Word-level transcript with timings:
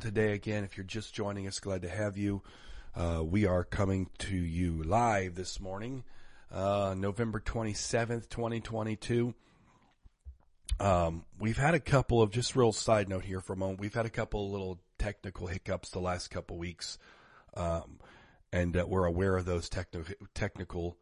today 0.00 0.32
again. 0.32 0.64
If 0.64 0.76
you're 0.76 0.84
just 0.84 1.14
joining 1.14 1.46
us, 1.46 1.60
glad 1.60 1.82
to 1.82 1.88
have 1.88 2.16
you. 2.16 2.42
Uh, 2.96 3.22
we 3.22 3.44
are 3.46 3.64
coming 3.64 4.08
to 4.18 4.34
you 4.34 4.82
live 4.82 5.34
this 5.34 5.60
morning, 5.60 6.04
uh, 6.50 6.94
November 6.96 7.38
27th, 7.38 8.28
2022. 8.30 9.34
Um, 10.80 11.24
we've 11.38 11.58
had 11.58 11.74
a 11.74 11.80
couple 11.80 12.22
of 12.22 12.30
just 12.30 12.56
real 12.56 12.72
side 12.72 13.08
note 13.08 13.24
here 13.24 13.40
for 13.40 13.52
a 13.52 13.56
moment. 13.56 13.80
We've 13.80 13.94
had 13.94 14.06
a 14.06 14.10
couple 14.10 14.46
of 14.46 14.52
little 14.52 14.80
technical 14.98 15.46
hiccups 15.46 15.90
the 15.90 16.00
last 16.00 16.30
couple 16.30 16.56
weeks, 16.56 16.98
um, 17.54 18.00
and 18.52 18.76
uh, 18.76 18.86
we're 18.88 19.04
aware 19.04 19.36
of 19.36 19.44
those 19.44 19.68
technical 19.68 20.14
technical 20.34 20.96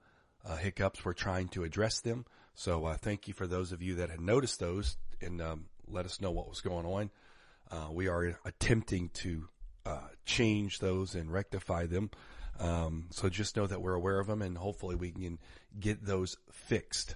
uh, 0.44 0.56
hiccups. 0.56 1.04
We're 1.04 1.12
trying 1.12 1.48
to 1.50 1.62
address 1.62 2.00
them. 2.00 2.26
So 2.54 2.84
uh, 2.86 2.96
thank 2.96 3.28
you 3.28 3.34
for 3.34 3.46
those 3.46 3.70
of 3.70 3.80
you 3.80 3.94
that 3.96 4.10
had 4.10 4.20
noticed 4.20 4.58
those 4.58 4.96
and 5.20 5.40
um, 5.40 5.66
let 5.86 6.04
us 6.04 6.20
know 6.20 6.32
what 6.32 6.48
was 6.48 6.60
going 6.60 6.84
on. 6.84 7.10
Uh, 7.70 7.88
we 7.92 8.08
are 8.08 8.38
attempting 8.44 9.10
to 9.10 9.48
uh, 9.84 10.08
change 10.24 10.78
those 10.78 11.14
and 11.14 11.32
rectify 11.32 11.86
them. 11.86 12.10
Um, 12.60 13.06
so 13.10 13.28
just 13.28 13.56
know 13.56 13.66
that 13.66 13.80
we're 13.80 13.94
aware 13.94 14.18
of 14.18 14.26
them 14.26 14.42
and 14.42 14.56
hopefully 14.56 14.96
we 14.96 15.12
can 15.12 15.38
get 15.78 16.04
those 16.04 16.36
fixed. 16.50 17.14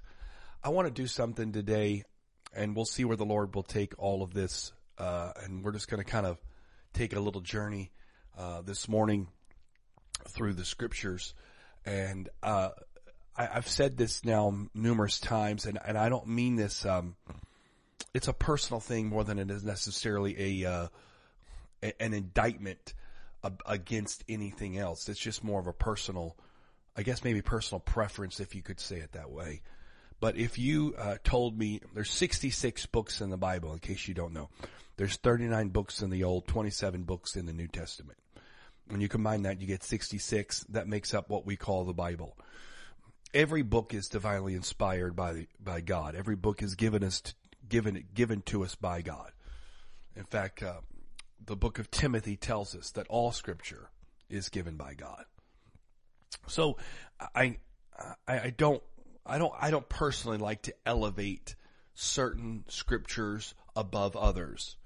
I 0.63 0.69
want 0.69 0.87
to 0.87 0.95
do 0.95 1.07
something 1.07 1.53
today 1.53 2.05
and 2.55 2.77
we'll 2.77 2.85
see 2.85 3.05
where 3.05 3.17
the 3.17 3.25
Lord 3.25 3.55
will 3.55 3.63
take 3.63 3.95
all 3.99 4.23
of 4.23 4.35
this. 4.35 4.73
Uh, 4.99 5.33
and 5.43 5.65
we're 5.65 5.73
just 5.73 5.89
going 5.89 6.03
to 6.03 6.09
kind 6.09 6.27
of 6.27 6.39
take 6.93 7.15
a 7.15 7.21
little 7.21 7.41
journey, 7.41 7.91
uh, 8.39 8.63
this 8.63 8.89
morning 8.89 9.29
through 10.29 10.53
the 10.53 10.65
scriptures. 10.65 11.35
And, 11.85 12.29
uh, 12.43 12.71
I, 13.35 13.47
have 13.47 13.69
said 13.69 13.97
this 13.97 14.25
now 14.25 14.55
numerous 14.75 15.19
times 15.19 15.65
and, 15.65 15.79
and 15.85 15.97
I 15.97 16.11
don't 16.11 16.29
mean 16.29 16.57
this, 16.57 16.85
um, 16.85 17.17
it's 18.15 18.29
a 18.29 18.33
personal 18.33 18.81
thing 18.81 19.09
more 19.09 19.25
than 19.25 19.39
it 19.39 19.51
is 19.51 19.65
necessarily 19.65 20.63
a, 20.63 20.71
uh, 20.71 20.89
an 22.01 22.15
indictment 22.15 22.95
against 23.67 24.25
anything 24.29 24.79
else. 24.79 25.09
It's 25.09 25.19
just 25.19 25.43
more 25.43 25.61
of 25.61 25.67
a 25.67 25.73
personal, 25.73 26.37
I 26.97 27.03
guess 27.03 27.25
maybe 27.25 27.43
personal 27.43 27.81
preference, 27.81 28.41
if 28.41 28.55
you 28.55 28.63
could 28.63 28.81
say 28.81 28.97
it 28.97 29.13
that 29.13 29.31
way. 29.31 29.63
But 30.21 30.37
if 30.37 30.57
you 30.57 30.95
uh, 30.97 31.17
told 31.25 31.59
me 31.59 31.81
there's 31.95 32.11
66 32.13 32.87
books 32.87 33.21
in 33.21 33.31
the 33.31 33.37
Bible, 33.37 33.73
in 33.73 33.81
case 33.81 34.07
you 34.07 34.15
don't 34.15 34.33
know, 34.33 34.51
there's 34.97 35.17
39 35.17 35.71
books 35.71 36.01
in 36.01 36.11
the 36.11 36.23
Old, 36.23 36.47
27 36.47 37.03
books 37.03 37.35
in 37.35 37.47
the 37.47 37.53
New 37.53 37.67
Testament. 37.67 38.19
When 38.87 39.01
you 39.01 39.09
combine 39.09 39.43
that, 39.43 39.61
you 39.61 39.67
get 39.67 39.83
66. 39.83 40.65
That 40.69 40.87
makes 40.87 41.13
up 41.15 41.29
what 41.29 41.45
we 41.45 41.57
call 41.57 41.85
the 41.85 41.93
Bible. 41.93 42.37
Every 43.35 43.63
book 43.63 43.95
is 43.95 44.09
divinely 44.09 44.55
inspired 44.55 45.17
by 45.17 45.47
by 45.59 45.81
God. 45.81 46.15
Every 46.15 46.37
book 46.37 46.63
is 46.63 46.75
given 46.75 47.03
us 47.03 47.23
to, 47.23 47.35
given 47.73 48.05
given 48.15 48.43
to 48.43 48.63
us 48.63 48.75
by 48.75 49.01
God. 49.01 49.33
In 50.15 50.25
fact, 50.25 50.63
uh, 50.63 50.83
the 51.45 51.57
book 51.57 51.79
of 51.79 51.91
Timothy 51.91 52.37
tells 52.37 52.77
us 52.77 52.91
that 52.91 53.07
all 53.09 53.33
Scripture 53.33 53.89
is 54.29 54.51
given 54.51 54.77
by 54.77 54.93
God. 54.93 55.25
So, 56.47 56.77
I, 57.35 57.57
I, 58.29 58.51
don't, 58.51 58.83
I 59.25 59.39
don't, 59.39 59.53
I 59.59 59.71
don't 59.71 59.89
personally 59.89 60.37
like 60.37 60.63
to 60.63 60.75
elevate 60.85 61.55
certain 61.95 62.65
scriptures 62.69 63.55
above 63.75 64.17
others. 64.17 64.77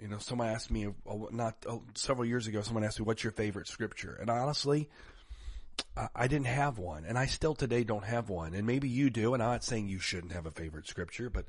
You 0.00 0.08
know, 0.08 0.18
someone 0.18 0.48
asked 0.48 0.70
me, 0.70 0.86
uh, 0.86 1.14
not 1.30 1.56
uh, 1.68 1.78
several 1.94 2.26
years 2.26 2.48
ago, 2.48 2.62
someone 2.62 2.84
asked 2.84 2.98
me, 2.98 3.04
what's 3.04 3.22
your 3.22 3.32
favorite 3.32 3.68
scripture? 3.68 4.16
And 4.20 4.28
honestly, 4.28 4.88
I 6.14 6.26
didn't 6.26 6.46
have 6.46 6.78
one, 6.78 7.04
and 7.04 7.18
I 7.18 7.26
still 7.26 7.54
today 7.54 7.84
don't 7.84 8.04
have 8.04 8.30
one. 8.30 8.54
And 8.54 8.66
maybe 8.66 8.88
you 8.88 9.10
do, 9.10 9.34
and 9.34 9.42
I'm 9.42 9.50
not 9.50 9.64
saying 9.64 9.88
you 9.88 9.98
shouldn't 9.98 10.32
have 10.32 10.46
a 10.46 10.50
favorite 10.50 10.88
scripture, 10.88 11.28
but 11.28 11.44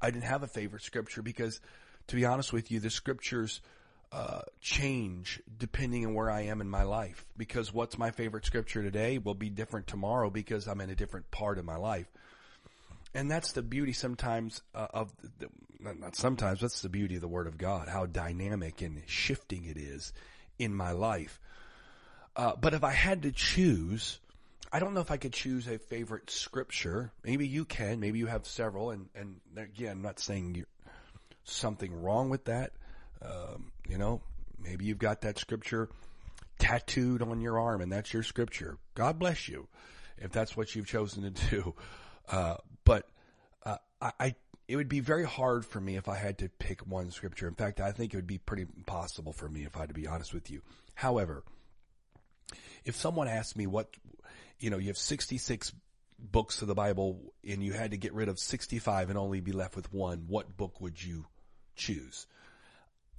I 0.00 0.10
didn't 0.10 0.24
have 0.24 0.42
a 0.42 0.46
favorite 0.46 0.82
scripture 0.82 1.20
because, 1.20 1.60
to 2.06 2.16
be 2.16 2.24
honest 2.24 2.52
with 2.52 2.70
you, 2.70 2.78
the 2.78 2.90
scriptures 2.90 3.60
uh, 4.12 4.40
change 4.60 5.42
depending 5.58 6.06
on 6.06 6.14
where 6.14 6.30
I 6.30 6.42
am 6.42 6.60
in 6.60 6.68
my 6.68 6.84
life. 6.84 7.26
Because 7.36 7.74
what's 7.74 7.98
my 7.98 8.10
favorite 8.10 8.46
scripture 8.46 8.82
today 8.82 9.18
will 9.18 9.34
be 9.34 9.50
different 9.50 9.86
tomorrow 9.86 10.30
because 10.30 10.66
I'm 10.66 10.80
in 10.80 10.90
a 10.90 10.94
different 10.94 11.30
part 11.30 11.58
of 11.58 11.64
my 11.64 11.76
life. 11.76 12.06
And 13.14 13.30
that's 13.30 13.52
the 13.52 13.62
beauty 13.62 13.92
sometimes 13.92 14.62
uh, 14.74 14.86
of 14.92 15.12
the, 15.38 15.48
not 15.80 16.14
sometimes. 16.14 16.60
That's 16.60 16.82
the 16.82 16.88
beauty 16.88 17.16
of 17.16 17.20
the 17.20 17.28
Word 17.28 17.46
of 17.46 17.58
God. 17.58 17.88
How 17.88 18.06
dynamic 18.06 18.80
and 18.82 19.02
shifting 19.06 19.64
it 19.64 19.76
is 19.76 20.12
in 20.58 20.74
my 20.74 20.92
life. 20.92 21.40
Uh, 22.38 22.54
but 22.54 22.72
if 22.72 22.84
I 22.84 22.92
had 22.92 23.22
to 23.22 23.32
choose, 23.32 24.20
I 24.72 24.78
don't 24.78 24.94
know 24.94 25.00
if 25.00 25.10
I 25.10 25.16
could 25.16 25.32
choose 25.32 25.66
a 25.66 25.76
favorite 25.76 26.30
scripture. 26.30 27.10
Maybe 27.24 27.48
you 27.48 27.64
can. 27.64 27.98
Maybe 27.98 28.20
you 28.20 28.26
have 28.26 28.46
several. 28.46 28.92
And, 28.92 29.08
and 29.16 29.40
again, 29.56 29.90
I'm 29.90 30.02
not 30.02 30.20
saying 30.20 30.64
something 31.42 32.00
wrong 32.00 32.30
with 32.30 32.44
that. 32.44 32.72
Um, 33.20 33.72
you 33.88 33.98
know, 33.98 34.20
maybe 34.62 34.84
you've 34.84 34.98
got 34.98 35.22
that 35.22 35.38
scripture 35.38 35.88
tattooed 36.60 37.22
on 37.22 37.40
your 37.40 37.58
arm 37.58 37.80
and 37.80 37.90
that's 37.90 38.12
your 38.12 38.22
scripture. 38.22 38.78
God 38.94 39.18
bless 39.18 39.48
you 39.48 39.66
if 40.16 40.30
that's 40.30 40.56
what 40.56 40.74
you've 40.76 40.86
chosen 40.86 41.22
to 41.24 41.50
do. 41.50 41.74
Uh, 42.30 42.58
but, 42.84 43.08
uh, 43.64 43.78
I, 44.02 44.12
I, 44.20 44.34
it 44.68 44.76
would 44.76 44.90
be 44.90 45.00
very 45.00 45.24
hard 45.24 45.64
for 45.64 45.80
me 45.80 45.96
if 45.96 46.10
I 46.10 46.16
had 46.16 46.36
to 46.40 46.50
pick 46.50 46.86
one 46.86 47.10
scripture. 47.10 47.48
In 47.48 47.54
fact, 47.54 47.80
I 47.80 47.90
think 47.90 48.12
it 48.12 48.18
would 48.18 48.26
be 48.26 48.36
pretty 48.36 48.66
impossible 48.76 49.32
for 49.32 49.48
me 49.48 49.64
if 49.64 49.74
I 49.78 49.80
had 49.80 49.88
to 49.88 49.94
be 49.94 50.06
honest 50.06 50.34
with 50.34 50.50
you. 50.50 50.60
However, 50.94 51.42
if 52.88 52.96
someone 52.96 53.28
asked 53.28 53.54
me 53.54 53.66
what, 53.66 53.94
you 54.58 54.70
know, 54.70 54.78
you 54.78 54.86
have 54.86 54.96
66 54.96 55.72
books 56.18 56.62
of 56.62 56.68
the 56.68 56.74
Bible 56.74 57.34
and 57.46 57.62
you 57.62 57.74
had 57.74 57.90
to 57.90 57.98
get 57.98 58.14
rid 58.14 58.30
of 58.30 58.38
65 58.38 59.10
and 59.10 59.18
only 59.18 59.40
be 59.40 59.52
left 59.52 59.76
with 59.76 59.92
one, 59.92 60.24
what 60.26 60.56
book 60.56 60.80
would 60.80 61.00
you 61.00 61.26
choose? 61.76 62.26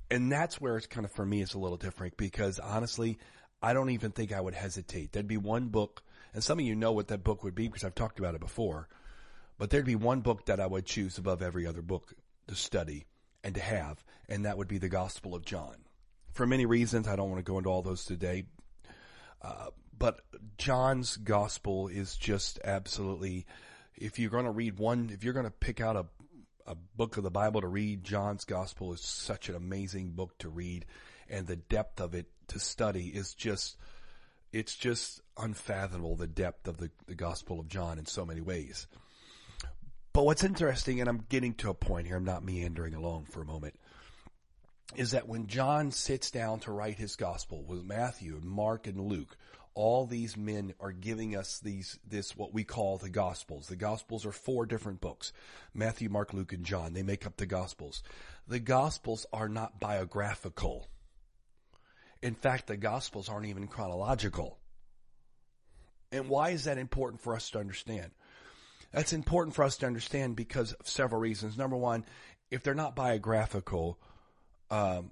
And 0.09 0.31
that's 0.31 0.59
where 0.59 0.75
it's 0.75 0.87
kind 0.87 1.05
of, 1.05 1.11
for 1.11 1.23
me, 1.23 1.43
it's 1.43 1.53
a 1.53 1.59
little 1.59 1.77
different 1.77 2.17
because 2.17 2.57
honestly, 2.57 3.19
I 3.61 3.73
don't 3.73 3.91
even 3.91 4.09
think 4.09 4.33
I 4.33 4.41
would 4.41 4.55
hesitate. 4.55 5.11
There'd 5.11 5.27
be 5.27 5.37
one 5.37 5.67
book, 5.67 6.01
and 6.33 6.43
some 6.43 6.57
of 6.57 6.65
you 6.65 6.75
know 6.75 6.93
what 6.93 7.09
that 7.09 7.23
book 7.23 7.43
would 7.43 7.53
be 7.53 7.67
because 7.67 7.83
I've 7.83 7.93
talked 7.93 8.17
about 8.17 8.33
it 8.33 8.41
before, 8.41 8.89
but 9.59 9.69
there'd 9.69 9.85
be 9.85 9.95
one 9.95 10.21
book 10.21 10.47
that 10.47 10.59
I 10.59 10.65
would 10.65 10.87
choose 10.87 11.19
above 11.19 11.43
every 11.43 11.67
other 11.67 11.83
book 11.83 12.11
to 12.47 12.55
study 12.55 13.05
and 13.43 13.53
to 13.53 13.61
have, 13.61 14.03
and 14.27 14.45
that 14.45 14.57
would 14.57 14.67
be 14.67 14.79
the 14.79 14.89
Gospel 14.89 15.35
of 15.35 15.45
John. 15.45 15.75
For 16.31 16.47
many 16.47 16.65
reasons, 16.65 17.07
I 17.07 17.15
don't 17.15 17.29
want 17.29 17.45
to 17.45 17.51
go 17.51 17.59
into 17.59 17.69
all 17.69 17.83
those 17.83 18.03
today, 18.03 18.45
but 19.97 20.21
John's 20.57 21.17
gospel 21.17 21.87
is 21.87 22.15
just 22.15 22.59
absolutely, 22.63 23.45
if 23.95 24.17
you're 24.17 24.31
going 24.31 24.45
to 24.45 24.51
read 24.51 24.79
one, 24.79 25.09
if 25.13 25.23
you're 25.23 25.33
going 25.33 25.45
to 25.45 25.51
pick 25.51 25.81
out 25.81 25.95
a, 25.95 26.05
a 26.65 26.75
book 26.75 27.17
of 27.17 27.23
the 27.23 27.31
Bible 27.31 27.61
to 27.61 27.67
read, 27.67 28.03
John's 28.03 28.45
gospel 28.45 28.93
is 28.93 29.01
such 29.01 29.49
an 29.49 29.55
amazing 29.55 30.11
book 30.11 30.37
to 30.39 30.49
read 30.49 30.85
and 31.29 31.45
the 31.45 31.57
depth 31.57 32.01
of 32.01 32.15
it 32.15 32.27
to 32.47 32.59
study 32.59 33.07
is 33.07 33.33
just, 33.33 33.77
it's 34.51 34.75
just 34.75 35.21
unfathomable 35.37 36.15
the 36.15 36.27
depth 36.27 36.67
of 36.67 36.77
the, 36.77 36.89
the 37.07 37.15
gospel 37.15 37.59
of 37.59 37.67
John 37.67 37.99
in 37.99 38.05
so 38.05 38.25
many 38.25 38.41
ways. 38.41 38.87
But 40.11 40.25
what's 40.25 40.43
interesting, 40.43 40.99
and 40.99 41.09
I'm 41.09 41.25
getting 41.29 41.53
to 41.55 41.69
a 41.69 41.75
point 41.75 42.07
here, 42.07 42.15
I'm 42.15 42.25
not 42.25 42.43
meandering 42.43 42.95
along 42.95 43.25
for 43.25 43.41
a 43.41 43.45
moment 43.45 43.75
is 44.95 45.11
that 45.11 45.27
when 45.27 45.47
John 45.47 45.91
sits 45.91 46.31
down 46.31 46.59
to 46.61 46.71
write 46.71 46.97
his 46.97 47.15
gospel 47.15 47.63
with 47.63 47.83
Matthew, 47.83 48.35
and 48.35 48.45
Mark, 48.45 48.87
and 48.87 48.99
Luke, 48.99 49.37
all 49.75 50.05
these 50.05 50.35
men 50.35 50.73
are 50.79 50.91
giving 50.91 51.35
us 51.35 51.59
these, 51.59 51.99
this, 52.07 52.35
what 52.35 52.53
we 52.53 52.63
call 52.63 52.97
the 52.97 53.09
gospels. 53.09 53.67
The 53.67 53.75
gospels 53.75 54.25
are 54.25 54.31
four 54.31 54.65
different 54.65 54.99
books. 54.99 55.31
Matthew, 55.73 56.09
Mark, 56.09 56.33
Luke, 56.33 56.53
and 56.53 56.65
John. 56.65 56.93
They 56.93 57.03
make 57.03 57.25
up 57.25 57.37
the 57.37 57.45
gospels. 57.45 58.03
The 58.47 58.59
gospels 58.59 59.25
are 59.31 59.47
not 59.47 59.79
biographical. 59.79 60.87
In 62.21 62.35
fact, 62.35 62.67
the 62.67 62.77
gospels 62.77 63.29
aren't 63.29 63.45
even 63.45 63.67
chronological. 63.67 64.57
And 66.11 66.27
why 66.27 66.49
is 66.49 66.63
that 66.63 66.77
important 66.77 67.21
for 67.21 67.35
us 67.35 67.51
to 67.51 67.59
understand? 67.59 68.11
That's 68.91 69.13
important 69.13 69.55
for 69.55 69.63
us 69.63 69.77
to 69.77 69.85
understand 69.85 70.35
because 70.35 70.73
of 70.73 70.89
several 70.89 71.21
reasons. 71.21 71.57
Number 71.57 71.77
one, 71.77 72.05
if 72.49 72.63
they're 72.63 72.73
not 72.73 72.95
biographical, 72.95 73.99
um, 74.69 75.11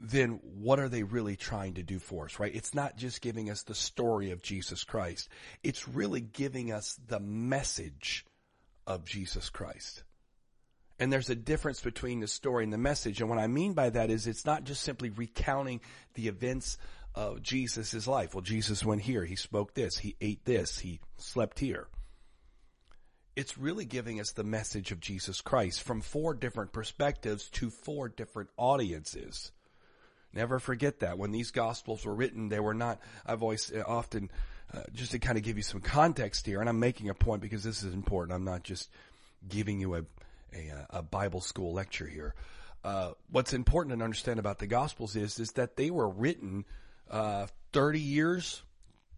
then 0.00 0.40
what 0.42 0.78
are 0.78 0.88
they 0.88 1.02
really 1.02 1.36
trying 1.36 1.74
to 1.74 1.82
do 1.82 1.98
for 1.98 2.26
us, 2.26 2.38
right? 2.38 2.54
It's 2.54 2.74
not 2.74 2.96
just 2.96 3.20
giving 3.20 3.50
us 3.50 3.64
the 3.64 3.74
story 3.74 4.30
of 4.30 4.42
Jesus 4.42 4.84
Christ. 4.84 5.28
It's 5.62 5.88
really 5.88 6.20
giving 6.20 6.72
us 6.72 6.98
the 7.08 7.20
message 7.20 8.24
of 8.86 9.04
Jesus 9.04 9.50
Christ. 9.50 10.04
And 11.00 11.12
there's 11.12 11.30
a 11.30 11.36
difference 11.36 11.80
between 11.80 12.20
the 12.20 12.28
story 12.28 12.64
and 12.64 12.72
the 12.72 12.78
message. 12.78 13.20
And 13.20 13.28
what 13.28 13.38
I 13.38 13.46
mean 13.46 13.72
by 13.72 13.90
that 13.90 14.10
is 14.10 14.26
it's 14.26 14.46
not 14.46 14.64
just 14.64 14.82
simply 14.82 15.10
recounting 15.10 15.80
the 16.14 16.28
events 16.28 16.78
of 17.14 17.42
Jesus' 17.42 18.06
life. 18.06 18.34
Well, 18.34 18.42
Jesus 18.42 18.84
went 18.84 19.02
here. 19.02 19.24
He 19.24 19.36
spoke 19.36 19.74
this. 19.74 19.98
He 19.98 20.16
ate 20.20 20.44
this. 20.44 20.78
He 20.78 21.00
slept 21.16 21.58
here 21.58 21.88
it's 23.38 23.56
really 23.56 23.84
giving 23.84 24.18
us 24.18 24.32
the 24.32 24.42
message 24.42 24.90
of 24.90 24.98
Jesus 24.98 25.40
Christ 25.40 25.84
from 25.84 26.00
four 26.00 26.34
different 26.34 26.72
perspectives 26.72 27.48
to 27.50 27.70
four 27.70 28.08
different 28.08 28.50
audiences. 28.56 29.52
Never 30.34 30.58
forget 30.58 30.98
that 31.00 31.18
when 31.18 31.30
these 31.30 31.52
gospels 31.52 32.04
were 32.04 32.16
written, 32.16 32.48
they 32.48 32.58
were 32.58 32.74
not, 32.74 32.98
I've 33.24 33.44
always 33.44 33.72
uh, 33.72 33.84
often, 33.86 34.32
uh, 34.74 34.80
just 34.92 35.12
to 35.12 35.20
kind 35.20 35.38
of 35.38 35.44
give 35.44 35.56
you 35.56 35.62
some 35.62 35.80
context 35.80 36.46
here, 36.46 36.58
and 36.58 36.68
I'm 36.68 36.80
making 36.80 37.10
a 37.10 37.14
point 37.14 37.40
because 37.40 37.62
this 37.62 37.84
is 37.84 37.94
important. 37.94 38.34
I'm 38.34 38.44
not 38.44 38.64
just 38.64 38.90
giving 39.48 39.78
you 39.78 39.94
a, 39.94 40.04
a, 40.52 40.70
uh, 40.70 40.98
a 40.98 41.02
Bible 41.02 41.40
school 41.40 41.72
lecture 41.72 42.08
here. 42.08 42.34
uh, 42.82 43.12
what's 43.30 43.52
important 43.52 43.96
to 43.96 44.04
understand 44.04 44.40
about 44.40 44.58
the 44.58 44.66
Gospels 44.66 45.14
is 45.14 45.38
is 45.38 45.52
that 45.52 45.76
they 45.76 45.92
were 45.92 46.08
written 46.08 46.64
uh, 47.08 47.46
30 47.72 48.00
years, 48.00 48.62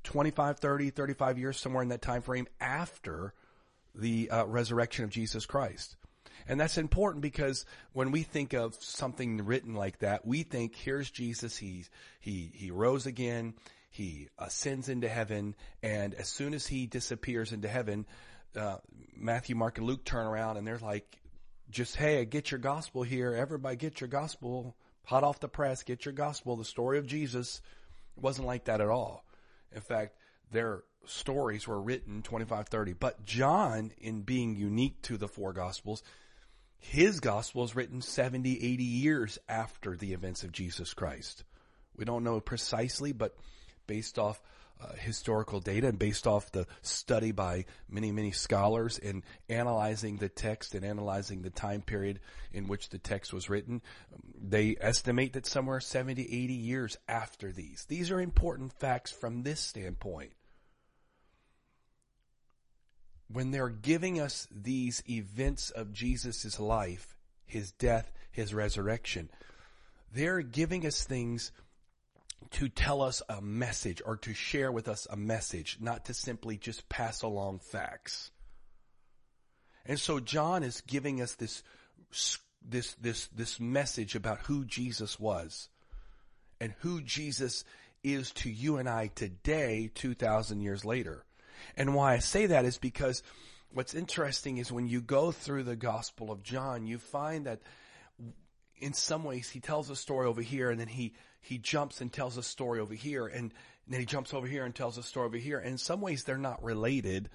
25, 0.05 0.59
30, 0.59 0.91
35 0.91 1.39
years, 1.39 1.59
somewhere 1.59 1.83
in 1.83 1.89
that 1.89 2.03
time 2.03 2.21
frame 2.21 2.49
after 2.61 3.33
the 3.95 4.31
uh, 4.31 4.45
resurrection 4.47 5.05
of 5.05 5.11
Jesus 5.11 5.47
Christ. 5.47 5.97
And 6.49 6.59
that's 6.59 6.79
important 6.79 7.23
because 7.23 7.65
when 7.93 8.11
we 8.11 8.23
think 8.23 8.55
of 8.55 8.75
something 8.81 9.45
written 9.45 9.75
like 9.75 9.99
that, 9.99 10.27
we 10.27 10.43
think 10.43 10.75
here's 10.75 11.11
Jesus. 11.11 11.57
He 11.57 11.85
he 12.21 12.51
he 12.55 12.71
rose 12.71 13.07
again. 13.07 13.55
He 13.91 14.29
ascends 14.39 14.89
into 14.89 15.09
heaven, 15.09 15.55
and 15.83 16.15
as 16.15 16.29
soon 16.29 16.55
as 16.55 16.67
he 16.67 16.87
disappears 16.87 17.53
into 17.53 17.69
heaven, 17.69 18.07
uh, 18.57 18.77
Matthew, 19.17 19.57
Mark, 19.57 19.79
and 19.79 19.87
Luke 19.87 20.05
turn 20.05 20.27
around 20.27 20.57
and 20.57 20.67
they're 20.67 20.79
like, 20.79 21.21
just 21.71 21.97
hey, 21.97 22.25
get 22.25 22.51
your 22.51 22.61
gospel 22.61 23.03
here. 23.03 23.33
Everybody, 23.35 23.77
get 23.77 24.01
your 24.01 24.09
gospel 24.09 24.77
hot 25.05 25.25
off 25.25 25.41
the 25.41 25.49
press. 25.49 25.83
Get 25.83 26.05
your 26.05 26.15
gospel. 26.15 26.57
The 26.57 26.65
story 26.65 26.99
of 26.99 27.07
Jesus 27.07 27.61
wasn't 28.17 28.47
like 28.47 28.65
that 28.65 28.81
at 28.81 28.89
all. 28.89 29.25
In 29.73 29.81
fact, 29.81 30.17
their 30.51 30.83
stories 31.07 31.67
were 31.67 31.81
written 31.81 32.23
25, 32.23 32.69
30. 32.69 32.93
But 32.95 33.25
John, 33.25 33.93
in 33.99 34.23
being 34.23 34.57
unique 34.57 35.01
to 35.03 35.17
the 35.17 35.29
four 35.29 35.53
gospels, 35.53 36.03
his 36.79 37.21
gospel 37.21 37.65
is 37.65 37.77
written 37.77 38.01
70, 38.01 38.53
80 38.53 38.85
years 38.85 39.39
after 39.49 39.97
the 39.97 40.13
events 40.13 40.45
of 40.45 40.53
Jesus 40.53 40.95
Christ. 40.95 41.45
We 41.97 42.05
don't 42.05 42.25
know 42.25 42.41
precisely, 42.41 43.13
but 43.13 43.37
based 43.87 44.19
off 44.19 44.41
uh, 44.83 44.95
historical 44.95 45.61
data 45.61 45.89
and 45.89 45.99
based 45.99 46.27
off 46.27 46.53
the 46.53 46.67
study 46.81 47.33
by 47.33 47.67
many, 47.89 48.13
many 48.13 48.31
scholars 48.31 48.97
in 48.97 49.23
analyzing 49.51 50.17
the 50.17 50.29
text 50.31 50.75
and 50.75 50.87
analyzing 50.87 51.43
the 51.43 51.51
time 51.51 51.83
period 51.83 52.19
in 52.53 52.67
which 52.67 52.89
the 52.89 52.99
text 52.99 53.33
was 53.33 53.51
written, 53.51 53.83
they 54.41 54.77
estimate 54.81 55.35
that 55.35 55.45
somewhere 55.45 55.81
70, 55.81 56.23
80 56.23 56.55
years 56.55 56.97
after 57.09 57.53
these. 57.53 57.85
These 57.89 58.11
are 58.11 58.21
important 58.21 58.73
facts 58.73 59.13
from 59.13 59.43
this 59.43 59.61
standpoint 59.61 60.33
when 63.33 63.51
they're 63.51 63.69
giving 63.69 64.21
us 64.21 64.49
these 64.51 65.03
events 65.09 65.71
of 65.71 65.93
Jesus' 65.93 66.59
life, 66.59 67.17
his 67.47 67.73
death, 67.73 68.11
his 68.31 68.53
resurrection, 68.53 69.31
they're 70.13 70.43
giving 70.43 70.87
us 70.87 71.05
things 71.05 71.53
to 72.53 72.69
tell 72.69 73.03
us 73.03 73.23
a 73.29 73.41
message 73.41 74.03
or 74.05 74.17
to 74.17 74.35
share 74.35 74.73
with 74.73 74.89
us 74.89 75.07
a 75.11 75.17
message, 75.17 75.79
not 75.81 76.07
to 76.07 76.15
simply 76.15 76.57
just 76.57 76.89
pass 76.89 77.23
along 77.23 77.61
facts. 77.61 78.31
And 79.87 79.99
so 79.99 80.19
John 80.19 80.63
is 80.63 80.81
giving 80.81 81.21
us 81.21 81.35
this, 81.35 81.63
this, 82.69 82.97
this, 83.01 83.29
this 83.29 83.61
message 83.61 84.15
about 84.15 84.41
who 84.41 84.65
Jesus 84.65 85.21
was 85.21 85.69
and 86.61 86.75
who 86.81 87.01
Jesus 87.01 87.65
is 88.03 88.33
to 88.33 88.51
you 88.51 88.79
and 88.79 88.89
I 88.89 89.09
today, 89.09 89.91
2,000 89.95 90.61
years 90.61 90.85
later. 90.85 91.25
And 91.77 91.95
why 91.95 92.15
I 92.15 92.19
say 92.19 92.47
that 92.47 92.65
is 92.65 92.79
because 92.79 93.23
what's 93.73 93.95
interesting 93.95 94.59
is 94.59 94.73
when 94.73 94.89
you 94.89 95.01
go 95.01 95.33
through 95.33 95.65
the 95.65 95.77
Gospel 95.77 96.31
of 96.31 96.43
John, 96.43 96.87
you 96.87 96.99
find 96.99 97.47
that 97.47 97.61
in 98.79 98.93
some 98.93 99.25
ways 99.25 99.51
he 99.51 99.61
tells 99.61 99.91
a 99.91 99.97
story 99.97 100.27
over 100.27 100.43
here 100.43 100.71
and 100.71 100.81
then 100.81 100.89
he, 100.89 101.15
he 101.41 101.59
jumps 101.59 102.01
and 102.01 102.13
tells 102.13 102.37
a 102.37 102.43
story 102.43 102.81
over 102.81 102.95
here 102.95 103.27
and, 103.27 103.43
and 103.43 103.53
then 103.89 104.01
he 104.01 104.07
jumps 104.07 104.33
over 104.33 104.47
here 104.47 104.65
and 104.65 104.75
tells 104.75 104.99
a 104.99 105.03
story 105.03 105.27
over 105.27 105.37
here. 105.37 105.59
And 105.59 105.73
in 105.73 105.79
some 105.79 106.01
ways 106.01 106.25
they're 106.25 106.39
not 106.39 106.63
related 106.63 107.29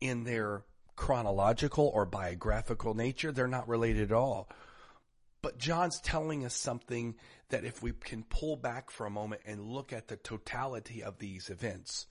in 0.00 0.24
their 0.24 0.62
chronological 0.98 1.90
or 1.94 2.04
biographical 2.04 2.92
nature. 2.92 3.32
They're 3.32 3.46
not 3.46 3.68
related 3.68 4.10
at 4.10 4.16
all. 4.16 4.50
But 5.40 5.58
John's 5.58 6.00
telling 6.00 6.44
us 6.44 6.54
something 6.54 7.14
that 7.50 7.64
if 7.64 7.82
we 7.82 7.92
can 7.92 8.24
pull 8.24 8.56
back 8.56 8.90
for 8.90 9.06
a 9.06 9.10
moment 9.10 9.42
and 9.46 9.64
look 9.64 9.92
at 9.92 10.08
the 10.08 10.16
totality 10.16 11.02
of 11.02 11.18
these 11.18 11.48
events, 11.48 12.06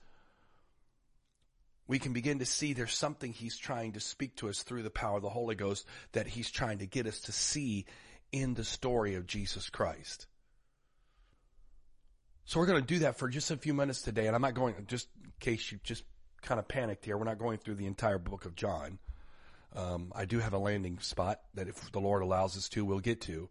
we 1.88 1.98
can 1.98 2.12
begin 2.12 2.38
to 2.38 2.44
see 2.44 2.74
there's 2.74 2.94
something 2.94 3.32
he's 3.32 3.56
trying 3.56 3.92
to 3.92 4.00
speak 4.00 4.36
to 4.36 4.48
us 4.50 4.62
through 4.62 4.82
the 4.82 4.90
power 4.90 5.16
of 5.16 5.22
the 5.22 5.30
Holy 5.30 5.54
Ghost 5.54 5.86
that 6.12 6.26
he's 6.26 6.50
trying 6.50 6.78
to 6.78 6.86
get 6.86 7.06
us 7.06 7.20
to 7.22 7.32
see 7.32 7.86
in 8.30 8.52
the 8.52 8.62
story 8.62 9.14
of 9.14 9.26
Jesus 9.26 9.70
Christ. 9.70 10.26
So 12.44 12.60
we're 12.60 12.66
going 12.66 12.82
to 12.82 12.86
do 12.86 13.00
that 13.00 13.16
for 13.16 13.28
just 13.28 13.50
a 13.50 13.56
few 13.56 13.74
minutes 13.74 14.02
today, 14.02 14.26
and 14.26 14.36
I'm 14.36 14.42
not 14.42 14.54
going, 14.54 14.74
just 14.86 15.08
in 15.24 15.32
case 15.40 15.72
you 15.72 15.80
just 15.82 16.04
kind 16.42 16.58
of 16.58 16.68
panicked 16.68 17.06
here, 17.06 17.16
we're 17.16 17.24
not 17.24 17.38
going 17.38 17.58
through 17.58 17.76
the 17.76 17.86
entire 17.86 18.18
book 18.18 18.44
of 18.44 18.54
John. 18.54 18.98
Um, 19.74 20.12
I 20.14 20.24
do 20.24 20.38
have 20.38 20.52
a 20.52 20.58
landing 20.58 20.98
spot 21.00 21.40
that 21.54 21.68
if 21.68 21.90
the 21.92 22.00
Lord 22.00 22.22
allows 22.22 22.56
us 22.56 22.68
to, 22.70 22.84
we'll 22.84 23.00
get 23.00 23.22
to. 23.22 23.48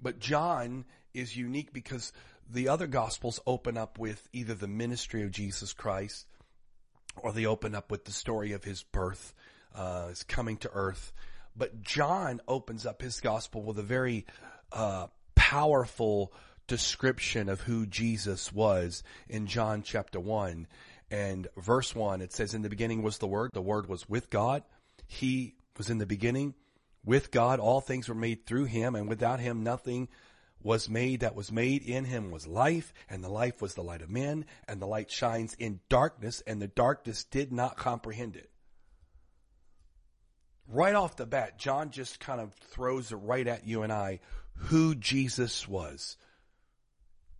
But 0.00 0.18
John 0.18 0.84
is 1.12 1.36
unique 1.36 1.72
because 1.72 2.12
the 2.50 2.68
other 2.68 2.86
gospels 2.86 3.40
open 3.46 3.78
up 3.78 3.98
with 3.98 4.26
either 4.32 4.54
the 4.54 4.68
ministry 4.68 5.22
of 5.22 5.30
Jesus 5.30 5.72
Christ 5.72 6.26
or 7.16 7.32
they 7.32 7.46
open 7.46 7.74
up 7.74 7.90
with 7.90 8.04
the 8.04 8.12
story 8.12 8.52
of 8.52 8.64
his 8.64 8.82
birth, 8.82 9.34
uh, 9.74 10.08
his 10.08 10.22
coming 10.22 10.56
to 10.58 10.70
earth. 10.72 11.12
But 11.56 11.82
John 11.82 12.40
opens 12.48 12.84
up 12.86 13.00
his 13.00 13.20
gospel 13.20 13.62
with 13.62 13.78
a 13.78 13.82
very 13.82 14.26
uh, 14.72 15.06
powerful 15.34 16.32
description 16.66 17.48
of 17.48 17.60
who 17.60 17.86
Jesus 17.86 18.52
was 18.52 19.02
in 19.28 19.46
John 19.46 19.82
chapter 19.82 20.18
1 20.18 20.66
and 21.10 21.46
verse 21.56 21.94
1. 21.94 22.22
It 22.22 22.32
says, 22.32 22.54
In 22.54 22.62
the 22.62 22.68
beginning 22.68 23.02
was 23.02 23.18
the 23.18 23.26
Word, 23.26 23.50
the 23.52 23.62
Word 23.62 23.88
was 23.88 24.08
with 24.08 24.30
God. 24.30 24.62
He 25.06 25.54
was 25.76 25.90
in 25.90 25.98
the 25.98 26.06
beginning 26.06 26.54
with 27.04 27.30
God. 27.30 27.60
All 27.60 27.80
things 27.80 28.08
were 28.08 28.14
made 28.14 28.46
through 28.46 28.64
him, 28.64 28.94
and 28.94 29.08
without 29.08 29.40
him 29.40 29.62
nothing 29.62 30.08
was 30.64 30.88
made 30.88 31.20
that 31.20 31.36
was 31.36 31.52
made 31.52 31.82
in 31.82 32.04
him 32.06 32.32
was 32.32 32.46
life 32.46 32.92
and 33.08 33.22
the 33.22 33.28
life 33.28 33.62
was 33.62 33.74
the 33.74 33.84
light 33.84 34.02
of 34.02 34.10
men 34.10 34.46
and 34.66 34.82
the 34.82 34.86
light 34.86 35.10
shines 35.10 35.54
in 35.54 35.78
darkness 35.88 36.42
and 36.46 36.60
the 36.60 36.66
darkness 36.66 37.22
did 37.22 37.52
not 37.52 37.76
comprehend 37.76 38.34
it. 38.34 38.50
Right 40.66 40.94
off 40.94 41.16
the 41.16 41.26
bat, 41.26 41.58
John 41.58 41.90
just 41.90 42.18
kind 42.18 42.40
of 42.40 42.54
throws 42.54 43.12
it 43.12 43.16
right 43.16 43.46
at 43.46 43.66
you 43.66 43.82
and 43.82 43.92
I 43.92 44.20
who 44.54 44.94
Jesus 44.94 45.68
was. 45.68 46.16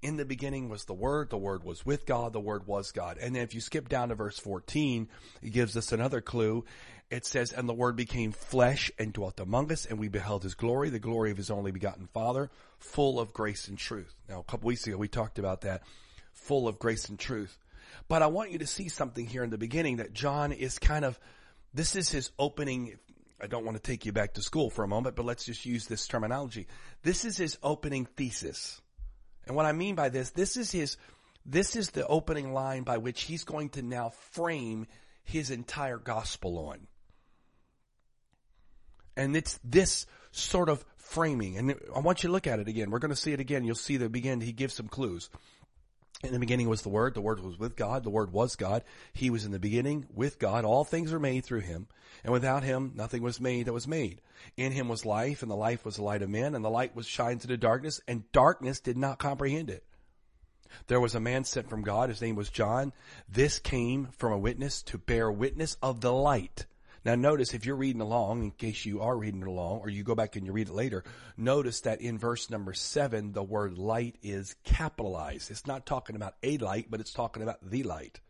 In 0.04 0.16
the 0.16 0.24
beginning 0.24 0.68
was 0.68 0.84
the 0.84 0.94
Word, 0.94 1.30
the 1.30 1.38
Word 1.38 1.64
was 1.64 1.84
with 1.84 2.06
God, 2.06 2.32
the 2.32 2.40
Word 2.40 2.66
was 2.66 2.92
God. 2.92 3.18
And 3.18 3.34
then 3.34 3.42
if 3.42 3.54
you 3.54 3.60
skip 3.60 3.88
down 3.88 4.10
to 4.10 4.14
verse 4.14 4.38
14, 4.38 5.08
it 5.42 5.50
gives 5.50 5.76
us 5.76 5.92
another 5.92 6.20
clue 6.20 6.64
it 7.10 7.26
says, 7.26 7.52
and 7.52 7.68
the 7.68 7.74
word 7.74 7.96
became 7.96 8.32
flesh 8.32 8.90
and 8.98 9.12
dwelt 9.12 9.38
among 9.38 9.70
us, 9.70 9.86
and 9.86 9.98
we 9.98 10.08
beheld 10.08 10.42
his 10.42 10.54
glory, 10.54 10.90
the 10.90 10.98
glory 10.98 11.30
of 11.30 11.36
his 11.36 11.50
only 11.50 11.70
begotten 11.70 12.08
father, 12.12 12.50
full 12.78 13.20
of 13.20 13.32
grace 13.32 13.68
and 13.68 13.78
truth. 13.78 14.14
Now, 14.28 14.40
a 14.40 14.44
couple 14.44 14.66
weeks 14.66 14.86
ago, 14.86 14.96
we 14.96 15.08
talked 15.08 15.38
about 15.38 15.60
that, 15.62 15.82
full 16.32 16.66
of 16.66 16.78
grace 16.78 17.08
and 17.08 17.18
truth. 17.18 17.56
But 18.08 18.22
I 18.22 18.28
want 18.28 18.50
you 18.50 18.58
to 18.58 18.66
see 18.66 18.88
something 18.88 19.26
here 19.26 19.44
in 19.44 19.50
the 19.50 19.58
beginning 19.58 19.98
that 19.98 20.12
John 20.12 20.52
is 20.52 20.78
kind 20.78 21.04
of, 21.04 21.18
this 21.72 21.94
is 21.94 22.08
his 22.08 22.30
opening. 22.38 22.98
I 23.40 23.46
don't 23.46 23.64
want 23.64 23.76
to 23.76 23.82
take 23.82 24.06
you 24.06 24.12
back 24.12 24.34
to 24.34 24.42
school 24.42 24.70
for 24.70 24.82
a 24.82 24.88
moment, 24.88 25.14
but 25.14 25.26
let's 25.26 25.44
just 25.44 25.66
use 25.66 25.86
this 25.86 26.08
terminology. 26.08 26.66
This 27.02 27.24
is 27.24 27.36
his 27.36 27.58
opening 27.62 28.06
thesis. 28.06 28.80
And 29.46 29.56
what 29.56 29.66
I 29.66 29.72
mean 29.72 29.94
by 29.94 30.08
this, 30.08 30.30
this 30.30 30.56
is 30.56 30.70
his, 30.70 30.96
this 31.44 31.76
is 31.76 31.90
the 31.90 32.06
opening 32.06 32.52
line 32.52 32.82
by 32.82 32.98
which 32.98 33.22
he's 33.22 33.44
going 33.44 33.70
to 33.70 33.82
now 33.82 34.10
frame 34.32 34.86
his 35.24 35.50
entire 35.50 35.98
gospel 35.98 36.58
on. 36.68 36.86
And 39.16 39.36
it's 39.36 39.58
this 39.62 40.06
sort 40.32 40.68
of 40.68 40.84
framing. 40.96 41.56
And 41.58 41.74
I 41.94 42.00
want 42.00 42.22
you 42.22 42.28
to 42.28 42.32
look 42.32 42.46
at 42.46 42.58
it 42.58 42.68
again. 42.68 42.90
We're 42.90 42.98
going 42.98 43.10
to 43.10 43.16
see 43.16 43.32
it 43.32 43.40
again. 43.40 43.64
You'll 43.64 43.76
see 43.76 43.96
the 43.96 44.08
begin. 44.08 44.40
He 44.40 44.52
gives 44.52 44.74
some 44.74 44.88
clues. 44.88 45.30
In 46.24 46.32
the 46.32 46.38
beginning 46.38 46.68
was 46.68 46.82
the 46.82 46.88
Word. 46.88 47.14
The 47.14 47.20
Word 47.20 47.40
was 47.40 47.58
with 47.58 47.76
God. 47.76 48.02
The 48.02 48.10
Word 48.10 48.32
was 48.32 48.56
God. 48.56 48.82
He 49.12 49.30
was 49.30 49.44
in 49.44 49.52
the 49.52 49.58
beginning 49.58 50.06
with 50.14 50.38
God. 50.38 50.64
All 50.64 50.84
things 50.84 51.12
were 51.12 51.18
made 51.18 51.44
through 51.44 51.60
Him. 51.60 51.86
And 52.22 52.32
without 52.32 52.62
Him, 52.62 52.92
nothing 52.94 53.22
was 53.22 53.40
made 53.40 53.66
that 53.66 53.72
was 53.72 53.86
made. 53.86 54.20
In 54.56 54.72
Him 54.72 54.88
was 54.88 55.04
life, 55.04 55.42
and 55.42 55.50
the 55.50 55.56
life 55.56 55.84
was 55.84 55.96
the 55.96 56.02
light 56.02 56.22
of 56.22 56.30
men, 56.30 56.54
and 56.54 56.64
the 56.64 56.70
light 56.70 56.96
was 56.96 57.06
shines 57.06 57.44
into 57.44 57.56
darkness, 57.56 58.00
and 58.08 58.30
darkness 58.32 58.80
did 58.80 58.96
not 58.96 59.18
comprehend 59.18 59.68
it. 59.68 59.84
There 60.86 61.00
was 61.00 61.14
a 61.14 61.20
man 61.20 61.44
sent 61.44 61.68
from 61.68 61.82
God. 61.82 62.08
His 62.08 62.20
name 62.20 62.36
was 62.36 62.48
John. 62.48 62.92
This 63.28 63.58
came 63.58 64.08
from 64.16 64.32
a 64.32 64.38
witness 64.38 64.82
to 64.84 64.98
bear 64.98 65.30
witness 65.30 65.76
of 65.82 66.00
the 66.00 66.12
light 66.12 66.66
now 67.04 67.14
notice 67.14 67.52
if 67.52 67.66
you're 67.66 67.76
reading 67.76 68.00
along, 68.00 68.42
in 68.42 68.50
case 68.50 68.86
you 68.86 69.02
are 69.02 69.16
reading 69.16 69.42
along, 69.42 69.80
or 69.80 69.90
you 69.90 70.02
go 70.02 70.14
back 70.14 70.36
and 70.36 70.46
you 70.46 70.52
read 70.52 70.68
it 70.68 70.74
later, 70.74 71.04
notice 71.36 71.80
that 71.82 72.00
in 72.00 72.18
verse 72.18 72.48
number 72.48 72.72
seven, 72.72 73.32
the 73.32 73.42
word 73.42 73.76
light 73.76 74.16
is 74.22 74.56
capitalized. 74.64 75.50
It's 75.50 75.66
not 75.66 75.84
talking 75.84 76.16
about 76.16 76.34
a 76.42 76.56
light, 76.58 76.86
but 76.88 77.00
it's 77.00 77.12
talking 77.12 77.42
about 77.42 77.58
the 77.68 77.82
light. 77.82 78.20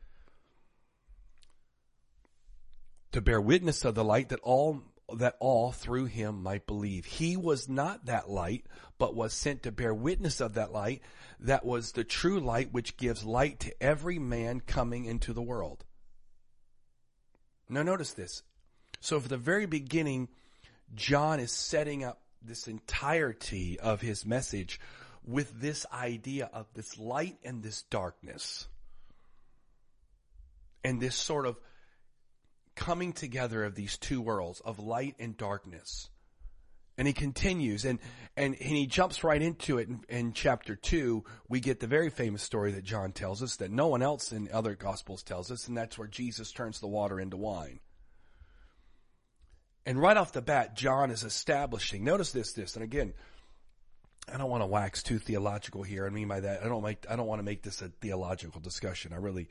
To 3.13 3.21
bear 3.21 3.41
witness 3.41 3.85
of 3.85 3.95
the 3.95 4.05
light 4.05 4.31
that 4.31 4.41
all 4.41 4.83
that 5.13 5.37
all 5.39 5.71
through 5.71 6.07
him 6.07 6.43
might 6.43 6.67
believe. 6.67 7.05
He 7.05 7.37
was 7.37 7.69
not 7.69 8.07
that 8.07 8.31
light, 8.31 8.65
but 8.99 9.15
was 9.15 9.35
sent 9.35 9.63
to 9.63 9.71
bear 9.71 9.95
witness 9.95 10.41
of 10.41 10.55
that 10.55 10.73
light 10.73 11.03
that 11.41 11.65
was 11.65 11.93
the 11.93 12.05
true 12.05 12.41
light 12.41 12.73
which 12.73 12.97
gives 12.97 13.23
light 13.23 13.61
to 13.61 13.83
every 13.83 14.19
man 14.19 14.61
coming 14.61 15.05
into 15.05 15.33
the 15.33 15.43
world. 15.43 15.85
Now 17.69 17.83
notice 17.83 18.13
this. 18.13 18.43
So 19.05 19.21
from 19.21 19.29
the 19.29 19.37
very 19.37 19.67
beginning, 19.67 20.29
John 20.95 21.39
is 21.39 21.53
setting 21.53 22.05
up 22.05 22.23
this 22.41 22.69
entirety 22.69 23.79
of 23.79 24.01
his 24.01 24.25
message 24.25 24.81
with 25.27 25.61
this 25.61 25.85
idea 25.93 26.49
of 26.51 26.67
this 26.73 26.99
light 26.99 27.37
and 27.45 27.63
this 27.63 27.83
darkness. 27.91 28.67
And 30.83 31.03
this 31.03 31.17
sort 31.17 31.45
of 31.45 31.61
coming 32.77 33.13
together 33.13 33.65
of 33.65 33.75
these 33.75 33.99
two 33.99 34.23
worlds 34.23 34.61
of 34.61 34.79
light 34.79 35.17
and 35.19 35.37
darkness. 35.37 36.09
And 36.97 37.07
he 37.07 37.13
continues 37.13 37.85
and, 37.85 37.99
and, 38.39 38.55
and 38.55 38.77
he 38.77 38.87
jumps 38.87 39.23
right 39.23 39.43
into 39.43 39.77
it 39.77 39.89
in, 39.89 40.01
in, 40.09 40.33
chapter 40.33 40.77
two. 40.77 41.25
We 41.47 41.61
get 41.61 41.79
the 41.79 41.87
very 41.87 42.09
famous 42.09 42.43
story 42.43 42.73
that 42.73 42.85
John 42.85 43.13
tells 43.13 43.43
us 43.43 43.57
that 43.57 43.71
no 43.71 43.89
one 43.89 44.01
else 44.01 44.33
in 44.33 44.49
other 44.51 44.75
gospels 44.75 45.23
tells 45.23 45.51
us. 45.51 45.69
And 45.69 45.77
that's 45.77 45.99
where 45.99 46.09
Jesus 46.09 46.53
turns 46.53 46.81
the 46.81 46.87
water 46.87 47.21
into 47.21 47.37
wine. 47.37 47.81
And 49.87 50.01
right 50.01 50.17
off 50.17 50.33
the 50.33 50.43
bat, 50.43 50.77
John 50.77 51.11
is 51.11 51.25
establishing, 51.25 52.05
notice 52.05 52.33
this, 52.33 52.53
this, 52.53 52.75
and 52.75 52.83
again, 52.83 53.13
I 54.33 54.39
don't 54.39 54.49
want 54.49 54.63
to 54.63 54.67
wax 54.67 55.03
too 55.03 55.19
theological 55.19 55.83
here. 55.83 56.07
I 56.07 56.11
mean 56.11 56.29
by 56.29 56.41
that, 56.41 56.65
I 56.65 56.69
don't 56.69 56.83
make, 56.83 57.05
I 57.09 57.17
don't 57.17 57.27
want 57.27 57.41
to 57.41 57.45
make 57.45 57.63
this 57.63 57.83
a 57.83 57.89
theological 57.89 58.61
discussion. 58.61 59.13
I 59.13 59.17
really, 59.17 59.49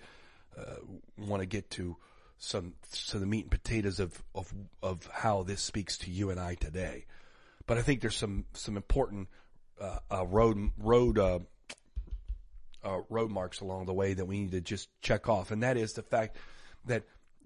uh, 0.58 0.78
want 1.18 1.42
to 1.42 1.46
get 1.46 1.70
to 1.72 1.98
some, 2.40 2.74
to 3.10 3.20
the 3.20 3.28
meat 3.28 3.44
and 3.44 3.52
potatoes 3.52 4.00
of, 4.00 4.24
of, 4.34 4.52
of 4.82 5.08
how 5.12 5.44
this 5.44 5.62
speaks 5.62 6.00
to 6.00 6.12
you 6.12 6.32
and 6.32 6.40
I 6.40 6.56
today. 6.56 7.06
But 7.68 7.78
I 7.78 7.84
think 7.84 8.02
there's 8.02 8.18
some, 8.18 8.46
some 8.54 8.76
important, 8.76 9.28
uh, 9.80 10.00
uh, 10.12 10.26
road, 10.26 10.72
road, 10.80 11.20
uh, 11.20 11.40
uh, 12.84 13.02
road 13.10 13.32
marks 13.32 13.62
along 13.62 13.86
the 13.86 13.94
way 13.94 14.14
that 14.14 14.26
we 14.26 14.40
need 14.40 14.52
to 14.52 14.62
just 14.62 14.90
check 15.02 15.30
off. 15.30 15.52
And 15.52 15.64
that 15.64 15.78
is 15.78 15.94
the 15.94 16.02
fact 16.02 16.38
that 16.86 17.04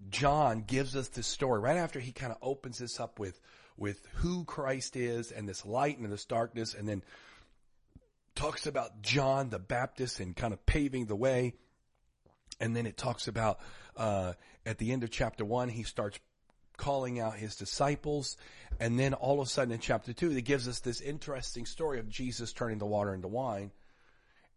John 0.09 0.63
gives 0.65 0.95
us 0.95 1.07
this 1.09 1.27
story 1.27 1.59
right 1.59 1.77
after 1.77 1.99
he 1.99 2.11
kind 2.11 2.31
of 2.31 2.37
opens 2.41 2.77
this 2.79 2.99
up 2.99 3.19
with, 3.19 3.39
with 3.77 4.05
who 4.15 4.45
Christ 4.45 4.95
is 4.95 5.31
and 5.31 5.47
this 5.47 5.65
light 5.65 5.97
and 5.97 6.11
this 6.11 6.25
darkness 6.25 6.73
and 6.73 6.87
then 6.87 7.03
talks 8.35 8.67
about 8.67 9.01
John 9.01 9.49
the 9.49 9.59
Baptist 9.59 10.19
and 10.19 10.35
kind 10.35 10.53
of 10.53 10.65
paving 10.65 11.07
the 11.07 11.15
way. 11.15 11.53
And 12.59 12.75
then 12.75 12.85
it 12.85 12.97
talks 12.97 13.27
about, 13.27 13.59
uh, 13.95 14.33
at 14.65 14.77
the 14.77 14.91
end 14.91 15.03
of 15.03 15.11
chapter 15.11 15.43
one, 15.43 15.69
he 15.69 15.83
starts 15.83 16.19
calling 16.77 17.19
out 17.19 17.35
his 17.35 17.55
disciples. 17.55 18.37
And 18.79 18.99
then 18.99 19.13
all 19.13 19.41
of 19.41 19.47
a 19.47 19.49
sudden 19.49 19.73
in 19.73 19.79
chapter 19.79 20.13
two, 20.13 20.31
it 20.31 20.41
gives 20.43 20.67
us 20.67 20.79
this 20.79 21.01
interesting 21.01 21.65
story 21.65 21.99
of 21.99 22.09
Jesus 22.09 22.53
turning 22.53 22.77
the 22.77 22.85
water 22.85 23.13
into 23.13 23.27
wine. 23.27 23.71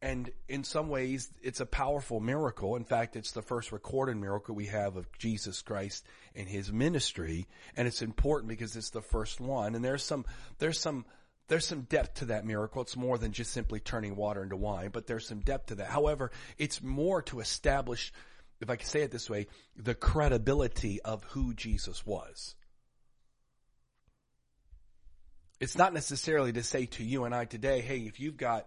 And 0.02 0.30
in 0.48 0.64
some 0.64 0.88
ways, 0.88 1.28
it's 1.42 1.60
a 1.60 1.66
powerful 1.66 2.20
miracle. 2.20 2.76
In 2.76 2.84
fact, 2.84 3.16
it's 3.16 3.32
the 3.32 3.42
first 3.42 3.70
recorded 3.70 4.16
miracle 4.16 4.54
we 4.54 4.66
have 4.66 4.96
of 4.96 5.06
Jesus 5.18 5.60
Christ 5.60 6.06
and 6.34 6.48
his 6.48 6.72
ministry. 6.72 7.46
And 7.76 7.86
it's 7.86 8.00
important 8.00 8.48
because 8.48 8.76
it's 8.76 8.90
the 8.90 9.02
first 9.02 9.40
one. 9.40 9.74
And 9.74 9.84
there's 9.84 10.02
some, 10.02 10.24
there's 10.58 10.80
some, 10.80 11.04
there's 11.48 11.66
some 11.66 11.82
depth 11.82 12.20
to 12.20 12.26
that 12.26 12.46
miracle. 12.46 12.80
It's 12.80 12.96
more 12.96 13.18
than 13.18 13.32
just 13.32 13.52
simply 13.52 13.78
turning 13.78 14.16
water 14.16 14.42
into 14.42 14.56
wine, 14.56 14.88
but 14.90 15.06
there's 15.06 15.26
some 15.26 15.40
depth 15.40 15.66
to 15.66 15.74
that. 15.76 15.88
However, 15.88 16.30
it's 16.56 16.82
more 16.82 17.20
to 17.22 17.40
establish, 17.40 18.10
if 18.60 18.70
I 18.70 18.76
can 18.76 18.86
say 18.86 19.02
it 19.02 19.10
this 19.10 19.28
way, 19.28 19.48
the 19.76 19.94
credibility 19.94 21.02
of 21.02 21.24
who 21.24 21.52
Jesus 21.52 22.06
was. 22.06 22.54
It's 25.60 25.76
not 25.76 25.92
necessarily 25.92 26.54
to 26.54 26.62
say 26.62 26.86
to 26.86 27.04
you 27.04 27.24
and 27.24 27.34
I 27.34 27.44
today, 27.44 27.82
hey, 27.82 27.98
if 27.98 28.18
you've 28.18 28.38
got 28.38 28.66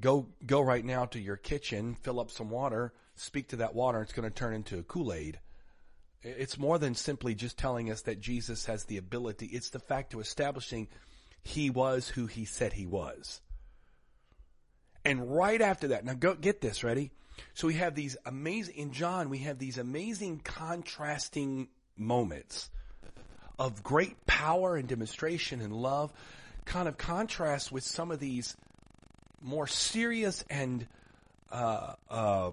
go 0.00 0.28
go 0.44 0.60
right 0.60 0.84
now 0.84 1.06
to 1.06 1.20
your 1.20 1.36
kitchen, 1.36 1.96
fill 2.02 2.20
up 2.20 2.30
some 2.30 2.50
water, 2.50 2.92
speak 3.14 3.48
to 3.48 3.56
that 3.56 3.74
water, 3.74 4.02
it's 4.02 4.12
going 4.12 4.28
to 4.28 4.34
turn 4.34 4.54
into 4.54 4.78
a 4.78 4.82
Kool-Aid. 4.82 5.38
It's 6.22 6.58
more 6.58 6.78
than 6.78 6.94
simply 6.94 7.34
just 7.34 7.58
telling 7.58 7.90
us 7.90 8.02
that 8.02 8.20
Jesus 8.20 8.66
has 8.66 8.84
the 8.84 8.96
ability. 8.96 9.46
It's 9.46 9.70
the 9.70 9.78
fact 9.78 10.12
of 10.12 10.20
establishing 10.20 10.88
he 11.42 11.70
was 11.70 12.08
who 12.08 12.26
he 12.26 12.44
said 12.44 12.72
he 12.72 12.86
was. 12.86 13.40
And 15.04 15.36
right 15.36 15.60
after 15.60 15.88
that, 15.88 16.04
now 16.04 16.14
go 16.14 16.34
get 16.34 16.60
this, 16.60 16.82
ready? 16.82 17.12
So 17.54 17.68
we 17.68 17.74
have 17.74 17.94
these 17.94 18.16
amazing, 18.26 18.74
in 18.74 18.92
John, 18.92 19.30
we 19.30 19.38
have 19.38 19.58
these 19.58 19.78
amazing 19.78 20.40
contrasting 20.40 21.68
moments 21.96 22.70
of 23.58 23.84
great 23.84 24.26
power 24.26 24.76
and 24.76 24.88
demonstration 24.88 25.60
and 25.60 25.72
love, 25.72 26.12
kind 26.64 26.88
of 26.88 26.98
contrast 26.98 27.70
with 27.70 27.84
some 27.84 28.10
of 28.10 28.18
these 28.18 28.56
more 29.42 29.66
serious 29.66 30.44
and 30.50 30.86
uh, 31.50 31.94
uh, 32.10 32.50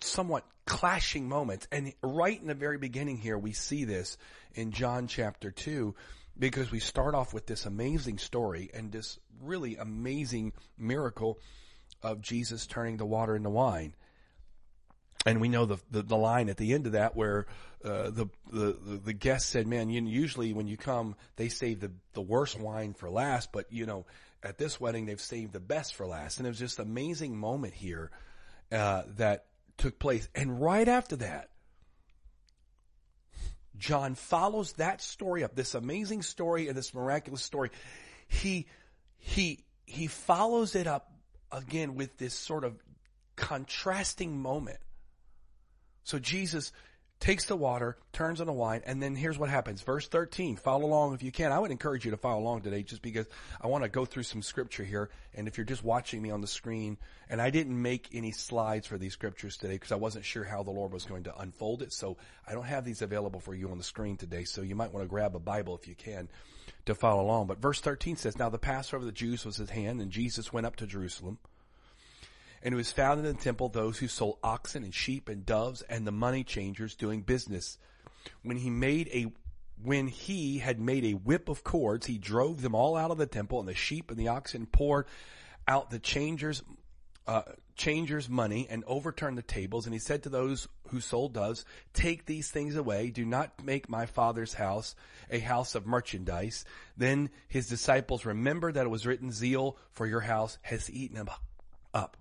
somewhat 0.00 0.44
clashing 0.66 1.28
moments. 1.28 1.66
And 1.72 1.92
right 2.02 2.40
in 2.40 2.46
the 2.46 2.54
very 2.54 2.78
beginning 2.78 3.18
here, 3.18 3.38
we 3.38 3.52
see 3.52 3.84
this 3.84 4.16
in 4.54 4.72
John 4.72 5.06
chapter 5.06 5.50
2 5.50 5.94
because 6.38 6.70
we 6.70 6.80
start 6.80 7.14
off 7.14 7.34
with 7.34 7.46
this 7.46 7.66
amazing 7.66 8.18
story 8.18 8.70
and 8.72 8.90
this 8.90 9.18
really 9.42 9.76
amazing 9.76 10.52
miracle 10.78 11.38
of 12.02 12.20
Jesus 12.20 12.66
turning 12.66 12.96
the 12.96 13.04
water 13.04 13.36
into 13.36 13.50
wine. 13.50 13.94
And 15.24 15.40
we 15.40 15.48
know 15.48 15.66
the, 15.66 15.78
the, 15.90 16.02
the 16.02 16.16
line 16.16 16.48
at 16.48 16.56
the 16.56 16.72
end 16.74 16.86
of 16.86 16.92
that 16.92 17.14
where 17.14 17.46
uh, 17.84 18.10
the, 18.10 18.26
the 18.52 19.00
the 19.04 19.12
guest 19.12 19.48
said, 19.48 19.66
"Man, 19.66 19.88
you, 19.88 20.02
usually 20.02 20.52
when 20.52 20.66
you 20.66 20.76
come, 20.76 21.14
they 21.36 21.48
save 21.48 21.80
the 21.80 21.92
the 22.12 22.20
worst 22.20 22.58
wine 22.58 22.94
for 22.94 23.08
last, 23.08 23.52
but 23.52 23.72
you 23.72 23.86
know 23.86 24.04
at 24.42 24.58
this 24.58 24.80
wedding, 24.80 25.06
they've 25.06 25.20
saved 25.20 25.52
the 25.52 25.60
best 25.60 25.94
for 25.94 26.06
last. 26.06 26.38
And 26.38 26.46
it 26.46 26.50
was 26.50 26.58
just 26.58 26.78
an 26.78 26.86
amazing 26.86 27.36
moment 27.36 27.74
here, 27.74 28.10
uh, 28.70 29.02
that 29.16 29.46
took 29.78 29.98
place. 29.98 30.28
And 30.34 30.60
right 30.60 30.88
after 30.88 31.16
that, 31.16 31.50
John 33.78 34.14
follows 34.14 34.72
that 34.74 35.00
story 35.00 35.44
up, 35.44 35.54
this 35.54 35.74
amazing 35.74 36.22
story 36.22 36.68
and 36.68 36.76
this 36.76 36.94
miraculous 36.94 37.42
story. 37.42 37.70
He, 38.28 38.66
he, 39.18 39.64
he 39.86 40.06
follows 40.08 40.74
it 40.74 40.86
up 40.86 41.12
again 41.50 41.94
with 41.94 42.16
this 42.18 42.34
sort 42.34 42.64
of 42.64 42.76
contrasting 43.36 44.40
moment. 44.40 44.78
So 46.04 46.18
Jesus 46.18 46.72
takes 47.22 47.44
the 47.44 47.54
water, 47.54 47.96
turns 48.12 48.40
on 48.40 48.48
the 48.48 48.52
wine, 48.52 48.82
and 48.84 49.00
then 49.00 49.14
here's 49.14 49.38
what 49.38 49.48
happens. 49.48 49.80
Verse 49.80 50.08
13, 50.08 50.56
follow 50.56 50.86
along 50.86 51.14
if 51.14 51.22
you 51.22 51.30
can. 51.30 51.52
I 51.52 51.58
would 51.60 51.70
encourage 51.70 52.04
you 52.04 52.10
to 52.10 52.16
follow 52.16 52.40
along 52.40 52.62
today 52.62 52.82
just 52.82 53.00
because 53.00 53.26
I 53.60 53.68
want 53.68 53.84
to 53.84 53.88
go 53.88 54.04
through 54.04 54.24
some 54.24 54.42
scripture 54.42 54.82
here. 54.82 55.08
And 55.32 55.46
if 55.46 55.56
you're 55.56 55.64
just 55.64 55.84
watching 55.84 56.20
me 56.20 56.32
on 56.32 56.40
the 56.40 56.48
screen, 56.48 56.98
and 57.30 57.40
I 57.40 57.50
didn't 57.50 57.80
make 57.80 58.08
any 58.12 58.32
slides 58.32 58.88
for 58.88 58.98
these 58.98 59.12
scriptures 59.12 59.56
today 59.56 59.74
because 59.74 59.92
I 59.92 59.96
wasn't 59.96 60.24
sure 60.24 60.42
how 60.42 60.64
the 60.64 60.72
Lord 60.72 60.92
was 60.92 61.04
going 61.04 61.22
to 61.24 61.38
unfold 61.38 61.82
it. 61.82 61.92
So 61.92 62.16
I 62.44 62.54
don't 62.54 62.64
have 62.64 62.84
these 62.84 63.02
available 63.02 63.38
for 63.38 63.54
you 63.54 63.70
on 63.70 63.78
the 63.78 63.84
screen 63.84 64.16
today. 64.16 64.42
So 64.42 64.62
you 64.62 64.74
might 64.74 64.92
want 64.92 65.04
to 65.04 65.08
grab 65.08 65.36
a 65.36 65.40
Bible 65.40 65.76
if 65.76 65.86
you 65.86 65.94
can 65.94 66.28
to 66.86 66.96
follow 66.96 67.22
along. 67.22 67.46
But 67.46 67.62
verse 67.62 67.80
13 67.80 68.16
says, 68.16 68.36
Now 68.36 68.48
the 68.48 68.58
Passover 68.58 68.96
of 68.96 69.06
the 69.06 69.12
Jews 69.12 69.44
was 69.44 69.60
at 69.60 69.70
hand 69.70 70.00
and 70.00 70.10
Jesus 70.10 70.52
went 70.52 70.66
up 70.66 70.74
to 70.76 70.88
Jerusalem. 70.88 71.38
And 72.62 72.72
it 72.72 72.76
was 72.76 72.92
found 72.92 73.18
in 73.18 73.26
the 73.26 73.34
temple 73.34 73.68
those 73.68 73.98
who 73.98 74.08
sold 74.08 74.38
oxen 74.42 74.84
and 74.84 74.94
sheep 74.94 75.28
and 75.28 75.44
doves 75.44 75.82
and 75.82 76.06
the 76.06 76.12
money 76.12 76.44
changers 76.44 76.94
doing 76.94 77.22
business. 77.22 77.78
When 78.42 78.56
he 78.56 78.70
made 78.70 79.08
a 79.08 79.32
when 79.82 80.06
he 80.06 80.58
had 80.58 80.80
made 80.80 81.04
a 81.04 81.14
whip 81.14 81.48
of 81.48 81.64
cords, 81.64 82.06
he 82.06 82.18
drove 82.18 82.62
them 82.62 82.74
all 82.74 82.96
out 82.96 83.10
of 83.10 83.18
the 83.18 83.26
temple, 83.26 83.58
and 83.58 83.68
the 83.68 83.74
sheep 83.74 84.10
and 84.12 84.20
the 84.20 84.28
oxen 84.28 84.66
poured 84.66 85.06
out 85.66 85.90
the 85.90 85.98
changers, 85.98 86.62
uh, 87.26 87.42
changers' 87.74 88.28
money 88.28 88.68
and 88.70 88.84
overturned 88.86 89.36
the 89.36 89.42
tables. 89.42 89.86
And 89.86 89.92
he 89.92 89.98
said 89.98 90.22
to 90.22 90.28
those 90.28 90.68
who 90.88 91.00
sold 91.00 91.34
doves, 91.34 91.64
"Take 91.94 92.26
these 92.26 92.48
things 92.48 92.76
away. 92.76 93.10
Do 93.10 93.24
not 93.24 93.64
make 93.64 93.88
my 93.88 94.06
father's 94.06 94.54
house 94.54 94.94
a 95.30 95.40
house 95.40 95.74
of 95.74 95.84
merchandise." 95.84 96.64
Then 96.96 97.30
his 97.48 97.66
disciples 97.66 98.24
remembered 98.24 98.74
that 98.74 98.86
it 98.86 98.90
was 98.90 99.04
written, 99.04 99.32
"Zeal 99.32 99.76
for 99.90 100.06
your 100.06 100.20
house 100.20 100.58
has 100.62 100.88
eaten 100.88 101.28
up." 101.92 102.16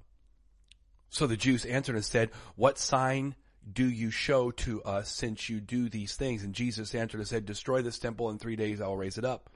So 1.12 1.27
the 1.27 1.38
Jews 1.38 1.65
answered 1.65 1.96
and 1.96 2.06
said, 2.06 2.32
what 2.56 2.80
sign 2.80 3.36
do 3.72 3.88
you 3.88 4.10
show 4.10 4.50
to 4.51 4.82
us 4.84 5.12
since 5.12 5.50
you 5.50 5.60
do 5.60 5.89
these 5.89 6.15
things? 6.15 6.44
And 6.44 6.56
Jesus 6.56 6.96
answered 6.96 7.20
and 7.20 7.27
said, 7.27 7.46
destroy 7.46 7.82
this 7.82 8.00
temple 8.00 8.30
in 8.30 8.39
three 8.39 8.56
days 8.56 8.82
I 8.82 8.88
will 8.88 8.98
raise 8.98 9.18
it 9.18 9.25
up. 9.25 9.50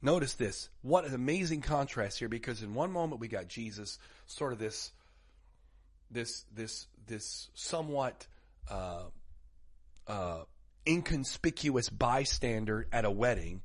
Notice 0.00 0.34
this. 0.34 0.70
What 0.82 1.04
an 1.04 1.14
amazing 1.14 1.62
contrast 1.62 2.20
here 2.20 2.28
because 2.28 2.62
in 2.62 2.74
one 2.74 2.92
moment 2.92 3.20
we 3.20 3.26
got 3.26 3.48
Jesus 3.48 3.98
sort 4.26 4.52
of 4.52 4.60
this, 4.60 4.92
this, 6.12 6.44
this, 6.54 6.86
this 7.08 7.50
somewhat, 7.54 8.28
uh, 8.70 9.02
uh, 10.06 10.42
inconspicuous 10.86 11.90
bystander 11.90 12.86
at 12.92 13.04
a 13.04 13.10
wedding 13.10 13.62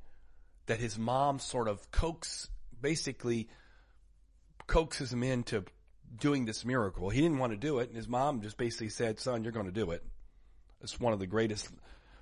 that 0.66 0.80
his 0.80 0.98
mom 0.98 1.38
sort 1.38 1.68
of 1.68 1.92
coax, 1.92 2.50
basically 2.82 3.50
coaxes 4.68 5.14
him 5.14 5.24
into 5.24 5.66
doing 6.20 6.46
this 6.46 6.64
miracle. 6.64 7.10
He 7.10 7.22
didn't 7.22 7.40
want 7.40 7.54
to 7.54 7.58
do 7.58 7.80
it, 7.80 7.90
and 7.90 7.98
his 7.98 8.08
mom 8.08 8.42
just 8.42 8.58
basically 8.58 8.90
said, 8.90 9.20
son, 9.20 9.44
you're 9.44 9.52
going 9.52 9.66
to 9.66 9.72
do 9.72 9.92
it. 9.92 10.04
It's 10.82 11.00
one 11.00 11.14
of 11.14 11.20
the 11.20 11.28
greatest 11.28 11.70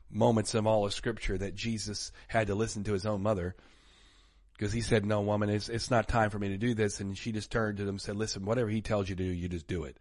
moments 0.10 0.54
of 0.54 0.68
all 0.68 0.86
of 0.86 0.94
scripture 0.94 1.38
that 1.38 1.56
Jesus 1.56 2.12
had 2.28 2.48
to 2.48 2.56
listen 2.56 2.84
to 2.86 2.94
his 2.94 3.06
own 3.06 3.24
mother. 3.24 3.56
Because 4.54 4.74
he 4.74 4.82
said, 4.82 5.06
no 5.06 5.22
woman, 5.22 5.50
it's, 5.50 5.70
it's 5.70 5.90
not 5.90 6.08
time 6.08 6.30
for 6.30 6.38
me 6.38 6.50
to 6.50 6.58
do 6.58 6.76
this. 6.76 7.00
And 7.00 7.18
she 7.18 7.32
just 7.32 7.50
turned 7.50 7.78
to 7.78 7.84
him 7.84 7.90
and 7.90 8.02
said, 8.02 8.16
listen, 8.16 8.46
whatever 8.46 8.70
he 8.70 8.82
tells 8.82 9.10
you 9.10 9.16
to 9.16 9.24
do, 9.24 9.30
you 9.30 9.50
just 9.50 9.66
do 9.68 9.86
it. 9.86 9.98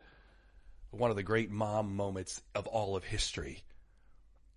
One 0.90 1.10
of 1.10 1.16
the 1.16 1.22
great 1.22 1.50
mom 1.50 1.96
moments 1.96 2.42
of 2.54 2.66
all 2.66 2.96
of 2.96 3.04
history. 3.04 3.62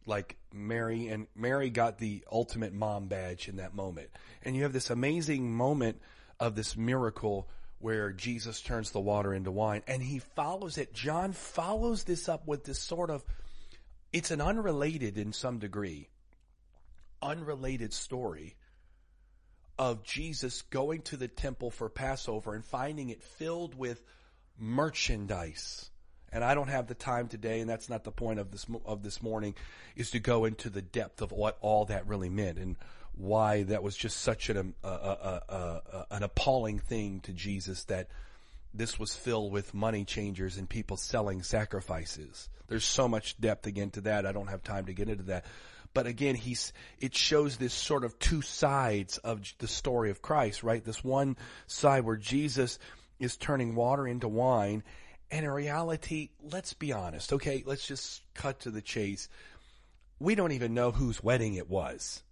like 0.06 0.38
Mary 0.54 1.08
and 1.08 1.28
Mary 1.36 1.70
got 1.70 1.98
the 1.98 2.24
ultimate 2.32 2.74
mom 2.74 3.08
badge 3.08 3.48
in 3.48 3.58
that 3.58 3.74
moment. 3.74 4.10
And 4.44 4.56
you 4.56 4.63
have 4.63 4.74
this 4.74 4.90
amazing 4.90 5.54
moment 5.54 6.02
of 6.40 6.56
this 6.56 6.75
miracle 6.75 7.48
where 7.84 8.13
Jesus 8.13 8.62
turns 8.62 8.92
the 8.92 9.02
water 9.02 9.34
into 9.34 9.52
wine 9.52 9.82
and 9.88 10.02
he 10.02 10.20
follows 10.20 10.78
it. 10.78 10.94
John 10.94 11.34
follows 11.34 12.06
this 12.06 12.30
up 12.30 12.48
with 12.48 12.63
this 12.63 12.80
sort 12.80 13.10
of, 13.10 13.25
it's 14.13 14.32
an 14.32 14.40
unrelated 14.40 15.18
in 15.18 15.34
some 15.34 15.60
degree, 15.60 16.08
unrelated 17.22 17.92
story 17.92 18.56
of 19.78 20.02
Jesus 20.04 20.62
going 20.62 21.02
to 21.02 21.18
the 21.18 21.28
temple 21.28 21.72
for 21.72 21.90
Passover 21.90 22.56
and 22.56 22.63
finding 22.63 23.10
it 23.10 23.22
filled 23.22 23.75
with 23.75 24.02
merchandise. 24.58 25.90
And 26.32 26.42
I 26.42 26.56
don't 26.56 26.70
have 26.70 26.88
the 26.88 26.96
time 26.96 27.28
today, 27.28 27.60
and 27.60 27.70
that's 27.70 27.90
not 27.90 28.06
the 28.06 28.12
point 28.12 28.40
of 28.40 28.50
this 28.50 28.66
of 28.86 29.04
this 29.04 29.22
morning, 29.22 29.56
is 29.98 30.12
to 30.12 30.20
go 30.20 30.46
into 30.46 30.70
the 30.70 30.82
depth 30.82 31.22
of 31.22 31.32
what 31.32 31.58
all 31.60 31.86
that 31.86 32.08
really 32.08 32.30
meant 32.30 32.58
and 32.58 32.78
why 33.15 33.63
that 33.63 33.84
was 33.84 33.96
just 33.96 34.22
such 34.22 34.50
an 34.50 34.74
an 34.84 36.24
appalling 36.24 36.79
thing 36.79 37.20
to 37.22 37.34
Jesus 37.34 37.84
that 37.86 38.08
this 38.74 38.98
was 38.98 39.15
filled 39.15 39.51
with 39.51 39.74
money 39.74 40.03
changers 40.03 40.58
and 40.58 40.67
people 40.67 40.98
selling 40.98 41.43
sacrifices. 41.43 42.50
There's 42.67 42.86
so 42.86 43.08
much 43.08 43.39
depth 43.39 43.67
again 43.67 43.91
to 43.91 44.01
that. 44.01 44.25
I 44.25 44.32
don't 44.32 44.48
have 44.48 44.63
time 44.63 44.88
to 44.88 44.93
get 44.93 45.10
into 45.10 45.25
that. 45.25 45.46
But 45.93 46.08
again, 46.08 46.34
he's, 46.34 46.74
it 47.00 47.15
shows 47.15 47.58
this 47.58 47.74
sort 47.74 48.03
of 48.03 48.17
two 48.17 48.41
sides 48.41 49.20
of 49.20 49.41
the 49.60 49.67
story 49.67 50.10
of 50.10 50.24
Christ, 50.24 50.63
right? 50.63 50.84
This 50.84 51.03
one 51.03 51.38
side 51.67 52.03
where 52.03 52.15
Jesus 52.15 52.79
is 53.20 53.38
turning 53.38 53.75
water 53.75 54.08
into 54.08 54.27
wine. 54.27 54.84
And 55.29 55.46
in 55.46 55.51
reality, 55.51 56.29
let's 56.41 56.74
be 56.74 56.93
honest, 56.93 57.34
okay? 57.34 57.63
Let's 57.65 57.86
just 57.86 58.24
cut 58.34 58.62
to 58.62 58.72
the 58.72 58.82
chase. 58.82 59.29
We 60.20 60.34
don't 60.34 60.53
even 60.53 60.74
know 60.74 60.89
whose 60.89 61.24
wedding 61.24 61.55
it 61.55 61.70
was. 61.70 62.24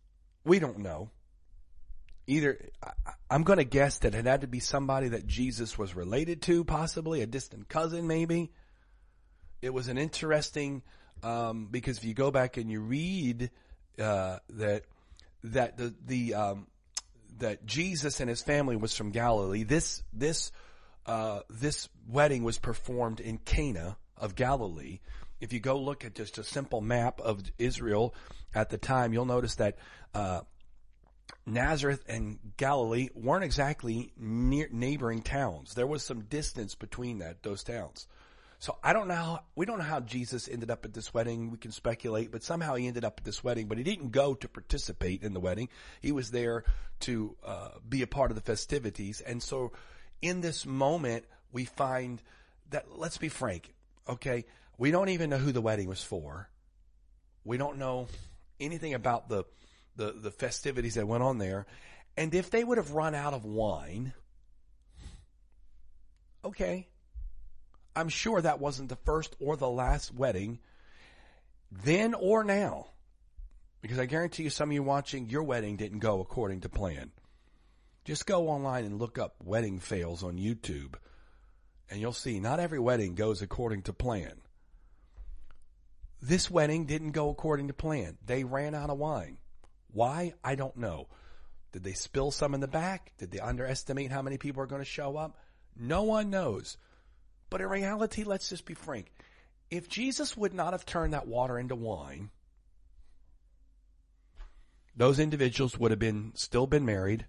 We 0.44 0.60
don't 0.60 0.80
know. 0.80 1.10
Either, 2.28 2.58
I'm 3.30 3.44
going 3.44 3.58
to 3.58 3.66
guess 3.66 4.00
that 4.00 4.16
it 4.16 4.26
had 4.26 4.42
to 4.42 4.48
be 4.48 4.60
somebody 4.60 5.10
that 5.10 5.28
Jesus 5.28 5.78
was 5.78 5.96
related 5.96 6.42
to, 6.44 6.64
possibly 6.64 7.22
a 7.22 7.26
distant 7.26 7.68
cousin, 7.68 8.08
maybe. 8.08 8.52
It 9.62 9.74
was 9.74 9.88
an 9.88 9.98
interesting 9.98 10.82
um, 11.24 11.68
because 11.70 11.98
if 11.98 12.06
you 12.06 12.14
go 12.14 12.32
back 12.32 12.58
and 12.58 12.70
you 12.72 12.82
read 12.82 13.52
uh, 14.00 14.38
that 14.52 14.84
that 15.44 15.78
the 15.78 15.94
the 16.06 16.34
um, 16.34 16.68
that 17.40 17.66
Jesus 17.66 18.20
and 18.20 18.30
his 18.30 18.42
family 18.42 18.76
was 18.76 18.96
from 18.96 19.12
Galilee. 19.12 19.64
This 19.64 20.04
this 20.14 20.52
uh, 21.06 21.42
this 21.50 21.90
wedding 22.08 22.44
was 22.44 22.58
performed 22.58 23.20
in 23.20 23.38
Cana 23.38 23.98
of 24.18 24.36
Galilee. 24.36 25.00
If 25.42 25.52
you 25.52 25.60
go 25.60 25.78
look 25.78 26.06
at 26.06 26.16
just 26.16 26.38
a 26.38 26.44
simple 26.44 26.80
map 26.80 27.20
of 27.20 27.44
Israel 27.58 28.16
at 28.56 28.70
the 28.70 28.78
time, 28.78 29.12
you'll 29.12 29.26
notice 29.26 29.56
that 29.56 29.78
uh, 30.14 30.42
Nazareth 31.46 32.04
and 32.08 32.40
Galilee 32.58 33.10
weren't 33.14 33.44
exactly 33.44 34.14
near 34.18 34.70
neighboring 34.72 35.22
towns. 35.22 35.74
There 35.74 35.88
was 35.88 36.04
some 36.04 36.22
distance 36.22 36.76
between 36.76 37.20
that 37.20 37.44
those 37.44 37.64
towns. 37.64 38.08
So 38.60 38.78
I 38.84 38.94
don't 38.94 39.08
know. 39.08 39.16
How, 39.16 39.44
we 39.56 39.66
don't 39.66 39.80
know 39.80 39.84
how 39.84 40.02
Jesus 40.02 40.48
ended 40.48 40.70
up 40.70 40.86
at 40.86 40.94
this 40.94 41.12
wedding. 41.12 41.50
We 41.50 41.58
can 41.58 41.72
speculate, 41.72 42.32
but 42.32 42.44
somehow 42.44 42.76
he 42.76 42.88
ended 42.88 43.04
up 43.04 43.16
at 43.18 43.26
this 43.26 43.44
wedding. 43.44 43.68
But 43.68 43.80
he 43.80 43.84
didn't 43.84 44.12
go 44.12 44.36
to 44.36 44.48
participate 44.48 45.24
in 45.24 45.34
the 45.34 45.40
wedding. 45.40 45.70
He 46.00 46.12
was 46.12 46.30
there 46.30 46.64
to 47.02 47.36
uh, 47.44 47.70
be 47.90 48.04
a 48.04 48.08
part 48.08 48.30
of 48.30 48.36
the 48.36 48.42
festivities. 48.42 49.20
And 49.20 49.42
so, 49.42 49.72
in 50.22 50.42
this 50.42 50.64
moment, 50.64 51.26
we 51.52 51.66
find 51.66 52.22
that. 52.70 52.86
Let's 52.96 53.18
be 53.18 53.30
frank. 53.30 53.74
Okay, 54.08 54.46
we 54.82 54.90
don't 54.90 55.10
even 55.10 55.30
know 55.30 55.38
who 55.38 55.52
the 55.52 55.62
wedding 55.62 55.88
was 55.88 56.02
for. 56.02 56.50
We 57.44 57.58
don't 57.58 57.78
know 57.78 58.08
anything 58.60 58.96
about 58.96 59.30
the 59.30 59.44
the, 59.96 60.12
the 60.12 60.32
festivities 60.32 60.96
that 60.96 61.08
went 61.08 61.22
on 61.22 61.38
there. 61.38 61.68
And 62.18 62.34
if 62.34 62.50
they 62.50 62.64
would 62.64 62.80
have 62.80 62.90
run 62.90 63.14
out 63.14 63.36
of 63.36 63.46
wine, 63.46 64.12
okay, 66.44 66.88
I'm 67.96 68.10
sure 68.10 68.42
that 68.42 68.60
wasn't 68.60 68.90
the 68.90 68.96
first 68.96 69.36
or 69.40 69.56
the 69.56 69.70
last 69.70 70.16
wedding 70.16 70.58
then 71.72 72.16
or 72.16 72.44
now. 72.44 72.88
Because 73.84 74.00
I 74.00 74.08
guarantee 74.08 74.44
you 74.44 74.50
some 74.50 74.70
of 74.70 74.74
you 74.74 74.82
watching, 74.82 75.30
your 75.30 75.44
wedding 75.44 75.78
didn't 75.78 76.00
go 76.00 76.22
according 76.22 76.62
to 76.62 76.70
plan. 76.70 77.12
Just 78.04 78.26
go 78.26 78.48
online 78.48 78.86
and 78.86 78.98
look 78.98 79.20
up 79.20 79.36
wedding 79.44 79.80
fails 79.80 80.24
on 80.24 80.38
YouTube 80.38 80.96
and 81.92 82.02
you'll 82.02 82.14
see 82.14 82.40
not 82.40 82.60
every 82.60 82.80
wedding 82.80 83.14
goes 83.14 83.44
according 83.44 83.84
to 83.84 83.94
plan. 83.94 84.42
This 86.22 86.52
wedding 86.52 86.86
didn't 86.86 87.12
go 87.12 87.30
according 87.30 87.68
to 87.68 87.74
plan. 87.74 88.18
They 88.26 88.44
ran 88.44 88.76
out 88.76 88.90
of 88.90 88.98
wine. 88.98 89.38
Why? 89.92 90.34
I 90.44 90.56
don't 90.56 90.78
know. 90.78 91.08
Did 91.72 91.84
they 91.84 91.94
spill 91.94 92.32
some 92.32 92.54
in 92.54 92.60
the 92.60 92.68
back? 92.68 93.14
Did 93.18 93.32
they 93.32 93.40
underestimate 93.40 94.12
how 94.12 94.22
many 94.22 94.38
people 94.38 94.62
are 94.62 94.68
going 94.68 94.82
to 94.82 94.86
show 94.86 95.18
up? 95.18 95.38
No 95.76 96.04
one 96.04 96.30
knows. 96.30 96.78
But 97.50 97.62
in 97.62 97.68
reality, 97.68 98.24
let's 98.24 98.50
just 98.50 98.66
be 98.66 98.74
frank. 98.74 99.12
If 99.70 99.90
Jesus 99.90 100.36
would 100.38 100.54
not 100.54 100.74
have 100.74 100.86
turned 100.86 101.14
that 101.14 101.28
water 101.28 101.58
into 101.58 101.76
wine, 101.76 102.30
those 104.96 105.20
individuals 105.20 105.78
would 105.80 105.92
have 105.92 106.00
been 106.00 106.34
still 106.36 106.68
been 106.68 106.86
married, 106.86 107.26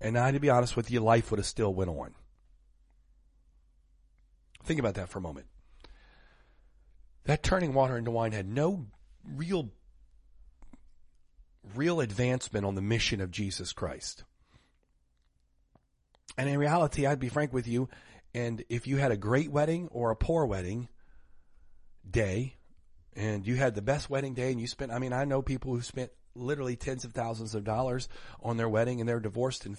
and 0.00 0.18
I, 0.18 0.32
to 0.32 0.40
be 0.40 0.50
honest 0.50 0.76
with 0.76 0.90
you, 0.90 1.00
life 1.00 1.30
would 1.30 1.38
have 1.38 1.46
still 1.46 1.72
went 1.72 1.90
on. 1.90 2.14
Think 4.64 4.80
about 4.80 4.94
that 4.94 5.08
for 5.08 5.18
a 5.18 5.22
moment. 5.22 5.46
That 7.28 7.42
turning 7.42 7.74
water 7.74 7.98
into 7.98 8.10
wine 8.10 8.32
had 8.32 8.48
no 8.48 8.86
real 9.22 9.68
real 11.74 12.00
advancement 12.00 12.64
on 12.64 12.74
the 12.74 12.80
mission 12.80 13.20
of 13.20 13.30
Jesus 13.30 13.74
Christ. 13.74 14.24
And 16.38 16.48
in 16.48 16.56
reality, 16.56 17.04
I'd 17.04 17.20
be 17.20 17.28
frank 17.28 17.52
with 17.52 17.68
you, 17.68 17.90
and 18.32 18.64
if 18.70 18.86
you 18.86 18.96
had 18.96 19.10
a 19.10 19.16
great 19.18 19.52
wedding 19.52 19.88
or 19.90 20.10
a 20.10 20.16
poor 20.16 20.46
wedding 20.46 20.88
day, 22.10 22.56
and 23.14 23.46
you 23.46 23.56
had 23.56 23.74
the 23.74 23.82
best 23.82 24.08
wedding 24.08 24.32
day 24.32 24.50
and 24.50 24.58
you 24.58 24.66
spent, 24.66 24.90
I 24.90 24.98
mean, 24.98 25.12
I 25.12 25.26
know 25.26 25.42
people 25.42 25.74
who 25.74 25.82
spent 25.82 26.10
literally 26.34 26.76
tens 26.76 27.04
of 27.04 27.12
thousands 27.12 27.54
of 27.54 27.62
dollars 27.62 28.08
on 28.42 28.56
their 28.56 28.70
wedding 28.70 29.00
and 29.00 29.08
they're 29.08 29.20
divorced 29.20 29.66
in 29.66 29.76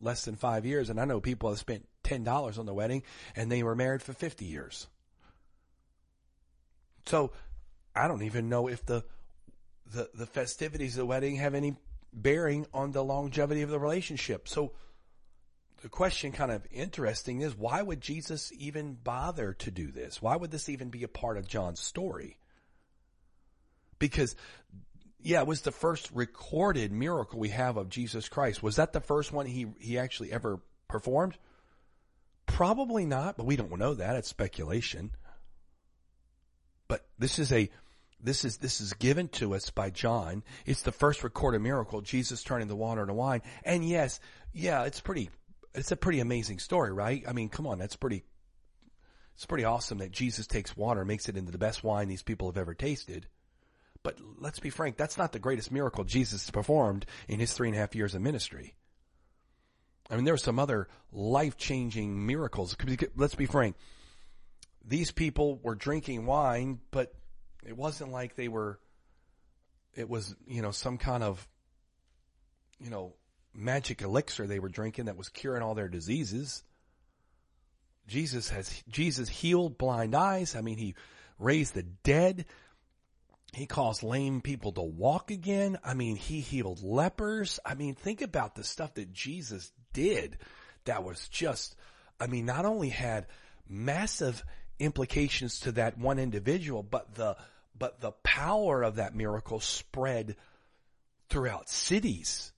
less 0.00 0.24
than 0.26 0.36
five 0.36 0.64
years. 0.64 0.90
And 0.90 1.00
I 1.00 1.06
know 1.06 1.20
people 1.20 1.48
have 1.48 1.58
spent 1.58 1.88
$10 2.04 2.56
on 2.56 2.66
the 2.66 2.74
wedding 2.74 3.02
and 3.34 3.50
they 3.50 3.64
were 3.64 3.74
married 3.74 4.02
for 4.02 4.12
50 4.12 4.44
years. 4.44 4.86
So 7.06 7.32
I 7.94 8.08
don't 8.08 8.22
even 8.22 8.48
know 8.48 8.68
if 8.68 8.84
the, 8.84 9.04
the, 9.92 10.08
the 10.14 10.26
festivities 10.26 10.94
of 10.94 10.98
the 10.98 11.06
wedding 11.06 11.36
have 11.36 11.54
any 11.54 11.76
bearing 12.12 12.66
on 12.72 12.92
the 12.92 13.04
longevity 13.04 13.62
of 13.62 13.70
the 13.70 13.78
relationship. 13.78 14.48
So 14.48 14.72
the 15.82 15.88
question 15.88 16.32
kind 16.32 16.50
of 16.50 16.66
interesting 16.70 17.42
is 17.42 17.54
why 17.54 17.82
would 17.82 18.00
Jesus 18.00 18.52
even 18.56 18.94
bother 18.94 19.52
to 19.54 19.70
do 19.70 19.90
this? 19.90 20.22
Why 20.22 20.36
would 20.36 20.50
this 20.50 20.68
even 20.68 20.88
be 20.88 21.02
a 21.02 21.08
part 21.08 21.36
of 21.36 21.46
John's 21.46 21.80
story? 21.80 22.38
Because 23.98 24.34
yeah, 25.20 25.40
it 25.40 25.46
was 25.46 25.62
the 25.62 25.72
first 25.72 26.10
recorded 26.12 26.92
miracle 26.92 27.38
we 27.38 27.48
have 27.48 27.76
of 27.76 27.88
Jesus 27.88 28.28
Christ. 28.28 28.62
Was 28.62 28.76
that 28.76 28.92
the 28.92 29.00
first 29.00 29.32
one 29.32 29.46
he 29.46 29.66
he 29.78 29.98
actually 29.98 30.32
ever 30.32 30.60
performed? 30.88 31.36
Probably 32.46 33.06
not, 33.06 33.36
but 33.36 33.46
we 33.46 33.56
don't 33.56 33.78
know 33.78 33.94
that. 33.94 34.16
It's 34.16 34.28
speculation. 34.28 35.10
But 36.94 37.04
this 37.18 37.40
is 37.40 37.52
a 37.52 37.68
this 38.22 38.44
is 38.44 38.58
this 38.58 38.80
is 38.80 38.92
given 38.92 39.26
to 39.30 39.56
us 39.56 39.68
by 39.70 39.90
John. 39.90 40.44
It's 40.64 40.82
the 40.82 40.92
first 40.92 41.24
recorded 41.24 41.60
miracle, 41.60 42.02
Jesus 42.02 42.44
turning 42.44 42.68
the 42.68 42.76
water 42.76 43.00
into 43.00 43.14
wine. 43.14 43.42
And 43.64 43.84
yes, 43.84 44.20
yeah, 44.52 44.84
it's 44.84 45.00
pretty 45.00 45.28
it's 45.74 45.90
a 45.90 45.96
pretty 45.96 46.20
amazing 46.20 46.60
story, 46.60 46.92
right? 46.92 47.24
I 47.26 47.32
mean, 47.32 47.48
come 47.48 47.66
on, 47.66 47.80
that's 47.80 47.96
pretty, 47.96 48.22
it's 49.34 49.44
pretty 49.44 49.64
awesome 49.64 49.98
that 49.98 50.12
Jesus 50.12 50.46
takes 50.46 50.76
water, 50.76 51.04
makes 51.04 51.28
it 51.28 51.36
into 51.36 51.50
the 51.50 51.58
best 51.58 51.82
wine 51.82 52.06
these 52.06 52.22
people 52.22 52.46
have 52.46 52.58
ever 52.58 52.74
tasted. 52.74 53.26
But 54.04 54.20
let's 54.38 54.60
be 54.60 54.70
frank, 54.70 54.96
that's 54.96 55.18
not 55.18 55.32
the 55.32 55.40
greatest 55.40 55.72
miracle 55.72 56.04
Jesus 56.04 56.48
performed 56.48 57.06
in 57.26 57.40
his 57.40 57.52
three 57.52 57.66
and 57.66 57.76
a 57.76 57.80
half 57.80 57.96
years 57.96 58.14
of 58.14 58.22
ministry. 58.22 58.76
I 60.08 60.14
mean, 60.14 60.26
there 60.26 60.34
were 60.34 60.38
some 60.38 60.60
other 60.60 60.86
life-changing 61.10 62.24
miracles. 62.24 62.76
Let's 63.16 63.34
be 63.34 63.46
frank. 63.46 63.74
These 64.86 65.10
people 65.10 65.58
were 65.62 65.74
drinking 65.74 66.26
wine, 66.26 66.80
but 66.90 67.14
it 67.66 67.76
wasn't 67.76 68.12
like 68.12 68.34
they 68.34 68.48
were, 68.48 68.78
it 69.94 70.08
was, 70.08 70.34
you 70.46 70.62
know, 70.62 70.70
some 70.70 70.98
kind 70.98 71.22
of, 71.22 71.46
you 72.78 72.90
know, 72.90 73.14
magic 73.54 74.02
elixir 74.02 74.46
they 74.46 74.58
were 74.58 74.68
drinking 74.68 75.06
that 75.06 75.16
was 75.16 75.28
curing 75.28 75.62
all 75.62 75.74
their 75.74 75.88
diseases. 75.88 76.62
Jesus 78.06 78.50
has, 78.50 78.82
Jesus 78.88 79.28
healed 79.28 79.78
blind 79.78 80.14
eyes. 80.14 80.54
I 80.54 80.60
mean, 80.60 80.76
he 80.76 80.94
raised 81.38 81.74
the 81.74 81.82
dead. 81.82 82.44
He 83.54 83.66
caused 83.66 84.02
lame 84.02 84.40
people 84.40 84.72
to 84.72 84.82
walk 84.82 85.30
again. 85.30 85.78
I 85.84 85.94
mean, 85.94 86.16
he 86.16 86.40
healed 86.40 86.82
lepers. 86.82 87.60
I 87.64 87.74
mean, 87.74 87.94
think 87.94 88.20
about 88.20 88.56
the 88.56 88.64
stuff 88.64 88.94
that 88.94 89.12
Jesus 89.12 89.72
did 89.92 90.36
that 90.84 91.04
was 91.04 91.28
just, 91.28 91.76
I 92.20 92.26
mean, 92.26 92.44
not 92.44 92.66
only 92.66 92.90
had 92.90 93.26
massive 93.66 94.44
implications 94.78 95.60
to 95.60 95.72
that 95.72 95.98
one 95.98 96.18
individual, 96.18 96.82
but 96.82 97.14
the 97.14 97.36
but 97.76 98.00
the 98.00 98.12
power 98.22 98.82
of 98.82 98.96
that 98.96 99.14
miracle 99.14 99.60
spread 99.60 100.36
throughout 101.28 101.68
cities. 101.68 102.52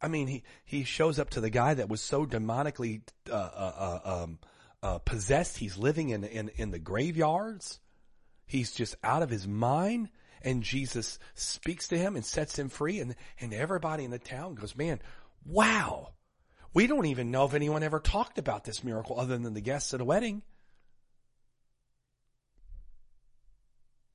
I 0.00 0.08
mean, 0.08 0.26
he, 0.26 0.42
he 0.64 0.84
shows 0.84 1.18
up 1.18 1.30
to 1.30 1.40
the 1.40 1.50
guy 1.50 1.74
that 1.74 1.88
was 1.88 2.00
so 2.00 2.26
demonically 2.26 3.02
uh, 3.30 3.34
uh, 3.34 4.00
uh, 4.04 4.22
um, 4.22 4.38
uh, 4.82 4.98
possessed. 4.98 5.56
He's 5.56 5.78
living 5.78 6.10
in, 6.10 6.24
in, 6.24 6.50
in 6.56 6.70
the 6.70 6.78
graveyards. 6.78 7.80
He's 8.46 8.72
just 8.72 8.96
out 9.02 9.22
of 9.22 9.30
his 9.30 9.46
mind. 9.46 10.10
And 10.42 10.62
Jesus 10.62 11.18
speaks 11.34 11.88
to 11.88 11.96
him 11.96 12.16
and 12.16 12.24
sets 12.24 12.58
him 12.58 12.68
free. 12.68 13.00
And, 13.00 13.14
and 13.40 13.54
everybody 13.54 14.04
in 14.04 14.10
the 14.10 14.18
town 14.18 14.56
goes, 14.56 14.76
man, 14.76 15.00
wow. 15.46 16.12
We 16.74 16.86
don't 16.86 17.06
even 17.06 17.30
know 17.30 17.46
if 17.46 17.54
anyone 17.54 17.82
ever 17.82 18.00
talked 18.00 18.36
about 18.36 18.64
this 18.64 18.84
miracle 18.84 19.18
other 19.18 19.38
than 19.38 19.54
the 19.54 19.60
guests 19.62 19.94
at 19.94 20.02
a 20.02 20.04
wedding. 20.04 20.42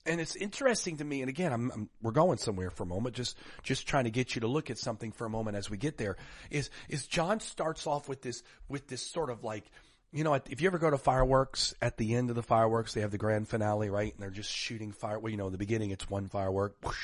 And 0.09 0.19
it's 0.19 0.35
interesting 0.35 0.97
to 0.97 1.05
me. 1.05 1.21
And 1.21 1.29
again, 1.29 1.53
I'm, 1.53 1.71
I'm, 1.71 1.89
we're 2.01 2.11
going 2.11 2.39
somewhere 2.39 2.71
for 2.71 2.83
a 2.83 2.87
moment, 2.87 3.15
just 3.15 3.37
just 3.63 3.87
trying 3.87 4.05
to 4.05 4.09
get 4.09 4.35
you 4.35 4.41
to 4.41 4.47
look 4.47 4.69
at 4.69 4.77
something 4.77 5.11
for 5.11 5.25
a 5.25 5.29
moment 5.29 5.55
as 5.55 5.69
we 5.69 5.77
get 5.77 5.97
there. 5.97 6.17
Is 6.49 6.69
is 6.89 7.05
John 7.05 7.39
starts 7.39 7.85
off 7.87 8.09
with 8.09 8.21
this 8.21 8.43
with 8.67 8.87
this 8.87 9.01
sort 9.01 9.29
of 9.29 9.43
like. 9.43 9.65
You 10.11 10.23
know, 10.23 10.33
if 10.33 10.59
you 10.59 10.65
ever 10.65 10.79
go 10.79 10.89
to 10.89 10.97
fireworks, 10.97 11.75
at 11.83 11.97
the 11.97 12.15
end 12.15 12.31
of 12.31 12.35
the 12.35 12.41
fireworks, 12.41 12.95
they 12.95 13.01
have 13.01 13.11
the 13.11 13.19
grand 13.19 13.47
finale, 13.47 13.91
right? 13.91 14.11
And 14.11 14.19
they're 14.19 14.31
just 14.31 14.51
shooting 14.51 14.91
fire. 14.91 15.19
Well, 15.19 15.29
you 15.29 15.37
know, 15.37 15.45
in 15.45 15.51
the 15.51 15.59
beginning, 15.59 15.91
it's 15.91 16.09
one 16.09 16.27
firework, 16.27 16.77
whoosh, 16.83 16.95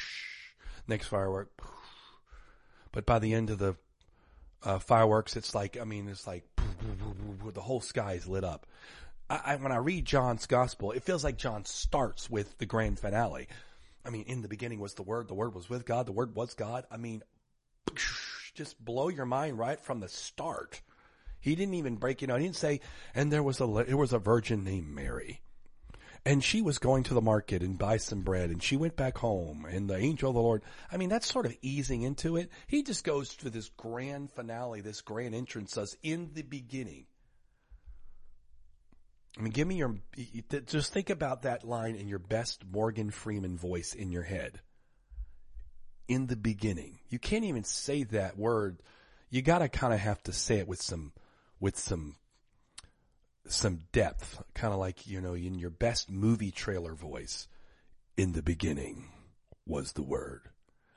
next 0.88 1.06
firework, 1.06 1.52
whoosh. 1.62 1.70
but 2.92 3.06
by 3.06 3.20
the 3.20 3.36
end 3.36 3.52
of 3.52 3.60
the 3.60 3.76
uh, 4.64 4.80
fireworks, 4.80 5.36
it's 5.36 5.54
like, 5.54 5.78
I 5.80 5.84
mean, 5.84 6.08
it's 6.08 6.26
like 6.26 6.46
the 7.54 7.62
whole 7.62 7.80
sky 7.80 8.14
is 8.14 8.28
lit 8.28 8.44
up. 8.44 8.66
I, 9.30 9.56
when 9.56 9.72
I 9.72 9.78
read 9.78 10.06
John's 10.06 10.46
gospel, 10.46 10.92
it 10.92 11.04
feels 11.04 11.24
like 11.24 11.38
John 11.38 11.66
starts 11.66 12.30
with 12.30 12.58
the 12.60 12.66
grand 12.66 13.00
finale. 13.00 13.48
I 14.06 14.12
mean, 14.12 14.26
in 14.28 14.44
the 14.44 14.48
beginning 14.48 14.80
was 14.80 14.94
the 14.94 15.04
Word, 15.04 15.28
the 15.28 15.34
Word 15.34 15.56
was 15.56 15.70
with 15.70 15.86
God, 15.86 16.06
the 16.06 16.12
Word 16.12 16.36
was 16.36 16.54
God. 16.54 16.86
I 16.92 16.98
mean, 16.98 17.24
just 18.54 18.84
blow 18.84 19.10
your 19.10 19.26
mind 19.26 19.58
right 19.58 19.80
from 19.80 20.00
the 20.00 20.08
start. 20.08 20.82
He 21.40 21.56
didn't 21.56 21.74
even 21.76 21.96
break 21.96 22.22
it 22.22 22.30
out. 22.30 22.40
He 22.40 22.46
didn't 22.46 22.56
say, 22.56 22.82
and 23.14 23.32
there 23.32 23.44
was 23.44 23.62
a, 23.62 23.78
it 23.78 23.96
was 23.96 24.14
a 24.14 24.20
virgin 24.20 24.64
named 24.64 24.88
Mary. 24.88 25.42
And 26.28 26.44
she 26.44 26.64
was 26.64 26.80
going 26.80 27.04
to 27.04 27.14
the 27.14 27.22
market 27.22 27.62
and 27.62 27.78
buy 27.78 27.98
some 27.98 28.22
bread 28.22 28.50
and 28.50 28.62
she 28.62 28.78
went 28.78 28.96
back 28.96 29.18
home 29.18 29.66
and 29.70 29.88
the 29.88 29.98
angel 29.98 30.30
of 30.30 30.36
the 30.36 30.42
Lord. 30.42 30.64
I 30.92 30.98
mean, 30.98 31.10
that's 31.10 31.32
sort 31.32 31.46
of 31.46 31.56
easing 31.62 32.02
into 32.02 32.36
it. 32.38 32.50
He 32.66 32.82
just 32.82 33.04
goes 33.04 33.36
to 33.38 33.52
this 33.52 33.70
grand 33.70 34.32
finale, 34.32 34.82
this 34.82 35.02
grand 35.02 35.36
entrance 35.36 35.78
us 35.78 35.96
in 36.02 36.32
the 36.34 36.42
beginning. 36.42 37.06
I 39.38 39.42
mean, 39.42 39.52
give 39.52 39.68
me 39.68 39.76
your, 39.76 39.96
just 40.66 40.94
think 40.94 41.10
about 41.10 41.42
that 41.42 41.66
line 41.66 41.96
in 41.96 42.08
your 42.08 42.20
best 42.20 42.64
Morgan 42.72 43.12
Freeman 43.12 43.58
voice 43.58 43.94
in 43.94 44.12
your 44.12 44.24
head. 44.24 44.62
In 46.08 46.28
the 46.28 46.38
beginning. 46.38 47.00
You 47.10 47.20
can't 47.20 47.44
even 47.44 47.64
say 47.64 48.04
that 48.04 48.38
word. 48.38 48.82
You 49.30 49.42
gotta 49.42 49.68
kind 49.68 49.94
of 49.94 50.00
have 50.00 50.22
to 50.24 50.34
say 50.34 50.60
it 50.60 50.68
with 50.68 50.82
some, 50.82 51.12
with 51.60 51.78
some, 51.78 52.16
some 53.48 53.82
depth. 53.92 54.42
Kind 54.54 54.74
of 54.74 54.80
like, 54.80 55.06
you 55.06 55.20
know, 55.20 55.34
in 55.34 55.60
your 55.60 55.70
best 55.70 56.10
movie 56.10 56.52
trailer 56.52 56.94
voice. 56.94 57.48
In 58.16 58.32
the 58.32 58.44
beginning 58.44 59.10
was 59.66 59.92
the 59.92 60.04
word. 60.04 60.44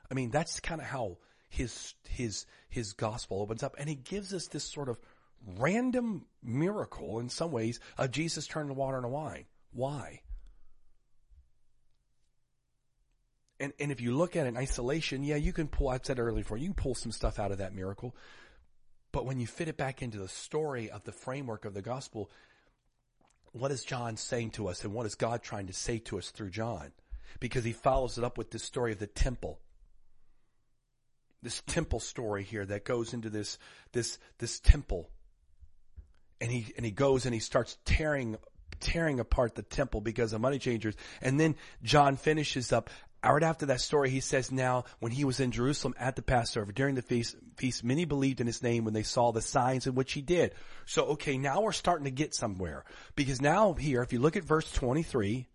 I 0.09 0.13
mean, 0.13 0.31
that's 0.31 0.61
kind 0.61 0.79
of 0.79 0.87
how 0.87 1.17
his, 1.49 1.93
his, 2.07 2.45
his 2.69 2.93
gospel 2.93 3.41
opens 3.41 3.63
up 3.63 3.75
and 3.77 3.89
he 3.89 3.95
gives 3.95 4.33
us 4.33 4.47
this 4.47 4.63
sort 4.63 4.87
of 4.87 4.99
random 5.57 6.25
miracle 6.43 7.19
in 7.19 7.29
some 7.29 7.51
ways 7.51 7.79
of 7.97 8.11
Jesus 8.11 8.47
turning 8.47 8.69
the 8.69 8.73
water 8.73 8.97
into 8.97 9.09
wine. 9.09 9.45
Why? 9.73 10.21
And, 13.59 13.73
and 13.79 13.91
if 13.91 13.99
you 13.99 14.15
look 14.15 14.35
at 14.35 14.45
it 14.45 14.49
in 14.49 14.57
isolation, 14.57 15.23
yeah, 15.23 15.35
you 15.35 15.51
can 15.51 15.67
pull, 15.67 15.89
I 15.89 15.99
said 16.01 16.19
earlier 16.19 16.35
before, 16.35 16.57
you 16.57 16.67
can 16.67 16.73
pull 16.75 16.95
some 16.95 17.11
stuff 17.11 17.39
out 17.39 17.51
of 17.51 17.57
that 17.57 17.75
miracle. 17.75 18.15
But 19.11 19.25
when 19.25 19.39
you 19.39 19.47
fit 19.47 19.67
it 19.67 19.75
back 19.75 20.01
into 20.01 20.17
the 20.17 20.27
story 20.27 20.89
of 20.89 21.03
the 21.03 21.11
framework 21.11 21.65
of 21.65 21.73
the 21.73 21.81
gospel, 21.81 22.29
what 23.51 23.71
is 23.71 23.83
John 23.83 24.15
saying 24.15 24.51
to 24.51 24.67
us 24.67 24.83
and 24.83 24.93
what 24.93 25.05
is 25.05 25.15
God 25.15 25.41
trying 25.41 25.67
to 25.67 25.73
say 25.73 25.97
to 25.99 26.19
us 26.19 26.29
through 26.29 26.51
John? 26.51 26.91
Because 27.39 27.63
he 27.63 27.73
follows 27.73 28.17
it 28.17 28.23
up 28.23 28.37
with 28.37 28.51
this 28.51 28.63
story 28.63 28.91
of 28.91 28.99
the 28.99 29.07
temple. 29.07 29.59
This 31.41 31.61
temple 31.67 31.99
story 31.99 32.43
here 32.43 32.65
that 32.65 32.85
goes 32.85 33.13
into 33.13 33.29
this, 33.29 33.57
this, 33.91 34.19
this 34.37 34.59
temple 34.59 35.09
and 36.41 36.51
he 36.51 36.73
and 36.75 36.85
he 36.85 36.91
goes 36.91 37.25
and 37.25 37.33
he 37.33 37.39
starts 37.39 37.77
tearing 37.85 38.37
tearing 38.79 39.19
apart 39.19 39.55
the 39.55 39.61
temple 39.61 40.01
because 40.01 40.33
of 40.33 40.41
money 40.41 40.59
changers. 40.59 40.95
And 41.21 41.39
then 41.39 41.55
John 41.83 42.15
finishes 42.15 42.71
up 42.71 42.89
right 43.23 43.43
after 43.43 43.65
that 43.65 43.81
story. 43.81 44.09
He 44.09 44.21
says, 44.21 44.51
"Now, 44.51 44.85
when 44.99 45.11
he 45.11 45.25
was 45.25 45.39
in 45.39 45.51
Jerusalem 45.51 45.95
at 45.99 46.15
the 46.15 46.21
Passover 46.21 46.71
during 46.71 46.95
the 46.95 47.01
feast, 47.01 47.35
feast, 47.57 47.83
many 47.83 48.05
believed 48.05 48.39
in 48.39 48.47
his 48.47 48.63
name 48.63 48.85
when 48.85 48.93
they 48.93 49.03
saw 49.03 49.31
the 49.31 49.41
signs 49.41 49.87
in 49.87 49.95
which 49.95 50.13
he 50.13 50.21
did." 50.21 50.55
So, 50.85 51.05
okay, 51.07 51.37
now 51.37 51.61
we're 51.61 51.73
starting 51.73 52.05
to 52.05 52.11
get 52.11 52.33
somewhere 52.33 52.85
because 53.15 53.41
now 53.41 53.73
here, 53.73 54.01
if 54.01 54.13
you 54.13 54.19
look 54.19 54.37
at 54.37 54.43
verse 54.43 54.71
twenty-three, 54.71 55.47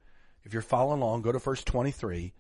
if 0.43 0.53
you're 0.53 0.63
following 0.63 1.01
along, 1.01 1.23
go 1.23 1.33
to 1.33 1.39
verse 1.39 1.65
twenty-three. 1.65 2.35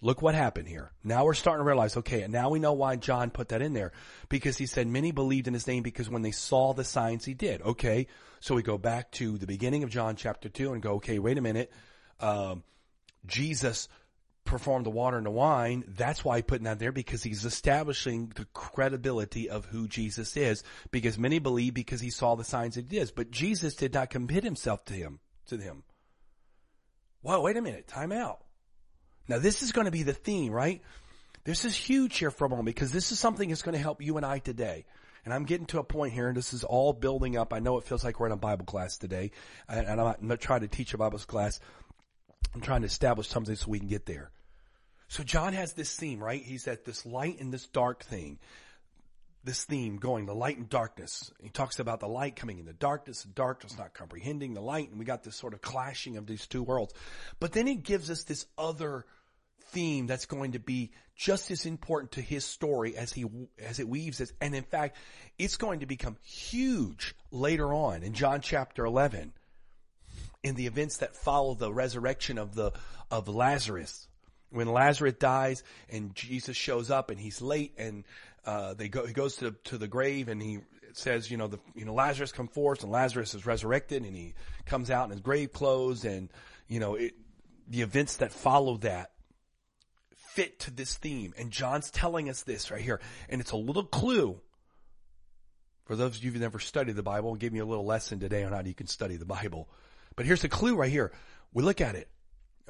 Look 0.00 0.22
what 0.22 0.34
happened 0.34 0.68
here. 0.68 0.92
Now 1.02 1.24
we're 1.24 1.34
starting 1.34 1.64
to 1.64 1.66
realize, 1.66 1.96
okay, 1.96 2.22
and 2.22 2.32
now 2.32 2.50
we 2.50 2.60
know 2.60 2.72
why 2.72 2.96
John 2.96 3.30
put 3.30 3.48
that 3.48 3.62
in 3.62 3.72
there. 3.72 3.92
Because 4.28 4.56
he 4.56 4.66
said 4.66 4.86
many 4.86 5.10
believed 5.10 5.48
in 5.48 5.54
his 5.54 5.66
name 5.66 5.82
because 5.82 6.08
when 6.08 6.22
they 6.22 6.30
saw 6.30 6.72
the 6.72 6.84
signs 6.84 7.24
he 7.24 7.34
did. 7.34 7.62
Okay, 7.62 8.06
so 8.40 8.54
we 8.54 8.62
go 8.62 8.78
back 8.78 9.10
to 9.12 9.38
the 9.38 9.46
beginning 9.46 9.82
of 9.82 9.90
John 9.90 10.14
chapter 10.14 10.48
2 10.48 10.72
and 10.72 10.82
go, 10.82 10.94
okay, 10.94 11.18
wait 11.18 11.36
a 11.36 11.40
minute. 11.40 11.72
Um, 12.20 12.62
Jesus 13.26 13.88
performed 14.44 14.86
the 14.86 14.90
water 14.90 15.16
and 15.16 15.26
the 15.26 15.30
wine. 15.30 15.84
That's 15.88 16.24
why 16.24 16.36
he 16.36 16.42
putting 16.42 16.64
that 16.64 16.78
there 16.78 16.92
because 16.92 17.24
he's 17.24 17.44
establishing 17.44 18.32
the 18.36 18.46
credibility 18.54 19.50
of 19.50 19.66
who 19.66 19.88
Jesus 19.88 20.36
is. 20.36 20.62
Because 20.92 21.18
many 21.18 21.40
believe 21.40 21.74
because 21.74 22.00
he 22.00 22.10
saw 22.10 22.36
the 22.36 22.44
signs 22.44 22.76
that 22.76 22.90
he 22.90 22.98
did. 22.98 23.12
But 23.16 23.32
Jesus 23.32 23.74
did 23.74 23.94
not 23.94 24.10
commit 24.10 24.44
himself 24.44 24.84
to 24.86 24.94
him, 24.94 25.18
to 25.46 25.56
them. 25.56 25.82
Well, 27.22 27.42
wait 27.42 27.56
a 27.56 27.62
minute. 27.62 27.88
Time 27.88 28.12
out. 28.12 28.44
Now 29.28 29.38
this 29.38 29.62
is 29.62 29.72
going 29.72 29.84
to 29.84 29.90
be 29.90 30.02
the 30.02 30.14
theme, 30.14 30.52
right? 30.52 30.82
This 31.44 31.64
is 31.64 31.74
huge 31.74 32.18
here 32.18 32.30
for 32.30 32.46
a 32.46 32.48
moment 32.48 32.66
because 32.66 32.92
this 32.92 33.12
is 33.12 33.18
something 33.18 33.48
that's 33.48 33.62
going 33.62 33.74
to 33.74 33.80
help 33.80 34.02
you 34.02 34.16
and 34.16 34.26
I 34.26 34.38
today. 34.38 34.84
And 35.24 35.34
I'm 35.34 35.44
getting 35.44 35.66
to 35.66 35.78
a 35.78 35.84
point 35.84 36.12
here, 36.12 36.28
and 36.28 36.36
this 36.36 36.52
is 36.52 36.64
all 36.64 36.92
building 36.92 37.36
up. 37.36 37.52
I 37.52 37.58
know 37.58 37.78
it 37.78 37.84
feels 37.84 38.04
like 38.04 38.18
we're 38.18 38.26
in 38.26 38.32
a 38.32 38.36
Bible 38.36 38.64
class 38.64 38.96
today, 38.96 39.32
and, 39.68 40.00
I'm 40.00 40.16
not, 40.20 40.40
trying 40.40 40.60
to 40.60 40.68
teach 40.68 40.94
a 40.94 40.98
Bible 40.98 41.18
class. 41.18 41.60
I'm 42.54 42.60
trying 42.60 42.82
to 42.82 42.86
establish 42.86 43.28
something 43.28 43.54
so 43.54 43.70
we 43.70 43.78
can 43.78 43.88
get 43.88 44.06
there. 44.06 44.30
So 45.08 45.22
John 45.22 45.52
has 45.54 45.72
this 45.72 45.94
theme, 45.94 46.22
right? 46.22 46.42
He's 46.42 46.68
at 46.68 46.84
this 46.84 47.04
light 47.04 47.40
and 47.40 47.52
this 47.52 47.66
dark 47.66 48.04
thing. 48.04 48.38
This 49.44 49.64
theme 49.64 49.96
going, 49.96 50.26
the 50.26 50.34
light 50.34 50.58
and 50.58 50.68
darkness. 50.68 51.30
He 51.40 51.48
talks 51.48 51.78
about 51.78 52.00
the 52.00 52.08
light 52.08 52.36
coming 52.36 52.58
in 52.58 52.66
the 52.66 52.72
darkness, 52.72 53.22
the 53.22 53.28
darkness 53.28 53.76
not 53.78 53.94
comprehending 53.94 54.54
the 54.54 54.60
light, 54.60 54.90
and 54.90 54.98
we 54.98 55.04
got 55.04 55.24
this 55.24 55.36
sort 55.36 55.54
of 55.54 55.62
clashing 55.62 56.16
of 56.16 56.26
these 56.26 56.46
two 56.46 56.62
worlds. 56.62 56.92
But 57.40 57.52
then 57.52 57.66
he 57.66 57.74
gives 57.74 58.10
us 58.10 58.24
this 58.24 58.46
other 58.56 59.06
theme 59.68 60.06
that's 60.06 60.26
going 60.26 60.52
to 60.52 60.58
be 60.58 60.90
just 61.16 61.50
as 61.50 61.66
important 61.66 62.12
to 62.12 62.20
his 62.20 62.44
story 62.44 62.96
as 62.96 63.12
he, 63.12 63.26
as 63.58 63.80
it 63.80 63.88
weaves 63.88 64.20
it. 64.20 64.32
And 64.40 64.54
in 64.54 64.62
fact, 64.62 64.96
it's 65.38 65.56
going 65.56 65.80
to 65.80 65.86
become 65.86 66.16
huge 66.22 67.14
later 67.30 67.72
on 67.72 68.02
in 68.02 68.12
John 68.12 68.40
chapter 68.40 68.84
11 68.84 69.32
in 70.42 70.54
the 70.54 70.66
events 70.66 70.98
that 70.98 71.16
follow 71.16 71.54
the 71.54 71.72
resurrection 71.72 72.38
of 72.38 72.54
the, 72.54 72.72
of 73.10 73.28
Lazarus. 73.28 74.06
When 74.50 74.68
Lazarus 74.68 75.14
dies 75.18 75.62
and 75.90 76.14
Jesus 76.14 76.56
shows 76.56 76.90
up 76.90 77.10
and 77.10 77.18
he's 77.20 77.42
late 77.42 77.74
and, 77.76 78.04
uh, 78.46 78.74
they 78.74 78.88
go, 78.88 79.04
he 79.04 79.12
goes 79.12 79.36
to, 79.36 79.50
to 79.64 79.76
the 79.76 79.88
grave 79.88 80.28
and 80.28 80.40
he 80.40 80.60
says, 80.92 81.30
you 81.30 81.36
know, 81.36 81.48
the, 81.48 81.58
you 81.74 81.84
know, 81.84 81.94
Lazarus 81.94 82.32
come 82.32 82.48
forth 82.48 82.82
and 82.82 82.92
Lazarus 82.92 83.34
is 83.34 83.44
resurrected 83.44 84.04
and 84.04 84.16
he 84.16 84.34
comes 84.64 84.90
out 84.90 85.04
in 85.04 85.10
his 85.10 85.20
grave 85.20 85.52
clothes 85.52 86.04
and, 86.04 86.30
you 86.68 86.80
know, 86.80 86.94
it, 86.94 87.14
the 87.68 87.82
events 87.82 88.16
that 88.18 88.32
follow 88.32 88.78
that 88.78 89.10
fit 90.38 90.60
to 90.60 90.70
this 90.70 90.96
theme. 90.96 91.34
And 91.36 91.50
John's 91.50 91.90
telling 91.90 92.30
us 92.30 92.42
this 92.42 92.70
right 92.70 92.80
here. 92.80 93.00
And 93.28 93.40
it's 93.40 93.50
a 93.50 93.56
little 93.56 93.82
clue 93.82 94.40
for 95.84 95.96
those 95.96 96.16
of 96.16 96.22
you 96.22 96.30
who've 96.30 96.40
never 96.40 96.60
studied 96.60 96.94
the 96.94 97.02
Bible. 97.02 97.34
Give 97.34 97.52
me 97.52 97.58
a 97.58 97.64
little 97.64 97.84
lesson 97.84 98.20
today 98.20 98.44
on 98.44 98.52
how 98.52 98.60
you 98.60 98.72
can 98.72 98.86
study 98.86 99.16
the 99.16 99.24
Bible. 99.24 99.68
But 100.14 100.26
here's 100.26 100.42
the 100.42 100.48
clue 100.48 100.76
right 100.76 100.92
here. 100.92 101.10
We 101.52 101.64
look 101.64 101.80
at 101.80 101.96
it. 101.96 102.06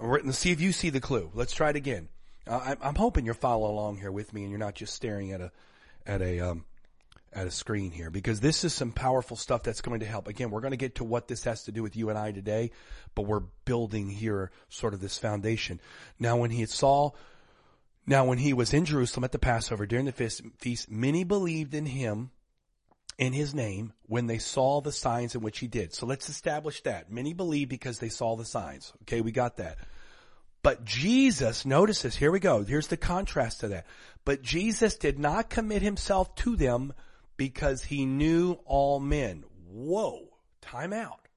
Let's 0.00 0.38
see 0.38 0.50
if 0.50 0.62
you 0.62 0.72
see 0.72 0.88
the 0.88 1.00
clue. 1.00 1.30
Let's 1.34 1.52
try 1.52 1.68
it 1.68 1.76
again. 1.76 2.08
Uh, 2.46 2.76
I'm 2.80 2.94
hoping 2.94 3.26
you're 3.26 3.34
following 3.34 3.72
along 3.72 3.98
here 3.98 4.12
with 4.12 4.32
me 4.32 4.44
and 4.44 4.50
you're 4.50 4.58
not 4.58 4.74
just 4.74 4.94
staring 4.94 5.32
at 5.32 5.42
a, 5.42 5.52
at 6.06 6.22
a, 6.22 6.40
um, 6.40 6.64
at 7.34 7.46
a 7.46 7.50
screen 7.50 7.90
here 7.90 8.08
because 8.08 8.40
this 8.40 8.64
is 8.64 8.72
some 8.72 8.92
powerful 8.92 9.36
stuff 9.36 9.62
that's 9.62 9.82
going 9.82 10.00
to 10.00 10.06
help. 10.06 10.26
Again, 10.26 10.50
we're 10.50 10.62
going 10.62 10.70
to 10.70 10.78
get 10.78 10.94
to 10.94 11.04
what 11.04 11.28
this 11.28 11.44
has 11.44 11.64
to 11.64 11.72
do 11.72 11.82
with 11.82 11.96
you 11.96 12.08
and 12.08 12.18
I 12.18 12.32
today, 12.32 12.70
but 13.14 13.26
we're 13.26 13.42
building 13.66 14.08
here 14.08 14.52
sort 14.70 14.94
of 14.94 15.02
this 15.02 15.18
foundation. 15.18 15.82
Now 16.18 16.38
when 16.38 16.50
he 16.50 16.64
saw 16.64 17.10
now, 18.08 18.24
when 18.24 18.38
he 18.38 18.54
was 18.54 18.72
in 18.72 18.86
Jerusalem 18.86 19.24
at 19.24 19.32
the 19.32 19.38
Passover 19.38 19.84
during 19.84 20.06
the 20.06 20.12
feast, 20.12 20.90
many 20.90 21.24
believed 21.24 21.74
in 21.74 21.84
him 21.84 22.30
in 23.18 23.34
his 23.34 23.54
name 23.54 23.92
when 24.06 24.26
they 24.26 24.38
saw 24.38 24.80
the 24.80 24.92
signs 24.92 25.34
in 25.34 25.42
which 25.42 25.58
he 25.58 25.66
did. 25.66 25.92
So 25.92 26.06
let's 26.06 26.30
establish 26.30 26.82
that. 26.82 27.12
Many 27.12 27.34
believed 27.34 27.68
because 27.68 27.98
they 27.98 28.08
saw 28.08 28.34
the 28.34 28.46
signs. 28.46 28.94
Okay, 29.02 29.20
we 29.20 29.30
got 29.30 29.58
that. 29.58 29.76
But 30.62 30.84
Jesus, 30.84 31.66
notices, 31.66 32.16
here 32.16 32.32
we 32.32 32.40
go. 32.40 32.64
Here's 32.64 32.86
the 32.86 32.96
contrast 32.96 33.60
to 33.60 33.68
that. 33.68 33.86
But 34.24 34.42
Jesus 34.42 34.96
did 34.96 35.18
not 35.18 35.50
commit 35.50 35.82
himself 35.82 36.34
to 36.36 36.56
them 36.56 36.94
because 37.36 37.84
he 37.84 38.06
knew 38.06 38.58
all 38.64 39.00
men. 39.00 39.44
Whoa, 39.70 40.28
time 40.62 40.92
out. 40.92 41.28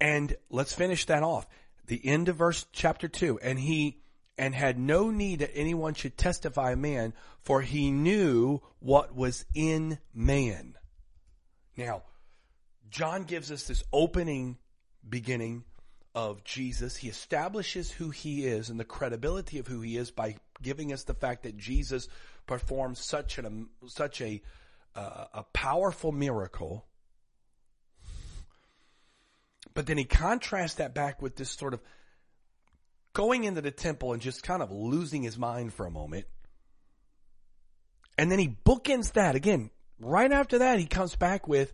And 0.00 0.36
let's 0.50 0.74
finish 0.74 1.06
that 1.06 1.22
off. 1.22 1.46
The 1.86 2.00
end 2.04 2.28
of 2.28 2.36
verse 2.36 2.66
chapter 2.72 3.08
two. 3.08 3.38
And 3.42 3.58
he, 3.58 3.99
and 4.40 4.54
had 4.54 4.78
no 4.78 5.10
need 5.10 5.40
that 5.40 5.54
anyone 5.54 5.92
should 5.92 6.16
testify 6.16 6.74
man, 6.74 7.12
for 7.42 7.60
he 7.60 7.90
knew 7.90 8.58
what 8.78 9.14
was 9.14 9.44
in 9.54 9.98
man. 10.14 10.78
Now, 11.76 12.04
John 12.88 13.24
gives 13.24 13.52
us 13.52 13.64
this 13.64 13.84
opening 13.92 14.56
beginning 15.06 15.64
of 16.14 16.42
Jesus. 16.42 16.96
He 16.96 17.10
establishes 17.10 17.90
who 17.90 18.08
he 18.08 18.46
is 18.46 18.70
and 18.70 18.80
the 18.80 18.84
credibility 18.84 19.58
of 19.58 19.66
who 19.66 19.82
he 19.82 19.98
is 19.98 20.10
by 20.10 20.36
giving 20.62 20.90
us 20.90 21.02
the 21.02 21.12
fact 21.12 21.42
that 21.42 21.58
Jesus 21.58 22.08
performed 22.46 22.96
such 22.96 23.36
an 23.36 23.68
such 23.88 24.22
a 24.22 24.40
uh, 24.96 25.26
a 25.34 25.42
powerful 25.52 26.12
miracle. 26.12 26.86
But 29.74 29.84
then 29.84 29.98
he 29.98 30.04
contrasts 30.04 30.76
that 30.76 30.94
back 30.94 31.20
with 31.20 31.36
this 31.36 31.50
sort 31.50 31.74
of 31.74 31.80
going 33.12 33.44
into 33.44 33.60
the 33.60 33.70
temple 33.70 34.12
and 34.12 34.22
just 34.22 34.42
kind 34.42 34.62
of 34.62 34.70
losing 34.70 35.22
his 35.22 35.38
mind 35.38 35.72
for 35.72 35.86
a 35.86 35.90
moment. 35.90 36.26
And 38.16 38.30
then 38.30 38.38
he 38.38 38.56
bookends 38.64 39.12
that 39.12 39.34
again. 39.34 39.70
Right 39.98 40.30
after 40.30 40.58
that, 40.58 40.78
he 40.78 40.86
comes 40.86 41.16
back 41.16 41.48
with 41.48 41.72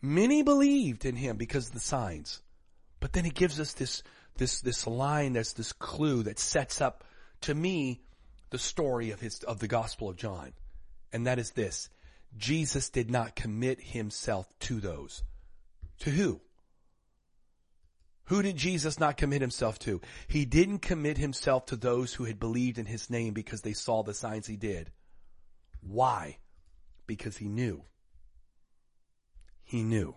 many 0.00 0.42
believed 0.42 1.04
in 1.04 1.16
him 1.16 1.36
because 1.36 1.68
of 1.68 1.74
the 1.74 1.80
signs. 1.80 2.40
But 3.00 3.12
then 3.12 3.24
he 3.24 3.30
gives 3.30 3.60
us 3.60 3.72
this, 3.74 4.02
this, 4.36 4.60
this 4.60 4.86
line 4.86 5.34
that's 5.34 5.52
this 5.52 5.72
clue 5.72 6.24
that 6.24 6.38
sets 6.38 6.80
up 6.80 7.04
to 7.42 7.54
me 7.54 8.00
the 8.50 8.58
story 8.58 9.10
of 9.10 9.20
his, 9.20 9.42
of 9.44 9.58
the 9.60 9.68
gospel 9.68 10.08
of 10.08 10.16
John. 10.16 10.52
And 11.12 11.26
that 11.26 11.38
is 11.38 11.52
this. 11.52 11.88
Jesus 12.36 12.90
did 12.90 13.10
not 13.10 13.36
commit 13.36 13.80
himself 13.80 14.46
to 14.60 14.80
those. 14.80 15.22
To 16.00 16.10
who? 16.10 16.40
Who 18.28 18.42
did 18.42 18.56
Jesus 18.56 19.00
not 19.00 19.16
commit 19.16 19.40
himself 19.40 19.78
to? 19.80 20.00
He 20.26 20.44
didn't 20.44 20.80
commit 20.80 21.16
himself 21.16 21.66
to 21.66 21.76
those 21.76 22.12
who 22.12 22.24
had 22.24 22.38
believed 22.38 22.78
in 22.78 22.86
his 22.86 23.08
name 23.08 23.32
because 23.32 23.62
they 23.62 23.72
saw 23.72 24.02
the 24.02 24.12
signs 24.12 24.46
he 24.46 24.56
did. 24.56 24.90
Why? 25.80 26.38
Because 27.06 27.38
he 27.38 27.48
knew. 27.48 27.84
He 29.64 29.82
knew. 29.82 30.16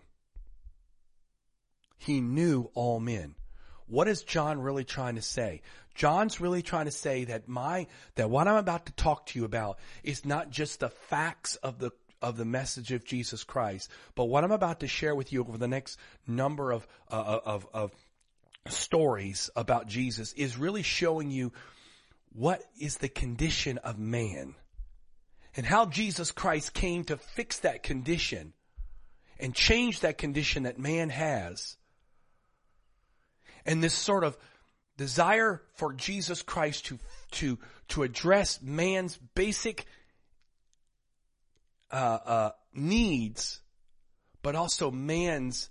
He 1.98 2.20
knew 2.20 2.70
all 2.74 3.00
men. 3.00 3.36
What 3.88 4.08
is 4.08 4.24
John 4.24 4.60
really 4.60 4.86
trying 4.86 5.16
to 5.16 5.22
say? 5.22 5.62
John's 5.96 6.42
really 6.42 6.62
trying 6.62 6.86
to 6.86 6.92
say 6.92 7.26
that 7.26 7.48
my, 7.48 7.88
that 8.16 8.30
what 8.30 8.48
I'm 8.48 8.56
about 8.56 8.88
to 8.88 8.94
talk 8.94 9.28
to 9.28 9.40
you 9.40 9.46
about 9.46 9.80
is 10.04 10.26
not 10.26 10.50
just 10.50 10.80
the 10.80 10.90
facts 10.90 11.58
of 11.58 11.80
the 11.80 11.92
of 12.22 12.38
the 12.38 12.46
message 12.46 12.92
of 12.92 13.06
Jesus 13.06 13.44
Christ. 13.44 13.90
But 14.16 14.26
what 14.26 14.44
I'm 14.44 14.52
about 14.52 14.82
to 14.82 14.88
share 14.88 15.16
with 15.16 15.32
you 15.34 15.42
over 15.42 15.58
the 15.58 15.68
next 15.68 15.98
number 16.28 16.72
of, 16.72 16.88
uh, 17.10 17.40
of, 17.46 17.68
of 17.74 17.92
stories 18.68 19.50
about 19.56 19.88
Jesus 19.88 20.34
is 20.34 20.58
really 20.58 20.84
showing 20.84 21.32
you 21.32 21.52
what 22.34 22.62
is 22.80 22.98
the 22.98 23.10
condition 23.10 23.78
of 23.80 23.98
man 23.98 24.56
and 25.56 25.66
how 25.66 25.86
Jesus 25.86 26.32
Christ 26.32 26.74
came 26.74 27.04
to 27.06 27.18
fix 27.18 27.60
that 27.60 27.84
condition 27.84 28.54
and 29.40 29.54
change 29.54 30.02
that 30.02 30.18
condition 30.18 30.64
that 30.64 30.80
man 30.80 31.10
has. 31.10 31.76
And 33.66 33.84
this 33.84 33.94
sort 33.94 34.24
of 34.24 34.38
desire 34.98 35.62
for 35.74 35.94
Jesus 35.94 36.42
Christ 36.42 36.86
to, 36.86 37.00
to, 37.32 37.60
to 37.90 38.04
address 38.04 38.62
man's 38.62 39.18
basic 39.36 39.86
uh, 41.92 42.20
uh, 42.26 42.52
needs, 42.74 43.62
but 44.42 44.56
also 44.56 44.92
man's 44.92 45.70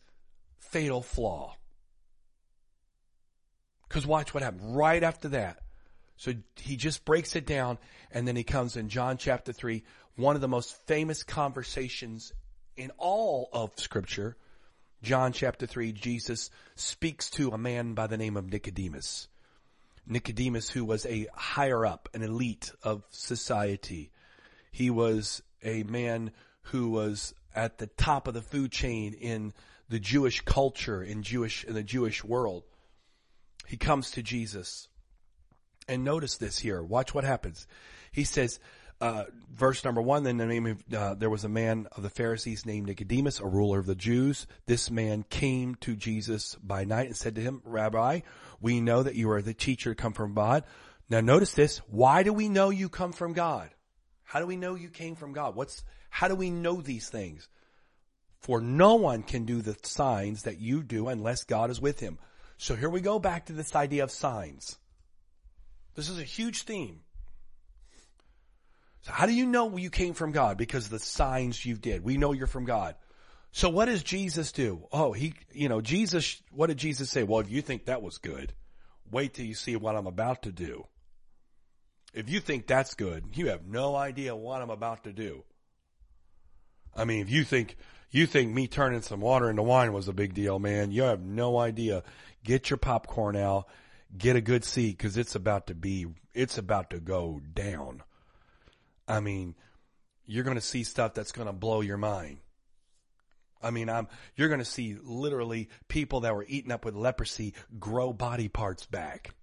fatal 0.59 1.03
flaw. 1.03 1.57
Because 3.89 4.07
watch 4.07 4.33
what 4.33 4.43
happened 4.43 4.77
right 4.77 5.03
after 5.03 5.29
that. 5.31 5.59
So 6.17 6.35
he 6.57 6.77
just 6.77 7.05
breaks 7.05 7.35
it 7.35 7.47
down, 7.47 7.79
and 8.11 8.29
then 8.29 8.37
he 8.37 8.45
comes 8.45 8.77
in 8.77 8.89
John 8.89 9.17
chapter 9.17 9.53
3, 9.53 9.83
one 10.17 10.35
of 10.35 10.43
the 10.43 10.49
most 10.49 10.77
famous 10.87 11.23
conversations 11.23 12.33
in 12.77 12.93
all 12.99 13.49
of 13.53 13.73
Scripture. 13.79 14.37
John 15.03 15.33
chapter 15.33 15.67
3, 15.67 15.93
Jesus 15.93 16.51
speaks 16.75 17.31
to 17.31 17.51
a 17.51 17.59
man 17.59 17.95
by 17.95 18.07
the 18.07 18.19
name 18.19 18.37
of 18.37 18.53
Nicodemus. 18.53 19.29
Nicodemus, 20.07 20.69
who 20.69 20.85
was 20.85 21.07
a 21.07 21.27
higher 21.35 21.87
up, 21.87 22.09
an 22.13 22.23
elite 22.23 22.71
of 22.83 23.03
society. 23.11 24.11
He 24.73 24.91
was 24.91 25.43
a 25.63 25.83
man 25.85 26.33
who 26.63 26.91
was 26.91 27.35
at 27.55 27.79
the 27.79 27.87
top 27.87 28.29
of 28.29 28.35
the 28.35 28.43
food 28.43 28.71
chain 28.71 29.15
in 29.15 29.53
the 29.89 29.99
Jewish 29.99 30.41
culture, 30.43 31.03
in 31.03 31.23
Jewish, 31.23 31.65
in 31.65 31.75
the 31.75 31.83
Jewish 31.83 32.23
world. 32.25 32.65
He 33.67 33.77
comes 33.77 34.13
to 34.13 34.23
Jesus. 34.23 34.89
And 35.89 36.05
notice 36.05 36.37
this 36.37 36.59
here. 36.59 36.83
Watch 36.83 37.15
what 37.15 37.25
happens. 37.25 37.67
He 38.13 38.25
says, 38.25 38.61
uh, 39.01 39.25
verse 39.53 39.85
number 39.85 40.03
one, 40.03 40.25
then 40.25 40.37
the 40.37 40.47
name 40.47 40.67
of, 40.67 40.95
uh, 40.95 41.15
there 41.15 41.31
was 41.31 41.45
a 41.45 41.49
man 41.49 41.89
of 41.97 42.03
the 42.03 42.11
Pharisees 42.11 42.67
named 42.67 42.87
Nicodemus, 42.87 43.41
a 43.41 43.47
ruler 43.47 43.79
of 43.79 43.87
the 43.87 43.95
Jews. 43.95 44.47
This 44.67 44.91
man 44.91 45.25
came 45.29 45.75
to 45.77 45.97
Jesus 45.97 46.55
by 46.57 46.85
night 46.85 47.07
and 47.07 47.17
said 47.17 47.35
to 47.37 47.41
him, 47.41 47.63
Rabbi, 47.65 48.21
we 48.61 48.81
know 48.81 49.03
that 49.03 49.15
you 49.15 49.31
are 49.31 49.43
the 49.43 49.55
teacher 49.55 49.95
come 49.95 50.13
from 50.13 50.35
God. 50.35 50.65
Now 51.09 51.21
notice 51.21 51.53
this. 51.53 51.79
Why 51.89 52.23
do 52.23 52.33
we 52.33 52.49
know 52.49 52.71
you 52.71 52.89
come 52.89 53.13
from 53.13 53.33
God? 53.33 53.71
How 54.31 54.39
do 54.39 54.47
we 54.47 54.55
know 54.55 54.77
you 54.77 54.91
came 54.91 55.17
from 55.17 55.33
God? 55.33 55.57
What's, 55.57 55.83
how 56.09 56.29
do 56.29 56.37
we 56.37 56.51
know 56.51 56.81
these 56.81 57.09
things? 57.09 57.49
For 58.39 58.61
no 58.61 58.95
one 58.95 59.25
can 59.25 59.45
do 59.45 59.61
the 59.61 59.77
signs 59.83 60.45
that 60.45 60.61
you 60.61 60.85
do 60.85 61.09
unless 61.09 61.43
God 61.43 61.69
is 61.69 61.81
with 61.81 61.99
him. 61.99 62.17
So 62.57 62.77
here 62.77 62.89
we 62.89 63.01
go 63.01 63.19
back 63.19 63.47
to 63.47 63.53
this 63.53 63.75
idea 63.75 64.05
of 64.05 64.13
signs. 64.13 64.79
This 65.97 66.09
is 66.09 66.21
a 66.21 66.23
huge 66.23 66.63
theme. 66.63 67.01
So 69.01 69.11
how 69.11 69.27
do 69.27 69.35
you 69.35 69.47
know 69.47 69.77
you 69.77 69.91
came 69.91 70.15
from 70.15 70.31
God? 70.31 70.57
Because 70.57 70.89
the 70.89 71.01
signs 71.01 71.67
you 71.67 71.75
did. 71.75 72.05
We 72.05 72.17
know 72.17 72.31
you're 72.31 72.47
from 72.47 72.67
God. 72.67 72.95
So 73.51 73.69
what 73.69 73.87
does 73.87 74.05
Jesus 74.05 74.53
do? 74.53 74.87
Oh, 74.93 75.13
he, 75.13 75.35
you 75.53 75.69
know, 75.69 75.81
Jesus, 75.81 76.41
what 76.53 76.69
did 76.69 76.79
Jesus 76.79 77.11
say? 77.11 77.25
Well, 77.25 77.41
if 77.41 77.51
you 77.51 77.63
think 77.63 77.87
that 77.87 78.01
was 78.01 78.19
good, 78.19 78.53
wait 79.11 79.35
till 79.35 79.47
you 79.47 79.55
see 79.55 79.75
what 79.75 79.97
I'm 79.97 80.07
about 80.07 80.45
to 80.45 80.53
do. 80.53 80.87
If 82.13 82.29
you 82.29 82.41
think 82.41 82.67
that's 82.67 82.95
good, 82.95 83.37
you 83.37 83.49
have 83.49 83.67
no 83.67 83.95
idea 83.95 84.35
what 84.35 84.63
I'm 84.63 84.71
about 84.71 85.05
to 85.05 85.13
do. 85.13 85.45
I 86.95 87.05
mean, 87.05 87.21
if 87.21 87.31
you 87.31 87.45
think, 87.45 87.77
you 88.11 88.27
think 88.27 88.53
me 88.53 88.67
turning 88.67 89.03
some 89.03 89.21
water 89.21 89.49
into 89.49 89.63
wine 89.63 89.93
was 89.93 90.09
a 90.09 90.13
big 90.13 90.35
deal, 90.35 90.59
man, 90.59 90.91
you 90.91 91.03
have 91.03 91.21
no 91.21 91.59
idea. 91.59 92.03
Get 92.43 92.69
your 92.69 92.79
popcorn 92.79 93.37
out, 93.37 93.67
get 94.17 94.35
a 94.35 94.41
good 94.41 94.65
seat, 94.65 94.99
cause 94.99 95.17
it's 95.17 95.37
about 95.37 95.69
to 95.69 95.75
be, 95.75 96.07
it's 96.35 96.59
about 96.59 96.91
to 96.91 96.99
go 96.99 97.41
down. 97.55 98.03
I 99.07 99.21
mean, 99.21 99.55
you're 100.27 100.45
gonna 100.45 100.61
see 100.61 100.83
stuff 100.83 101.15
that's 101.15 101.33
gonna 101.33 101.53
blow 101.53 101.81
your 101.81 101.97
mind. 101.97 102.39
I 103.63 103.71
mean, 103.71 103.89
I'm, 103.89 104.09
you're 104.37 104.49
gonna 104.49 104.65
see 104.65 104.97
literally 105.01 105.69
people 105.87 106.21
that 106.21 106.35
were 106.35 106.47
eaten 106.49 106.73
up 106.73 106.85
with 106.85 106.95
leprosy 106.95 107.55
grow 107.79 108.13
body 108.13 108.49
parts 108.49 108.87
back. 108.87 109.35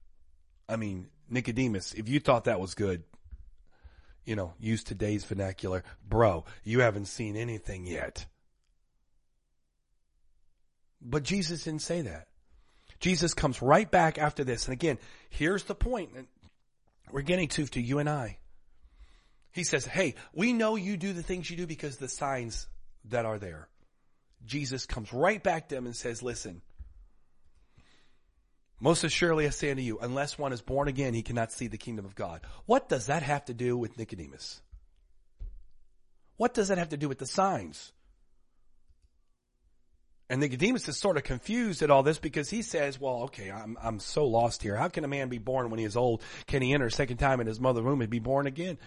I 0.68 0.76
mean, 0.76 1.08
Nicodemus, 1.30 1.94
if 1.94 2.10
you 2.10 2.20
thought 2.20 2.46
that 2.46 2.60
was 2.60 2.76
good, 2.76 3.04
you 4.26 4.36
know, 4.36 4.54
use 4.60 4.84
today's 4.84 5.24
vernacular, 5.24 5.84
bro, 6.08 6.46
you 6.64 6.82
haven't 6.82 7.06
seen 7.06 7.36
anything 7.36 7.86
yet. 7.86 8.26
But 11.02 11.24
Jesus 11.24 11.64
didn't 11.64 11.82
say 11.82 12.02
that. 12.02 12.28
Jesus 13.00 13.34
comes 13.34 13.62
right 13.62 13.90
back 13.90 14.18
after 14.18 14.44
this. 14.44 14.66
And 14.66 14.74
again, 14.74 14.98
here's 15.30 15.64
the 15.64 15.76
point 15.76 16.16
that 16.16 16.26
we're 17.12 17.22
getting 17.22 17.48
to, 17.50 17.66
to 17.68 17.82
you 17.82 18.00
and 18.00 18.10
I. 18.10 18.40
He 19.52 19.64
says, 19.64 19.86
Hey, 19.86 20.16
we 20.34 20.54
know 20.54 20.76
you 20.76 20.98
do 20.98 21.14
the 21.14 21.24
things 21.24 21.50
you 21.50 21.58
do 21.58 21.68
because 21.68 21.98
the 21.98 22.10
signs 22.10 22.68
that 23.06 23.26
are 23.26 23.40
there. 23.40 23.70
Jesus 24.46 24.86
comes 24.86 25.14
right 25.14 25.42
back 25.42 25.70
to 25.70 25.76
them 25.76 25.86
and 25.86 25.96
says, 25.96 26.22
Listen, 26.22 26.62
most 28.80 29.04
assuredly 29.04 29.48
I 29.48 29.50
say 29.50 29.72
unto 29.72 29.82
you, 29.82 29.98
unless 30.00 30.38
one 30.38 30.54
is 30.54 30.62
born 30.62 30.88
again, 30.88 31.14
he 31.14 31.24
cannot 31.24 31.52
see 31.52 31.68
the 31.68 31.78
kingdom 31.78 32.06
of 32.06 32.16
God. 32.16 32.42
What 32.66 32.90
does 32.90 33.08
that 33.08 33.24
have 33.24 33.46
to 33.46 33.54
do 33.54 33.78
with 33.78 33.98
Nicodemus? 33.98 34.62
What 36.38 36.54
does 36.54 36.68
that 36.68 36.78
have 36.78 36.90
to 36.90 36.98
do 36.98 37.10
with 37.10 37.18
the 37.18 37.26
signs? 37.26 37.92
And 40.30 40.42
Nicodemus 40.42 40.88
is 40.90 40.98
sort 40.98 41.18
of 41.18 41.24
confused 41.24 41.82
at 41.82 41.90
all 41.90 42.04
this 42.04 42.20
because 42.20 42.50
he 42.50 42.62
says, 42.62 43.00
well, 43.00 43.24
okay, 43.24 43.50
I'm, 43.50 43.78
I'm 43.82 44.00
so 44.00 44.26
lost 44.26 44.62
here. 44.62 44.76
How 44.76 44.90
can 44.90 45.06
a 45.06 45.08
man 45.08 45.30
be 45.30 45.38
born 45.38 45.70
when 45.70 45.80
he 45.80 45.86
is 45.86 45.96
old? 45.96 46.22
Can 46.48 46.62
he 46.62 46.74
enter 46.74 46.86
a 46.86 46.92
second 46.92 47.18
time 47.18 47.40
in 47.40 47.48
his 47.48 47.60
mother's 47.60 47.84
womb 47.84 48.02
and 48.02 48.10
be 48.10 48.20
born 48.20 48.46
again? 48.46 48.78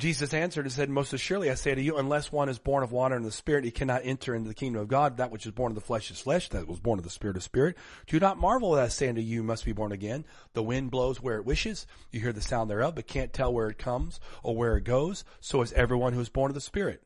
Jesus 0.00 0.34
answered 0.34 0.66
and 0.66 0.72
said, 0.72 0.90
Most 0.90 1.12
assuredly 1.12 1.50
I 1.50 1.54
say 1.54 1.74
to 1.74 1.80
you, 1.80 1.96
unless 1.96 2.32
one 2.32 2.48
is 2.48 2.58
born 2.58 2.82
of 2.82 2.92
water 2.92 3.14
and 3.14 3.24
the 3.24 3.30
Spirit, 3.30 3.64
he 3.64 3.70
cannot 3.70 4.02
enter 4.04 4.34
into 4.34 4.48
the 4.48 4.54
kingdom 4.54 4.82
of 4.82 4.88
God. 4.88 5.18
That 5.18 5.30
which 5.30 5.46
is 5.46 5.52
born 5.52 5.70
of 5.70 5.76
the 5.76 5.80
flesh 5.80 6.10
is 6.10 6.20
flesh, 6.20 6.48
that 6.50 6.66
was 6.66 6.80
born 6.80 6.98
of 6.98 7.04
the 7.04 7.10
Spirit 7.10 7.36
is 7.36 7.44
spirit. 7.44 7.76
Do 8.06 8.18
not 8.18 8.38
marvel 8.38 8.72
that 8.72 8.84
I 8.84 8.88
say 8.88 9.08
unto 9.08 9.20
you, 9.20 9.36
you 9.36 9.42
must 9.42 9.64
be 9.64 9.72
born 9.72 9.92
again. 9.92 10.24
The 10.54 10.62
wind 10.62 10.90
blows 10.90 11.22
where 11.22 11.36
it 11.36 11.46
wishes. 11.46 11.86
You 12.10 12.20
hear 12.20 12.32
the 12.32 12.40
sound 12.40 12.68
thereof, 12.68 12.96
but 12.96 13.06
can't 13.06 13.32
tell 13.32 13.52
where 13.54 13.68
it 13.68 13.78
comes 13.78 14.18
or 14.42 14.56
where 14.56 14.76
it 14.76 14.84
goes. 14.84 15.24
So 15.40 15.62
is 15.62 15.72
everyone 15.72 16.12
who 16.12 16.20
is 16.20 16.28
born 16.28 16.50
of 16.50 16.54
the 16.54 16.60
Spirit. 16.60 17.02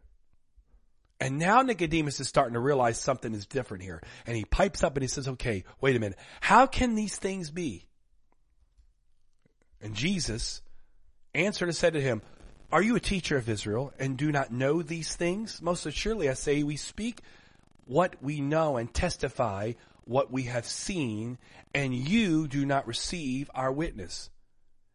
And 1.20 1.38
now 1.38 1.60
Nicodemus 1.60 2.18
is 2.18 2.28
starting 2.28 2.54
to 2.54 2.60
realize 2.60 2.98
something 2.98 3.34
is 3.34 3.46
different 3.46 3.82
here. 3.82 4.02
And 4.26 4.36
he 4.36 4.46
pipes 4.46 4.82
up 4.82 4.96
and 4.96 5.02
he 5.02 5.08
says, 5.08 5.28
okay, 5.28 5.64
wait 5.80 5.94
a 5.94 6.00
minute. 6.00 6.18
How 6.40 6.66
can 6.66 6.94
these 6.94 7.16
things 7.16 7.50
be? 7.50 7.84
And 9.82 9.94
Jesus 9.94 10.62
answered 11.34 11.68
and 11.68 11.76
said 11.76 11.92
to 11.92 12.00
him, 12.00 12.22
are 12.72 12.82
you 12.82 12.94
a 12.94 13.00
teacher 13.00 13.36
of 13.36 13.48
Israel 13.48 13.92
and 13.98 14.16
do 14.16 14.30
not 14.30 14.52
know 14.52 14.82
these 14.82 15.16
things? 15.16 15.60
Most 15.60 15.86
assuredly 15.86 16.28
I 16.28 16.34
say 16.34 16.62
we 16.62 16.76
speak 16.76 17.20
what 17.84 18.14
we 18.22 18.40
know 18.40 18.76
and 18.76 18.92
testify 18.92 19.72
what 20.04 20.30
we 20.30 20.44
have 20.44 20.66
seen 20.66 21.38
and 21.74 21.94
you 21.94 22.46
do 22.46 22.64
not 22.64 22.86
receive 22.86 23.50
our 23.54 23.72
witness. 23.72 24.30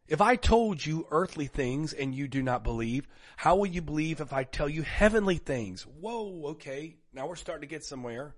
If 0.08 0.20
I 0.20 0.36
told 0.36 0.84
you 0.84 1.06
earthly 1.10 1.48
things 1.48 1.92
and 1.92 2.14
you 2.14 2.28
do 2.28 2.42
not 2.42 2.64
believe, 2.64 3.06
how 3.36 3.56
will 3.56 3.66
you 3.66 3.82
believe 3.82 4.20
if 4.20 4.32
I 4.32 4.44
tell 4.44 4.68
you 4.68 4.82
heavenly 4.82 5.36
things? 5.36 5.82
Whoa, 5.82 6.50
okay. 6.52 6.96
Now 7.12 7.26
we're 7.26 7.36
starting 7.36 7.68
to 7.68 7.74
get 7.74 7.84
somewhere. 7.84 8.34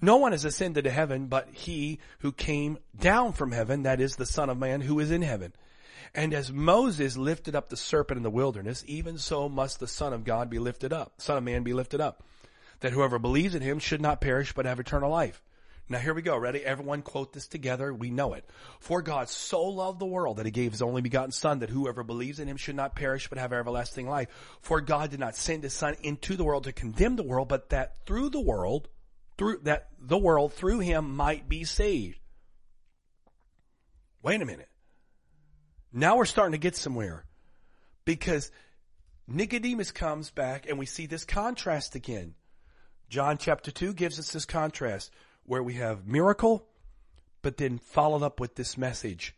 No 0.00 0.18
one 0.18 0.32
has 0.32 0.44
ascended 0.44 0.84
to 0.84 0.90
heaven 0.90 1.26
but 1.26 1.48
he 1.50 1.98
who 2.20 2.30
came 2.30 2.78
down 2.96 3.32
from 3.32 3.50
heaven, 3.50 3.84
that 3.84 4.00
is 4.00 4.14
the 4.16 4.26
son 4.26 4.50
of 4.50 4.58
man 4.58 4.82
who 4.82 5.00
is 5.00 5.10
in 5.10 5.22
heaven. 5.22 5.52
And 6.14 6.32
as 6.32 6.52
Moses 6.52 7.16
lifted 7.16 7.54
up 7.54 7.68
the 7.68 7.76
serpent 7.76 8.16
in 8.16 8.22
the 8.22 8.30
wilderness, 8.30 8.84
even 8.86 9.18
so 9.18 9.48
must 9.48 9.80
the 9.80 9.86
Son 9.86 10.12
of 10.12 10.24
God 10.24 10.50
be 10.50 10.58
lifted 10.58 10.92
up, 10.92 11.20
Son 11.20 11.36
of 11.36 11.44
Man 11.44 11.62
be 11.62 11.72
lifted 11.72 12.00
up, 12.00 12.22
that 12.80 12.92
whoever 12.92 13.18
believes 13.18 13.54
in 13.54 13.62
him 13.62 13.78
should 13.78 14.00
not 14.00 14.20
perish 14.20 14.52
but 14.52 14.66
have 14.66 14.80
eternal 14.80 15.10
life. 15.10 15.42
Now 15.88 15.98
here 15.98 16.14
we 16.14 16.22
go. 16.22 16.36
Ready? 16.36 16.64
Everyone 16.64 17.02
quote 17.02 17.32
this 17.32 17.46
together. 17.46 17.94
We 17.94 18.10
know 18.10 18.34
it. 18.34 18.44
For 18.80 19.02
God 19.02 19.28
so 19.28 19.62
loved 19.62 20.00
the 20.00 20.06
world 20.06 20.38
that 20.38 20.46
he 20.46 20.50
gave 20.50 20.72
his 20.72 20.82
only 20.82 21.00
begotten 21.00 21.30
son 21.30 21.60
that 21.60 21.70
whoever 21.70 22.02
believes 22.02 22.40
in 22.40 22.48
him 22.48 22.56
should 22.56 22.74
not 22.74 22.96
perish 22.96 23.28
but 23.28 23.38
have 23.38 23.52
everlasting 23.52 24.08
life. 24.08 24.28
For 24.62 24.80
God 24.80 25.10
did 25.10 25.20
not 25.20 25.36
send 25.36 25.62
his 25.62 25.74
son 25.74 25.94
into 26.02 26.36
the 26.36 26.42
world 26.42 26.64
to 26.64 26.72
condemn 26.72 27.14
the 27.14 27.22
world, 27.22 27.48
but 27.48 27.70
that 27.70 28.04
through 28.04 28.30
the 28.30 28.40
world, 28.40 28.88
through 29.38 29.60
that 29.62 29.88
the 30.00 30.18
world 30.18 30.54
through 30.54 30.80
him 30.80 31.14
might 31.14 31.48
be 31.48 31.62
saved. 31.62 32.18
Wait 34.22 34.42
a 34.42 34.44
minute. 34.44 34.68
Now 35.92 36.16
we're 36.16 36.24
starting 36.24 36.52
to 36.52 36.58
get 36.58 36.76
somewhere 36.76 37.24
because 38.04 38.50
Nicodemus 39.28 39.90
comes 39.90 40.30
back 40.30 40.68
and 40.68 40.78
we 40.78 40.86
see 40.86 41.06
this 41.06 41.24
contrast 41.24 41.94
again. 41.94 42.34
John 43.08 43.38
chapter 43.38 43.70
2 43.70 43.94
gives 43.94 44.18
us 44.18 44.32
this 44.32 44.44
contrast 44.44 45.10
where 45.44 45.62
we 45.62 45.74
have 45.74 46.06
miracle, 46.06 46.66
but 47.42 47.56
then 47.56 47.78
followed 47.78 48.22
up 48.22 48.40
with 48.40 48.56
this 48.56 48.76
message 48.76 49.34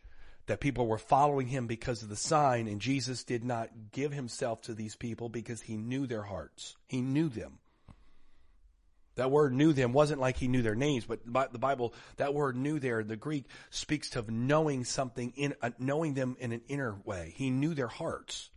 that 0.47 0.59
people 0.59 0.87
were 0.87 0.97
following 0.97 1.47
him 1.47 1.67
because 1.67 2.01
of 2.01 2.09
the 2.09 2.15
sign 2.15 2.67
and 2.67 2.81
Jesus 2.81 3.23
did 3.23 3.43
not 3.43 3.69
give 3.91 4.11
himself 4.11 4.61
to 4.63 4.73
these 4.73 4.95
people 4.95 5.29
because 5.29 5.61
he 5.61 5.77
knew 5.77 6.07
their 6.07 6.23
hearts. 6.23 6.75
He 6.87 7.01
knew 7.01 7.29
them. 7.29 7.59
That 9.19 9.31
word 9.31 9.53
knew 9.53 9.73
them 9.73 9.91
wasn't 9.91 10.21
like 10.21 10.37
he 10.37 10.47
knew 10.47 10.61
their 10.61 10.75
names, 10.75 11.05
but 11.05 11.19
the 11.25 11.59
Bible, 11.59 11.93
that 12.17 12.33
word 12.33 12.55
knew 12.55 12.79
there, 12.79 13.03
the 13.03 13.17
Greek 13.17 13.45
speaks 13.69 14.15
of 14.15 14.29
knowing 14.29 14.85
something 14.85 15.33
in, 15.35 15.55
uh, 15.61 15.71
knowing 15.77 16.13
them 16.13 16.37
in 16.39 16.53
an 16.53 16.61
inner 16.69 16.95
way. 17.03 17.33
He 17.35 17.49
knew 17.49 17.73
their 17.73 17.87
hearts. 17.87 18.49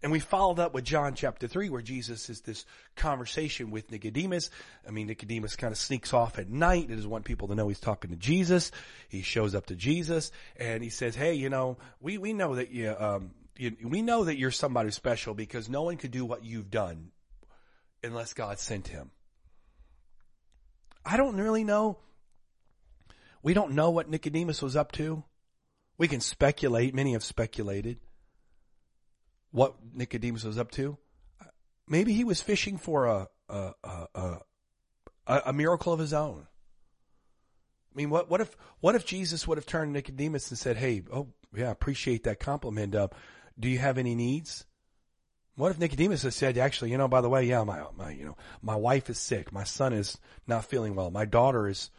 And 0.00 0.12
we 0.12 0.20
followed 0.20 0.60
up 0.60 0.74
with 0.74 0.84
John 0.84 1.14
chapter 1.14 1.48
3 1.48 1.70
where 1.70 1.82
Jesus 1.82 2.30
is 2.30 2.42
this 2.42 2.66
conversation 2.94 3.72
with 3.72 3.90
Nicodemus. 3.90 4.50
I 4.86 4.92
mean, 4.92 5.08
Nicodemus 5.08 5.56
kind 5.56 5.72
of 5.72 5.78
sneaks 5.78 6.12
off 6.12 6.38
at 6.38 6.48
night. 6.48 6.88
He 6.88 6.94
doesn't 6.94 7.10
want 7.10 7.24
people 7.24 7.48
to 7.48 7.54
know 7.54 7.68
he's 7.68 7.80
talking 7.80 8.10
to 8.10 8.16
Jesus. 8.16 8.70
He 9.08 9.22
shows 9.22 9.54
up 9.54 9.66
to 9.66 9.74
Jesus 9.74 10.30
and 10.56 10.84
he 10.84 10.90
says, 10.90 11.16
Hey, 11.16 11.34
you 11.34 11.48
know, 11.48 11.78
we, 12.00 12.18
we 12.18 12.32
know 12.32 12.56
that 12.56 12.70
you, 12.70 12.94
um, 12.96 13.30
you, 13.56 13.76
we 13.82 14.02
know 14.02 14.24
that 14.24 14.36
you're 14.36 14.50
somebody 14.50 14.90
special 14.92 15.34
because 15.34 15.68
no 15.68 15.82
one 15.82 15.96
could 15.96 16.10
do 16.10 16.24
what 16.24 16.44
you've 16.44 16.70
done 16.70 17.10
unless 18.04 18.32
God 18.32 18.58
sent 18.58 18.88
him. 18.88 19.10
I 21.04 21.16
don't 21.16 21.36
really 21.36 21.64
know. 21.64 21.98
We 23.42 23.52
don't 23.54 23.72
know 23.72 23.90
what 23.90 24.08
Nicodemus 24.08 24.62
was 24.62 24.76
up 24.76 24.92
to. 24.92 25.24
We 25.98 26.08
can 26.08 26.20
speculate. 26.20 26.94
Many 26.94 27.12
have 27.12 27.24
speculated 27.24 27.98
what 29.50 29.74
Nicodemus 29.92 30.44
was 30.44 30.58
up 30.58 30.70
to. 30.72 30.98
Maybe 31.86 32.14
he 32.14 32.24
was 32.24 32.40
fishing 32.40 32.78
for 32.78 33.06
a, 33.06 33.28
a, 33.48 33.72
a, 33.84 34.38
a, 35.26 35.42
a 35.46 35.52
miracle 35.52 35.92
of 35.92 36.00
his 36.00 36.12
own. 36.14 36.46
I 37.92 37.96
mean, 37.96 38.10
what, 38.10 38.28
what 38.28 38.40
if, 38.40 38.56
what 38.80 38.94
if 38.94 39.04
Jesus 39.06 39.46
would 39.46 39.58
have 39.58 39.66
turned 39.66 39.90
to 39.90 39.98
Nicodemus 39.98 40.50
and 40.50 40.58
said, 40.58 40.76
Hey, 40.76 41.02
oh, 41.12 41.28
yeah, 41.54 41.68
I 41.68 41.72
appreciate 41.72 42.24
that 42.24 42.40
compliment. 42.40 42.94
Uh, 42.94 43.08
do 43.58 43.68
you 43.68 43.78
have 43.78 43.98
any 43.98 44.14
needs? 44.14 44.64
What 45.56 45.70
if 45.70 45.78
Nicodemus 45.78 46.22
has 46.22 46.34
said, 46.34 46.58
actually, 46.58 46.90
you 46.90 46.98
know, 46.98 47.06
by 47.06 47.20
the 47.20 47.28
way, 47.28 47.44
yeah, 47.44 47.62
my, 47.62 47.84
my, 47.96 48.10
you 48.10 48.24
know, 48.24 48.36
my 48.60 48.74
wife 48.74 49.08
is 49.08 49.18
sick. 49.18 49.52
My 49.52 49.64
son 49.64 49.92
is 49.92 50.18
not 50.48 50.64
feeling 50.64 50.96
well. 50.96 51.10
My 51.10 51.24
daughter 51.24 51.68
is, 51.68 51.90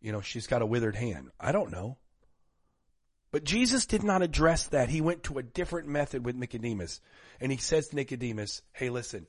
you 0.00 0.12
know, 0.12 0.22
she's 0.22 0.46
got 0.46 0.62
a 0.62 0.66
withered 0.66 0.96
hand. 0.96 1.30
I 1.38 1.52
don't 1.52 1.70
know. 1.70 1.98
But 3.30 3.44
Jesus 3.44 3.86
did 3.86 4.02
not 4.02 4.22
address 4.22 4.64
that. 4.68 4.88
He 4.88 5.00
went 5.00 5.24
to 5.24 5.38
a 5.38 5.42
different 5.42 5.88
method 5.88 6.24
with 6.24 6.36
Nicodemus. 6.36 7.00
And 7.40 7.52
he 7.52 7.58
says 7.58 7.88
to 7.88 7.96
Nicodemus, 7.96 8.62
hey, 8.72 8.88
listen, 8.88 9.26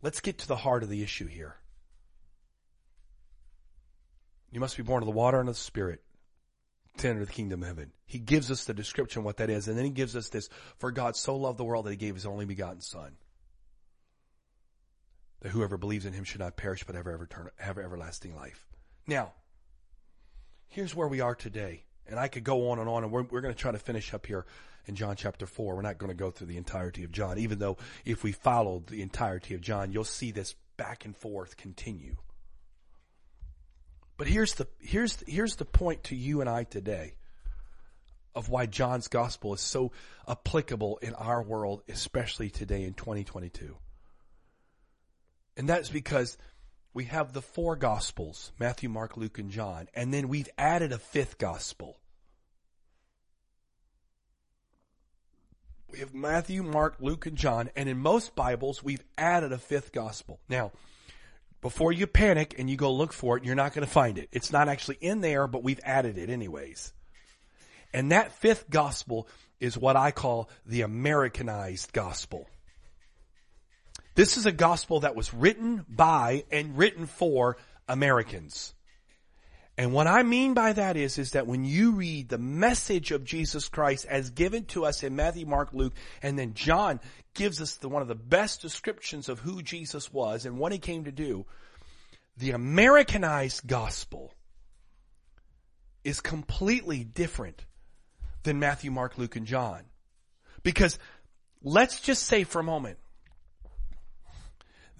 let's 0.00 0.20
get 0.20 0.38
to 0.38 0.48
the 0.48 0.56
heart 0.56 0.82
of 0.82 0.88
the 0.88 1.02
issue 1.02 1.26
here. 1.26 1.56
You 4.50 4.60
must 4.60 4.76
be 4.76 4.82
born 4.82 5.02
of 5.02 5.06
the 5.06 5.12
water 5.12 5.38
and 5.38 5.48
of 5.48 5.54
the 5.54 5.60
spirit 5.60 6.02
enter 7.02 7.24
the 7.24 7.32
kingdom 7.32 7.62
of 7.62 7.68
heaven. 7.68 7.92
He 8.06 8.18
gives 8.18 8.50
us 8.50 8.64
the 8.64 8.74
description 8.74 9.24
what 9.24 9.38
that 9.38 9.50
is, 9.50 9.68
and 9.68 9.76
then 9.76 9.84
he 9.84 9.90
gives 9.90 10.14
us 10.16 10.28
this, 10.28 10.48
for 10.78 10.90
God 10.90 11.16
so 11.16 11.36
loved 11.36 11.58
the 11.58 11.64
world 11.64 11.86
that 11.86 11.90
he 11.90 11.96
gave 11.96 12.14
his 12.14 12.26
only 12.26 12.44
begotten 12.44 12.80
son. 12.80 13.16
That 15.40 15.50
whoever 15.50 15.76
believes 15.76 16.06
in 16.06 16.12
him 16.12 16.24
should 16.24 16.40
not 16.40 16.56
perish 16.56 16.84
but 16.84 16.94
have, 16.94 17.06
ever 17.06 17.26
turn, 17.26 17.50
have 17.56 17.78
everlasting 17.78 18.36
life. 18.36 18.66
Now, 19.06 19.32
here's 20.68 20.94
where 20.94 21.08
we 21.08 21.20
are 21.20 21.34
today. 21.34 21.84
And 22.06 22.18
I 22.18 22.28
could 22.28 22.44
go 22.44 22.70
on 22.70 22.78
and 22.78 22.88
on, 22.88 23.04
and 23.04 23.12
we're, 23.12 23.22
we're 23.22 23.40
going 23.40 23.54
to 23.54 23.60
try 23.60 23.72
to 23.72 23.78
finish 23.78 24.12
up 24.12 24.26
here 24.26 24.44
in 24.86 24.96
John 24.96 25.16
chapter 25.16 25.46
4. 25.46 25.76
We're 25.76 25.82
not 25.82 25.98
going 25.98 26.10
to 26.10 26.16
go 26.16 26.30
through 26.30 26.48
the 26.48 26.56
entirety 26.56 27.04
of 27.04 27.12
John, 27.12 27.38
even 27.38 27.58
though 27.58 27.76
if 28.04 28.24
we 28.24 28.32
followed 28.32 28.88
the 28.88 29.02
entirety 29.02 29.54
of 29.54 29.60
John, 29.60 29.92
you'll 29.92 30.04
see 30.04 30.32
this 30.32 30.54
back 30.76 31.04
and 31.04 31.16
forth 31.16 31.56
continue. 31.56 32.16
But 34.22 34.30
here's 34.30 34.54
the, 34.54 34.68
here's, 34.78 35.20
here's 35.26 35.56
the 35.56 35.64
point 35.64 36.04
to 36.04 36.14
you 36.14 36.42
and 36.42 36.48
I 36.48 36.62
today 36.62 37.14
of 38.36 38.48
why 38.48 38.66
John's 38.66 39.08
gospel 39.08 39.52
is 39.52 39.60
so 39.60 39.90
applicable 40.28 40.98
in 40.98 41.12
our 41.14 41.42
world, 41.42 41.82
especially 41.88 42.48
today 42.48 42.84
in 42.84 42.94
2022. 42.94 43.74
And 45.56 45.68
that's 45.68 45.88
because 45.88 46.38
we 46.94 47.06
have 47.06 47.32
the 47.32 47.42
four 47.42 47.74
gospels, 47.74 48.52
Matthew, 48.60 48.88
Mark, 48.88 49.16
Luke, 49.16 49.40
and 49.40 49.50
John, 49.50 49.88
and 49.92 50.14
then 50.14 50.28
we've 50.28 50.48
added 50.56 50.92
a 50.92 50.98
fifth 50.98 51.36
gospel. 51.36 51.98
We 55.90 55.98
have 55.98 56.14
Matthew, 56.14 56.62
Mark, 56.62 56.94
Luke, 57.00 57.26
and 57.26 57.36
John, 57.36 57.70
and 57.74 57.88
in 57.88 57.98
most 57.98 58.36
Bibles, 58.36 58.84
we've 58.84 59.02
added 59.18 59.50
a 59.50 59.58
fifth 59.58 59.90
gospel. 59.90 60.38
Now, 60.48 60.70
before 61.62 61.92
you 61.92 62.06
panic 62.06 62.56
and 62.58 62.68
you 62.68 62.76
go 62.76 62.92
look 62.92 63.12
for 63.12 63.38
it, 63.38 63.44
you're 63.44 63.54
not 63.54 63.72
going 63.72 63.86
to 63.86 63.92
find 63.92 64.18
it. 64.18 64.28
It's 64.32 64.52
not 64.52 64.68
actually 64.68 64.98
in 65.00 65.22
there, 65.22 65.46
but 65.46 65.62
we've 65.62 65.80
added 65.84 66.18
it 66.18 66.28
anyways. 66.28 66.92
And 67.94 68.12
that 68.12 68.32
fifth 68.32 68.68
gospel 68.68 69.28
is 69.60 69.78
what 69.78 69.96
I 69.96 70.10
call 70.10 70.50
the 70.66 70.82
Americanized 70.82 71.92
gospel. 71.92 72.48
This 74.14 74.36
is 74.36 74.44
a 74.44 74.52
gospel 74.52 75.00
that 75.00 75.14
was 75.14 75.32
written 75.32 75.86
by 75.88 76.44
and 76.50 76.76
written 76.76 77.06
for 77.06 77.56
Americans. 77.88 78.74
And 79.78 79.94
what 79.94 80.06
I 80.06 80.22
mean 80.22 80.52
by 80.52 80.74
that 80.74 80.96
is, 80.96 81.16
is 81.16 81.30
that 81.30 81.46
when 81.46 81.64
you 81.64 81.92
read 81.92 82.28
the 82.28 82.38
message 82.38 83.10
of 83.10 83.24
Jesus 83.24 83.68
Christ 83.68 84.04
as 84.06 84.30
given 84.30 84.66
to 84.66 84.84
us 84.84 85.02
in 85.02 85.16
Matthew, 85.16 85.46
Mark, 85.46 85.70
Luke, 85.72 85.94
and 86.22 86.38
then 86.38 86.52
John 86.52 87.00
gives 87.34 87.60
us 87.60 87.76
the, 87.76 87.88
one 87.88 88.02
of 88.02 88.08
the 88.08 88.14
best 88.14 88.60
descriptions 88.60 89.30
of 89.30 89.40
who 89.40 89.62
Jesus 89.62 90.12
was 90.12 90.44
and 90.44 90.58
what 90.58 90.72
he 90.72 90.78
came 90.78 91.04
to 91.04 91.12
do, 91.12 91.46
the 92.36 92.52
Americanized 92.52 93.66
gospel 93.66 94.32
is 96.04 96.20
completely 96.20 97.04
different 97.04 97.64
than 98.42 98.58
Matthew, 98.58 98.90
Mark, 98.90 99.18
Luke, 99.18 99.36
and 99.36 99.46
John. 99.46 99.82
Because 100.62 100.98
let's 101.62 102.00
just 102.00 102.24
say 102.24 102.44
for 102.44 102.60
a 102.60 102.64
moment 102.64 102.98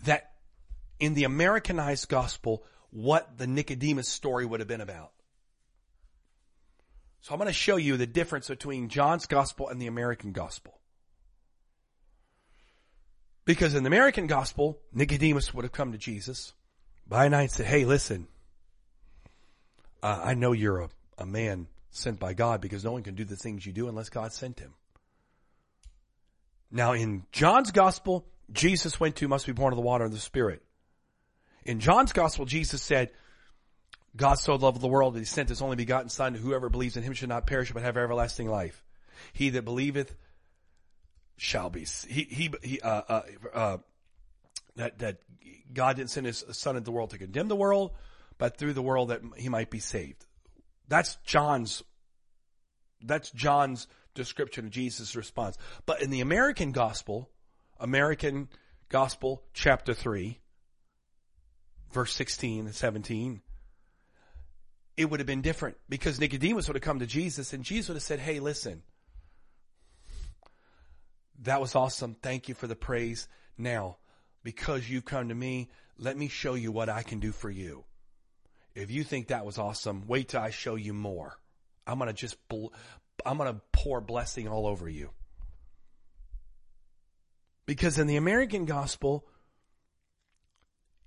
that 0.05 0.33
in 1.01 1.15
the 1.15 1.25
Americanized 1.25 2.09
gospel, 2.09 2.65
what 2.91 3.39
the 3.39 3.47
Nicodemus 3.47 4.09
story 4.09 4.45
would 4.45 4.61
have 4.61 4.69
been 4.69 4.81
about. 4.81 5.13
So 7.23 7.33
I'm 7.33 7.39
going 7.39 7.47
to 7.47 7.53
show 7.53 7.77
you 7.77 7.97
the 7.97 8.07
difference 8.07 8.49
between 8.49 8.89
John's 8.89 9.27
gospel 9.27 9.69
and 9.69 9.81
the 9.81 9.87
American 9.87 10.33
gospel. 10.33 10.79
Because 13.45 13.75
in 13.75 13.83
the 13.83 13.89
American 13.89 14.27
gospel, 14.27 14.81
Nicodemus 14.93 15.53
would 15.55 15.65
have 15.65 15.73
come 15.73 15.93
to 15.93 15.99
Jesus 15.99 16.53
by 17.13 17.29
night 17.29 17.51
said, 17.51 17.67
Hey, 17.67 17.85
listen, 17.85 18.27
uh, 20.03 20.23
I 20.25 20.33
know 20.33 20.53
you're 20.53 20.81
a, 20.81 20.89
a 21.19 21.27
man 21.27 21.67
sent 21.91 22.19
by 22.19 22.33
God 22.33 22.63
because 22.63 22.85
no 22.85 22.93
one 22.93 23.03
can 23.03 23.15
do 23.15 23.27
the 23.27 23.37
things 23.37 23.67
you 23.67 23.73
do 23.75 23.87
unless 23.87 24.09
God 24.09 24.33
sent 24.33 24.59
him. 24.59 24.73
Now 26.71 26.93
in 26.93 27.25
John's 27.31 27.71
gospel, 27.71 28.25
Jesus 28.51 28.99
went 28.99 29.17
to 29.17 29.29
must 29.29 29.45
be 29.45 29.53
born 29.53 29.75
of 29.75 29.77
the 29.77 29.83
water 29.83 30.07
and 30.07 30.15
the 30.15 30.19
spirit. 30.19 30.63
In 31.67 31.81
John's 31.81 32.15
gospel, 32.15 32.47
Jesus 32.47 32.81
said, 32.81 33.11
God 34.17 34.39
so 34.39 34.55
loved 34.55 34.81
the 34.81 34.89
world 34.89 35.13
that 35.13 35.19
he 35.19 35.27
sent 35.27 35.51
his 35.51 35.61
only 35.61 35.77
begotten 35.77 36.09
son, 36.09 36.33
whoever 36.33 36.71
believes 36.71 36.97
in 36.97 37.03
him 37.03 37.13
should 37.13 37.29
not 37.29 37.47
perish 37.47 37.73
but 37.73 37.83
have 37.83 37.99
everlasting 37.99 38.49
life. 38.49 38.83
He 39.35 39.51
that 39.51 39.67
believeth 39.67 40.15
shall 41.37 41.69
be, 41.69 41.87
he, 42.09 42.23
he, 42.23 42.55
he 42.63 42.81
uh, 42.81 43.03
uh, 43.07 43.23
uh, 43.53 43.77
that, 44.77 44.99
that 45.01 45.19
God 45.73 45.97
didn't 45.97 46.11
send 46.11 46.27
his 46.27 46.45
son 46.53 46.77
into 46.77 46.85
the 46.85 46.93
world 46.93 47.11
to 47.11 47.19
condemn 47.19 47.49
the 47.49 47.57
world, 47.57 47.93
but 48.39 48.57
through 48.57 48.73
the 48.73 48.83
world 48.83 49.11
that 49.11 49.23
he 49.37 49.49
might 49.49 49.71
be 49.71 49.79
saved. 49.79 50.27
That's 50.89 51.17
John's, 51.25 51.83
that's 53.03 53.31
John's 53.31 53.87
description 54.15 54.67
of 54.67 54.71
Jesus' 54.71 55.17
response. 55.17 55.57
But 55.87 56.03
in 56.03 56.11
the 56.11 56.21
American 56.21 56.73
gospel, 56.73 57.31
American 57.79 58.49
gospel 58.89 59.43
chapter 59.55 59.95
3, 59.95 60.39
verse 61.93 62.13
16 62.13 62.67
and 62.67 62.75
17, 62.75 63.43
it 64.97 65.11
would 65.11 65.21
have 65.21 65.27
been 65.27 65.43
different 65.43 65.77
because 65.89 66.21
Nicodemus 66.21 66.69
would 66.69 66.77
have 66.77 66.83
come 66.83 66.99
to 66.99 67.07
Jesus 67.07 67.53
and 67.53 67.65
Jesus 67.65 67.89
would 67.89 67.97
have 67.97 68.03
said, 68.03 68.19
Hey, 68.19 68.41
listen, 68.41 68.83
that 71.43 71.61
was 71.61 71.75
awesome. 71.75 72.17
Thank 72.23 72.49
you 72.49 72.55
for 72.55 72.67
the 72.67 72.77
praise. 72.77 73.29
Now, 73.57 73.97
because 74.43 74.89
you've 74.89 75.05
come 75.05 75.29
to 75.29 75.35
me, 75.35 75.71
let 75.99 76.17
me 76.17 76.29
show 76.29 76.55
you 76.55 76.73
what 76.73 76.89
I 76.89 77.03
can 77.03 77.21
do 77.21 77.33
for 77.33 77.51
you. 77.51 77.85
If 78.75 78.91
you 78.91 79.05
think 79.05 79.29
that 79.29 79.45
was 79.45 79.59
awesome, 79.59 80.05
wait 80.07 80.29
till 80.29 80.41
I 80.41 80.51
show 80.51 80.75
you 80.75 80.93
more. 80.93 81.39
I'm 81.87 81.99
going 81.99 82.09
to 82.09 82.15
just, 82.15 82.37
I'm 83.25 83.39
going 83.39 83.53
to 83.53 83.61
pour 83.73 84.01
blessing 84.01 84.49
all 84.49 84.67
over 84.67 84.89
you. 84.89 85.11
Because 87.67 87.99
in 87.99 88.07
the 88.07 88.17
American 88.17 88.65
gospel, 88.65 89.27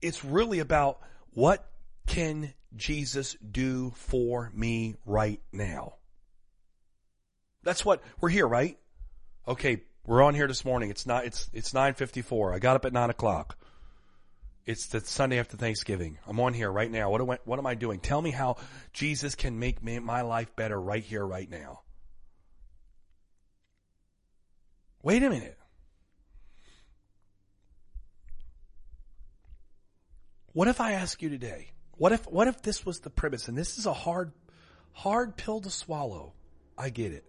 it's 0.01 0.23
really 0.23 0.59
about 0.59 0.99
what 1.31 1.69
can 2.07 2.53
Jesus 2.75 3.35
do 3.39 3.91
for 3.95 4.51
me 4.53 4.95
right 5.05 5.41
now? 5.51 5.95
That's 7.63 7.83
what 7.83 8.03
we're 8.21 8.29
here, 8.29 8.47
right? 8.47 8.77
Okay, 9.47 9.83
we're 10.05 10.21
on 10.21 10.35
here 10.35 10.47
this 10.47 10.63
morning. 10.63 10.89
It's 10.89 11.05
not, 11.05 11.25
it's, 11.25 11.49
it's 11.53 11.73
954. 11.73 12.53
I 12.53 12.59
got 12.59 12.75
up 12.75 12.85
at 12.85 12.93
nine 12.93 13.09
o'clock. 13.09 13.57
It's 14.65 14.87
the 14.87 14.99
Sunday 14.99 15.39
after 15.39 15.57
Thanksgiving. 15.57 16.17
I'm 16.27 16.39
on 16.39 16.53
here 16.53 16.71
right 16.71 16.89
now. 16.89 17.11
What, 17.11 17.19
do 17.19 17.31
I, 17.31 17.37
what 17.45 17.59
am 17.59 17.67
I 17.67 17.75
doing? 17.75 17.99
Tell 17.99 18.21
me 18.21 18.31
how 18.31 18.57
Jesus 18.93 19.35
can 19.35 19.59
make 19.59 19.83
me, 19.83 19.99
my 19.99 20.21
life 20.21 20.55
better 20.55 20.79
right 20.79 21.03
here, 21.03 21.25
right 21.25 21.49
now. 21.49 21.81
Wait 25.03 25.21
a 25.21 25.29
minute. 25.29 25.57
What 30.53 30.67
if 30.67 30.81
I 30.81 30.93
ask 30.93 31.21
you 31.21 31.29
today? 31.29 31.73
What 31.97 32.11
if, 32.11 32.27
what 32.27 32.47
if 32.47 32.61
this 32.61 32.85
was 32.85 32.99
the 33.01 33.09
premise? 33.09 33.47
And 33.47 33.57
this 33.57 33.77
is 33.77 33.85
a 33.85 33.93
hard, 33.93 34.31
hard 34.93 35.37
pill 35.37 35.61
to 35.61 35.69
swallow. 35.69 36.33
I 36.77 36.89
get 36.89 37.11
it. 37.11 37.25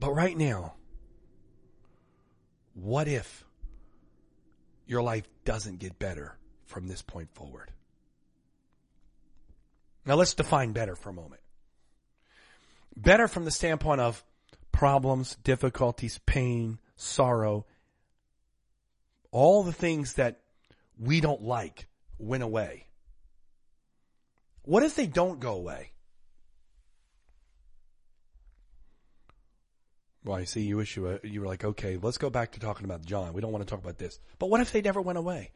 But 0.00 0.12
right 0.14 0.36
now, 0.36 0.74
what 2.74 3.08
if 3.08 3.44
your 4.86 5.02
life 5.02 5.28
doesn't 5.44 5.78
get 5.78 5.98
better 5.98 6.36
from 6.66 6.88
this 6.88 7.02
point 7.02 7.30
forward? 7.34 7.70
Now 10.04 10.16
let's 10.16 10.34
define 10.34 10.72
better 10.72 10.96
for 10.96 11.10
a 11.10 11.14
moment. 11.14 11.40
Better 12.96 13.26
from 13.26 13.44
the 13.44 13.50
standpoint 13.50 14.00
of 14.00 14.22
problems, 14.70 15.36
difficulties, 15.42 16.20
pain, 16.26 16.78
sorrow, 16.96 17.64
all 19.30 19.62
the 19.62 19.72
things 19.72 20.14
that 20.14 20.40
we 20.98 21.20
don't 21.20 21.42
like 21.42 21.86
went 22.18 22.42
away. 22.42 22.86
What 24.62 24.82
if 24.82 24.94
they 24.94 25.06
don't 25.06 25.40
go 25.40 25.54
away? 25.54 25.93
Well, 30.24 30.36
I 30.36 30.44
see 30.44 30.62
you 30.62 30.80
issue 30.80 31.08
a 31.08 31.20
you 31.22 31.42
were 31.42 31.46
like, 31.46 31.64
okay, 31.64 31.98
let's 32.00 32.18
go 32.18 32.30
back 32.30 32.52
to 32.52 32.60
talking 32.60 32.86
about 32.86 33.04
John. 33.04 33.34
We 33.34 33.42
don't 33.42 33.52
want 33.52 33.66
to 33.66 33.70
talk 33.70 33.82
about 33.82 33.98
this. 33.98 34.18
But 34.38 34.48
what 34.48 34.60
if 34.60 34.72
they 34.72 34.80
never 34.80 35.02
went 35.02 35.18
away? 35.18 35.50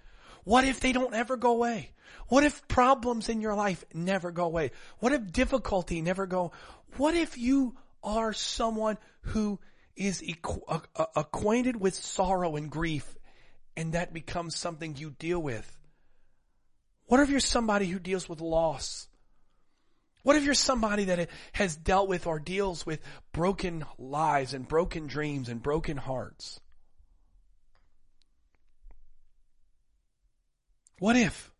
What 0.44 0.64
if 0.64 0.80
they 0.80 0.92
don't 0.92 1.14
ever 1.14 1.36
go 1.36 1.52
away? 1.52 1.90
What 2.28 2.44
if 2.44 2.66
problems 2.68 3.28
in 3.28 3.40
your 3.40 3.54
life 3.54 3.84
never 3.94 4.30
go 4.30 4.44
away? 4.44 4.72
What 4.98 5.12
if 5.12 5.32
difficulty 5.32 6.02
never 6.02 6.26
go? 6.26 6.52
What 6.96 7.14
if 7.14 7.38
you 7.38 7.76
are 8.02 8.32
someone 8.32 8.98
who 9.22 9.58
is 9.96 10.22
acquainted 11.16 11.80
with 11.80 11.94
sorrow 11.94 12.56
and 12.56 12.70
grief 12.70 13.16
and 13.76 13.94
that 13.94 14.12
becomes 14.12 14.56
something 14.56 14.96
you 14.96 15.10
deal 15.10 15.40
with? 15.40 15.76
What 17.06 17.20
if 17.20 17.30
you're 17.30 17.40
somebody 17.40 17.86
who 17.86 17.98
deals 17.98 18.28
with 18.28 18.40
loss? 18.40 19.07
What 20.28 20.36
if 20.36 20.44
you're 20.44 20.52
somebody 20.52 21.04
that 21.04 21.30
has 21.52 21.74
dealt 21.74 22.06
with 22.06 22.26
or 22.26 22.38
deals 22.38 22.84
with 22.84 23.00
broken 23.32 23.86
lives 23.96 24.52
and 24.52 24.68
broken 24.68 25.06
dreams 25.06 25.48
and 25.48 25.62
broken 25.62 25.96
hearts? 25.96 26.60
What 30.98 31.16
if? 31.16 31.50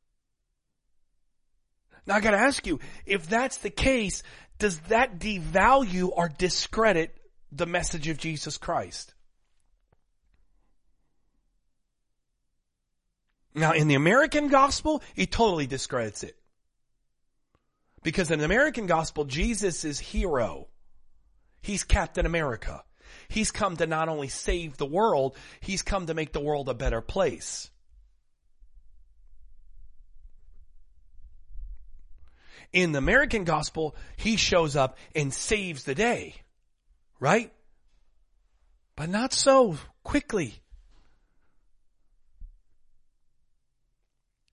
Now 2.07 2.17
I 2.17 2.21
gotta 2.21 2.37
ask 2.37 2.67
you, 2.67 2.79
if 3.07 3.27
that's 3.27 3.57
the 3.57 3.71
case, 3.71 4.23
does 4.59 4.79
that 4.81 5.19
devalue 5.19 6.11
or 6.15 6.29
discredit 6.29 7.17
the 7.51 7.65
message 7.65 8.09
of 8.09 8.19
Jesus 8.19 8.59
Christ? 8.59 9.15
Now 13.55 13.73
in 13.73 13.89
the 13.89 13.95
American 13.95 14.49
gospel, 14.49 15.03
he 15.15 15.25
totally 15.25 15.67
discredits 15.67 16.23
it. 16.23 16.37
Because 18.03 18.31
in 18.31 18.39
the 18.39 18.45
American 18.45 18.87
gospel, 18.87 19.25
Jesus 19.25 19.85
is 19.85 19.99
hero. 19.99 20.69
He's 21.63 21.85
Captain 21.85 22.27
America. 22.27 22.83
He's 23.29 23.51
come 23.51 23.77
to 23.77 23.87
not 23.87 24.09
only 24.09 24.29
save 24.29 24.77
the 24.77 24.87
world, 24.87 25.37
he's 25.61 25.83
come 25.83 26.07
to 26.07 26.15
make 26.15 26.33
the 26.33 26.41
world 26.41 26.69
a 26.69 26.75
better 26.75 27.01
place. 27.01 27.71
In 32.73 32.93
the 32.93 32.99
American 32.99 33.45
gospel, 33.45 33.97
he 34.17 34.37
shows 34.37 34.77
up 34.77 34.99
and 35.15 35.33
saves 35.33 35.85
the 35.85 35.95
day. 35.95 36.35
Right? 37.19 37.53
But 38.95 39.09
not 39.09 39.33
so 39.33 39.77
quickly. 40.05 40.55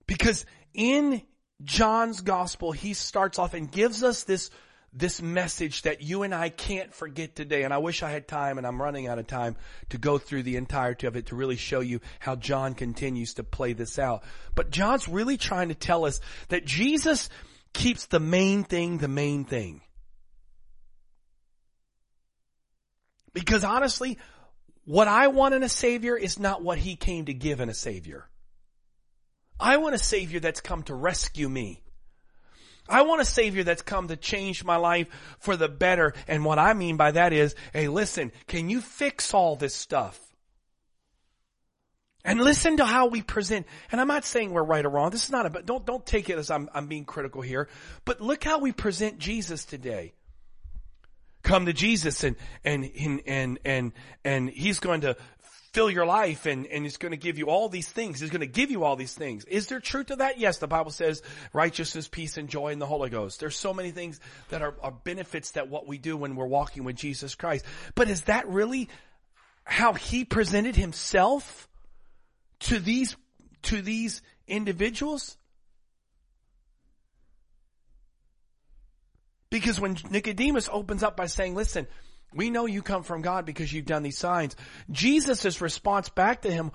Because 0.07 0.45
in 0.73 1.21
John's 1.63 2.21
gospel, 2.21 2.71
he 2.71 2.93
starts 2.93 3.39
off 3.39 3.53
and 3.53 3.71
gives 3.71 4.03
us 4.03 4.23
this, 4.23 4.49
this 4.91 5.21
message 5.21 5.83
that 5.83 6.01
you 6.01 6.23
and 6.23 6.35
I 6.35 6.49
can't 6.49 6.93
forget 6.93 7.35
today. 7.35 7.63
And 7.63 7.73
I 7.73 7.77
wish 7.77 8.03
I 8.03 8.11
had 8.11 8.27
time 8.27 8.57
and 8.57 8.67
I'm 8.67 8.81
running 8.81 9.07
out 9.07 9.19
of 9.19 9.27
time 9.27 9.55
to 9.89 9.97
go 9.97 10.17
through 10.17 10.43
the 10.43 10.57
entirety 10.57 11.07
of 11.07 11.15
it 11.15 11.27
to 11.27 11.35
really 11.35 11.55
show 11.55 11.79
you 11.79 12.01
how 12.19 12.35
John 12.35 12.73
continues 12.73 13.35
to 13.35 13.43
play 13.43 13.73
this 13.73 13.97
out. 13.97 14.23
But 14.53 14.69
John's 14.69 15.07
really 15.07 15.37
trying 15.37 15.69
to 15.69 15.75
tell 15.75 16.05
us 16.05 16.19
that 16.49 16.65
Jesus 16.65 17.29
keeps 17.73 18.05
the 18.07 18.19
main 18.19 18.63
thing 18.63 18.97
the 18.97 19.07
main 19.07 19.45
thing. 19.45 19.81
Because 23.33 23.65
honestly, 23.65 24.17
what 24.85 25.07
I 25.07 25.27
want 25.27 25.55
in 25.55 25.63
a 25.63 25.69
savior 25.69 26.15
is 26.15 26.39
not 26.39 26.63
what 26.63 26.77
he 26.77 26.95
came 26.95 27.25
to 27.25 27.33
give 27.33 27.59
in 27.59 27.69
a 27.69 27.73
savior. 27.73 28.29
I 29.59 29.77
want 29.77 29.95
a 29.95 29.99
savior 29.99 30.39
that's 30.39 30.61
come 30.61 30.83
to 30.83 30.95
rescue 30.95 31.49
me. 31.49 31.81
I 32.87 33.01
want 33.01 33.21
a 33.21 33.25
savior 33.25 33.63
that's 33.63 33.81
come 33.81 34.09
to 34.09 34.15
change 34.15 34.63
my 34.63 34.75
life 34.75 35.07
for 35.39 35.55
the 35.55 35.67
better. 35.67 36.13
And 36.27 36.45
what 36.45 36.59
I 36.59 36.73
mean 36.73 36.97
by 36.97 37.11
that 37.11 37.33
is, 37.33 37.55
hey, 37.73 37.87
listen, 37.87 38.31
can 38.47 38.69
you 38.69 38.81
fix 38.81 39.33
all 39.33 39.55
this 39.55 39.73
stuff? 39.73 40.19
And 42.23 42.41
listen 42.41 42.77
to 42.77 42.85
how 42.85 43.07
we 43.07 43.21
present. 43.21 43.67
And 43.91 44.01
I'm 44.01 44.07
not 44.07 44.25
saying 44.25 44.51
we're 44.51 44.63
right 44.63 44.83
or 44.83 44.89
wrong. 44.89 45.11
This 45.11 45.25
is 45.25 45.31
not 45.31 45.45
a, 45.45 45.61
don't, 45.61 45.85
don't 45.85 46.05
take 46.05 46.29
it 46.29 46.39
as 46.39 46.49
I'm, 46.49 46.69
I'm 46.73 46.87
being 46.87 47.05
critical 47.05 47.41
here. 47.41 47.69
But 48.03 48.19
look 48.19 48.43
how 48.43 48.59
we 48.59 48.71
present 48.71 49.19
Jesus 49.19 49.63
today. 49.63 50.13
Come 51.43 51.67
to 51.67 51.73
Jesus 51.73 52.23
and, 52.23 52.35
and, 52.63 52.89
and, 52.99 53.21
and, 53.27 53.59
and, 53.63 53.91
and 54.23 54.49
he's 54.49 54.79
going 54.79 55.01
to 55.01 55.15
fill 55.75 55.91
your 55.91 56.05
life 56.05 56.45
and, 56.45 56.65
and 56.67 56.85
he's 56.85 56.95
going 56.95 57.11
to 57.11 57.17
give 57.17 57.37
you 57.37 57.47
all 57.47 57.67
these 57.67 57.89
things. 57.89 58.21
He's 58.21 58.29
going 58.29 58.39
to 58.39 58.47
give 58.47 58.71
you 58.71 58.85
all 58.85 58.95
these 58.95 59.13
things. 59.13 59.43
Is 59.43 59.67
there 59.67 59.81
truth 59.81 60.05
to 60.05 60.15
that? 60.15 60.39
Yes, 60.39 60.57
the 60.57 60.67
Bible 60.67 60.91
says 60.91 61.21
righteousness, 61.51 62.07
peace, 62.07 62.37
and 62.37 62.47
joy 62.47 62.69
in 62.69 62.79
the 62.79 62.85
Holy 62.85 63.09
Ghost. 63.09 63.41
There's 63.41 63.57
so 63.57 63.73
many 63.73 63.91
things 63.91 64.21
that 64.49 64.61
are, 64.61 64.73
are 64.81 64.91
benefits 64.91 65.51
that 65.51 65.67
what 65.67 65.85
we 65.85 65.97
do 65.97 66.15
when 66.15 66.37
we're 66.37 66.47
walking 66.47 66.85
with 66.85 66.95
Jesus 66.95 67.35
Christ. 67.35 67.65
But 67.93 68.09
is 68.09 68.21
that 68.21 68.47
really 68.47 68.87
how 69.65 69.91
he 69.91 70.23
presented 70.23 70.77
himself 70.77 71.67
to 72.61 72.79
these, 72.79 73.17
to 73.63 73.81
these 73.81 74.21
individuals? 74.47 75.35
Because 79.49 79.77
when 79.77 79.97
Nicodemus 80.09 80.69
opens 80.71 81.03
up 81.03 81.17
by 81.17 81.25
saying, 81.25 81.53
listen, 81.53 81.85
we 82.35 82.49
know 82.49 82.65
you 82.65 82.81
come 82.81 83.03
from 83.03 83.21
God 83.21 83.45
because 83.45 83.71
you've 83.71 83.85
done 83.85 84.03
these 84.03 84.17
signs. 84.17 84.55
Jesus' 84.91 85.61
response 85.61 86.09
back 86.09 86.41
to 86.41 86.51
him 86.51 86.71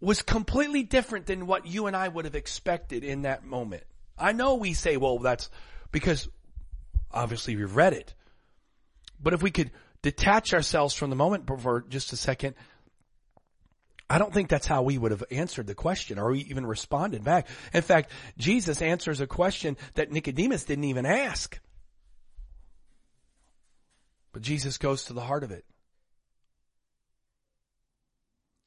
was 0.00 0.20
completely 0.20 0.82
different 0.82 1.26
than 1.26 1.46
what 1.46 1.66
you 1.66 1.86
and 1.86 1.96
I 1.96 2.08
would 2.08 2.24
have 2.24 2.34
expected 2.34 3.04
in 3.04 3.22
that 3.22 3.44
moment. 3.44 3.84
I 4.18 4.32
know 4.32 4.56
we 4.56 4.72
say, 4.72 4.96
well, 4.96 5.18
that's 5.20 5.48
because 5.92 6.28
obviously 7.12 7.54
we've 7.54 7.76
read 7.76 7.92
it. 7.92 8.14
But 9.22 9.32
if 9.32 9.42
we 9.42 9.52
could 9.52 9.70
detach 10.02 10.52
ourselves 10.52 10.94
from 10.94 11.10
the 11.10 11.16
moment 11.16 11.46
for 11.46 11.84
just 11.88 12.12
a 12.12 12.16
second, 12.16 12.56
I 14.10 14.18
don't 14.18 14.34
think 14.34 14.48
that's 14.48 14.66
how 14.66 14.82
we 14.82 14.98
would 14.98 15.12
have 15.12 15.24
answered 15.30 15.68
the 15.68 15.76
question 15.76 16.18
or 16.18 16.34
even 16.34 16.66
responded 16.66 17.22
back. 17.22 17.46
In 17.72 17.82
fact, 17.82 18.10
Jesus 18.36 18.82
answers 18.82 19.20
a 19.20 19.26
question 19.28 19.76
that 19.94 20.10
Nicodemus 20.10 20.64
didn't 20.64 20.84
even 20.84 21.06
ask. 21.06 21.60
But 24.32 24.42
Jesus 24.42 24.78
goes 24.78 25.04
to 25.04 25.12
the 25.12 25.20
heart 25.20 25.44
of 25.44 25.50
it. 25.50 25.64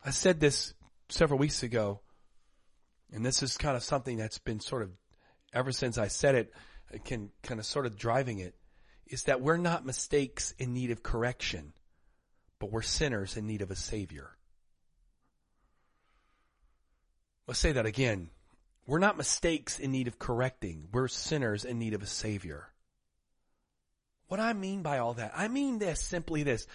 I 0.04 0.12
said 0.12 0.40
this 0.40 0.74
several 1.10 1.40
weeks 1.40 1.64
ago, 1.64 2.02
and 3.12 3.26
this 3.26 3.42
is 3.42 3.58
kind 3.58 3.76
of 3.76 3.84
something 3.84 4.18
that's 4.18 4.38
been 4.38 4.60
sort 4.60 4.84
of, 4.84 4.92
ever 5.54 5.72
since 5.72 5.98
I 5.98 6.08
said 6.08 6.36
it, 6.36 6.54
can 7.04 7.32
kind 7.42 7.60
of 7.60 7.66
sort 7.66 7.88
of 7.88 7.98
driving 7.98 8.40
it, 8.40 8.54
is 9.08 9.24
that 9.24 9.42
we're 9.42 9.58
not 9.58 9.86
mistakes 9.86 10.54
in 10.60 10.74
need 10.74 10.92
of 10.92 11.02
correction, 11.02 11.74
but 12.60 12.72
we're 12.72 12.82
sinners 12.84 13.36
in 13.36 13.48
need 13.48 13.62
of 13.62 13.72
a 13.72 13.76
savior. 13.76 14.30
Let's 17.48 17.60
say 17.60 17.72
that 17.74 17.86
again. 17.86 18.30
We're 18.88 19.00
not 19.00 19.18
mistakes 19.18 19.80
in 19.80 19.92
need 19.92 20.08
of 20.08 20.20
correcting. 20.20 20.90
We're 20.92 21.08
sinners 21.08 21.66
in 21.66 21.80
need 21.80 21.96
of 21.96 22.04
a 22.04 22.08
savior. 22.08 22.70
What 24.28 24.40
I 24.40 24.54
mean 24.54 24.82
by 24.82 24.98
all 24.98 25.14
that, 25.16 25.34
I 25.36 25.48
mean 25.48 25.80
this, 25.80 26.02
simply 26.02 26.44
this. 26.44 26.68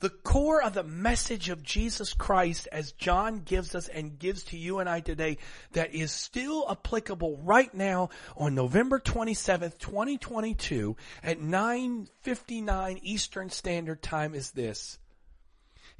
The 0.00 0.10
core 0.10 0.62
of 0.62 0.74
the 0.74 0.84
message 0.84 1.48
of 1.48 1.64
Jesus 1.64 2.14
Christ 2.14 2.68
as 2.70 2.92
John 2.92 3.40
gives 3.40 3.74
us 3.74 3.88
and 3.88 4.16
gives 4.16 4.44
to 4.44 4.56
you 4.56 4.78
and 4.78 4.88
I 4.88 5.00
today 5.00 5.38
that 5.72 5.92
is 5.92 6.12
still 6.12 6.64
applicable 6.70 7.38
right 7.42 7.72
now 7.74 8.10
on 8.36 8.54
November 8.54 9.00
27th, 9.00 9.78
2022 9.78 10.96
at 11.24 11.40
9.59 11.40 13.00
Eastern 13.02 13.50
Standard 13.50 14.00
Time 14.00 14.34
is 14.34 14.52
this. 14.52 14.98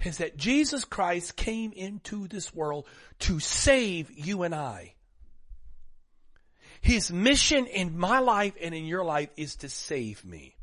Is 0.04 0.18
that 0.18 0.36
Jesus 0.36 0.84
Christ 0.84 1.34
came 1.34 1.72
into 1.72 2.28
this 2.28 2.54
world 2.54 2.86
to 3.20 3.40
save 3.40 4.12
you 4.16 4.44
and 4.44 4.54
I. 4.54 4.94
His 6.80 7.10
mission 7.10 7.66
in 7.66 7.98
my 7.98 8.20
life 8.20 8.54
and 8.62 8.72
in 8.72 8.84
your 8.84 9.04
life 9.04 9.30
is 9.36 9.56
to 9.56 9.68
save 9.68 10.24
me. 10.24 10.54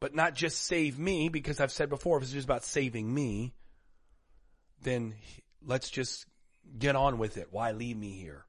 But 0.00 0.14
not 0.14 0.34
just 0.34 0.64
save 0.64 0.98
me, 0.98 1.28
because 1.28 1.60
I've 1.60 1.72
said 1.72 1.88
before, 1.88 2.16
if 2.16 2.24
it's 2.24 2.32
just 2.32 2.46
about 2.46 2.64
saving 2.64 3.12
me, 3.12 3.54
then 4.82 5.14
let's 5.64 5.90
just 5.90 6.26
get 6.78 6.96
on 6.96 7.18
with 7.18 7.36
it. 7.36 7.48
Why 7.50 7.72
leave 7.72 7.96
me 7.96 8.12
here? 8.12 8.44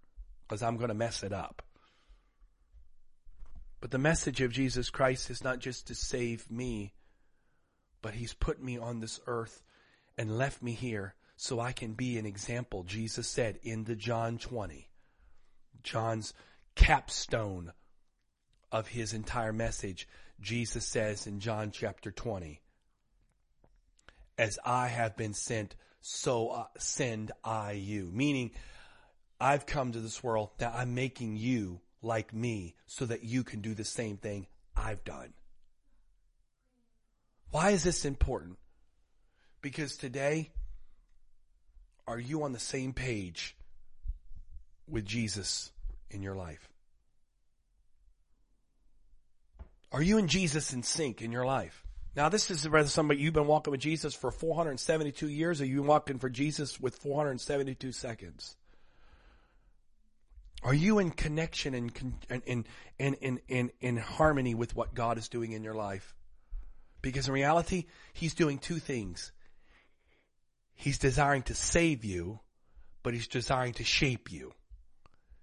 Because 0.48 0.64
I'm 0.64 0.78
going 0.78 0.90
to 0.90 0.96
mess 0.96 1.24
it 1.24 1.34
up. 1.34 1.62
But 3.82 3.92
the 3.92 3.98
message 3.98 4.42
of 4.42 4.52
Jesus 4.52 4.90
Christ 4.90 5.30
is 5.30 5.44
not 5.44 5.60
just 5.60 5.88
to 5.88 5.96
save 5.96 6.50
me, 6.50 6.94
but 8.02 8.14
He's 8.14 8.34
put 8.34 8.62
me 8.62 8.78
on 8.78 9.00
this 9.00 9.20
earth 9.28 9.64
and 10.18 10.38
left 10.38 10.62
me 10.62 10.74
here 10.74 11.16
so 11.36 11.60
I 11.60 11.72
can 11.72 11.94
be 11.94 12.20
an 12.20 12.26
example, 12.28 12.84
Jesus 12.84 13.28
said 13.28 13.60
in 13.64 13.86
the 13.86 13.96
John 13.96 14.38
20. 14.38 14.88
John's 15.82 16.34
capstone 16.76 17.74
of 18.72 18.88
his 18.88 19.14
entire 19.14 19.52
message 19.52 20.08
Jesus 20.42 20.86
says 20.86 21.28
in 21.28 21.40
John 21.40 21.72
chapter 21.72 22.12
20, 22.12 22.60
as 24.38 24.58
I 24.66 24.88
have 24.88 25.16
been 25.16 25.34
sent, 25.34 25.76
so 26.02 26.50
uh, 26.50 26.66
send 26.80 27.32
I 27.44 27.74
you. 27.74 28.10
Meaning, 28.12 28.52
I've 29.40 29.66
come 29.66 29.92
to 29.92 30.00
this 30.00 30.24
world, 30.24 30.50
now 30.60 30.74
I'm 30.76 30.96
making 30.96 31.38
you 31.38 31.80
like 32.02 32.34
me 32.34 32.76
so 32.88 33.06
that 33.06 33.24
you 33.24 33.44
can 33.44 33.62
do 33.62 33.76
the 33.76 33.86
same 33.86 34.18
thing 34.18 34.48
I've 34.76 35.04
done. 35.04 35.34
Why 37.52 37.72
is 37.72 37.84
this 37.84 38.06
important? 38.06 38.58
Because 39.62 39.96
today, 39.96 40.52
are 42.08 42.20
you 42.20 42.44
on 42.44 42.54
the 42.54 42.60
same 42.60 42.94
page 42.94 43.56
with 44.88 45.06
Jesus 45.06 45.72
in 46.10 46.24
your 46.24 46.36
life? 46.36 46.71
Are 49.92 50.02
you 50.02 50.18
and 50.18 50.30
Jesus 50.30 50.74
in 50.74 50.84
sync 50.84 51.22
in 51.22 51.32
your 51.32 51.46
life? 51.46 51.86
Now, 52.16 52.30
this 52.30 52.52
is 52.52 52.68
whether 52.68 52.88
somebody 52.88 53.22
you've 53.22 53.34
been 53.34 53.48
walking 53.48 53.72
with 53.72 53.80
Jesus 53.80 54.14
for 54.14 54.32
472 54.32 55.28
years, 55.28 55.62
or 55.62 55.66
you've 55.66 55.84
been 55.84 55.88
walking 55.88 56.20
for 56.20 56.30
Jesus 56.30 56.80
with 56.80 56.98
472 56.98 57.92
seconds. 57.92 58.56
Are 60.64 60.74
you 60.74 61.00
in 61.00 61.10
connection 61.10 61.74
and 61.74 61.92
in 62.46 62.66
in 63.00 63.16
in 63.16 63.40
in 63.48 63.72
in 63.80 63.98
harmony 63.98 64.54
with 64.54 64.76
what 64.76 64.94
God 64.94 65.18
is 65.18 65.28
doing 65.28 65.54
in 65.54 65.64
your 65.64 65.74
life? 65.74 66.14
Because 67.02 67.28
in 67.28 67.34
reality, 67.34 67.86
He's 68.14 68.36
doing 68.36 68.60
two 68.60 68.78
things. 68.78 69.32
He's 70.76 71.00
desiring 71.00 71.44
to 71.44 71.56
save 71.56 72.06
you, 72.06 72.42
but 73.02 73.14
He's 73.14 73.28
desiring 73.28 73.74
to 73.74 73.84
shape 73.84 74.32
you. 74.32 74.54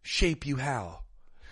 Shape 0.03 0.47
you 0.47 0.57
how? 0.57 1.01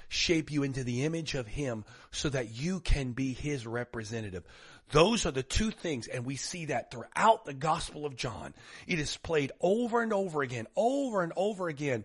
Shape 0.09 0.51
you 0.51 0.63
into 0.63 0.85
the 0.85 1.05
image 1.05 1.35
of 1.35 1.47
Him 1.47 1.85
so 2.11 2.29
that 2.29 2.55
you 2.57 2.81
can 2.81 3.13
be 3.13 3.33
His 3.33 3.67
representative. 3.67 4.45
Those 4.91 5.27
are 5.27 5.33
the 5.33 5.43
two 5.43 5.71
things, 5.71 6.07
and 6.07 6.25
we 6.25 6.37
see 6.37 6.67
that 6.67 6.91
throughout 6.91 7.45
the 7.45 7.55
Gospel 7.55 8.07
of 8.07 8.17
John. 8.17 8.55
It 8.87 9.01
is 9.01 9.17
played 9.17 9.53
over 9.61 10.01
and 10.01 10.13
over 10.13 10.43
again, 10.43 10.67
over 10.77 11.23
and 11.23 11.33
over 11.37 11.69
again. 11.69 12.05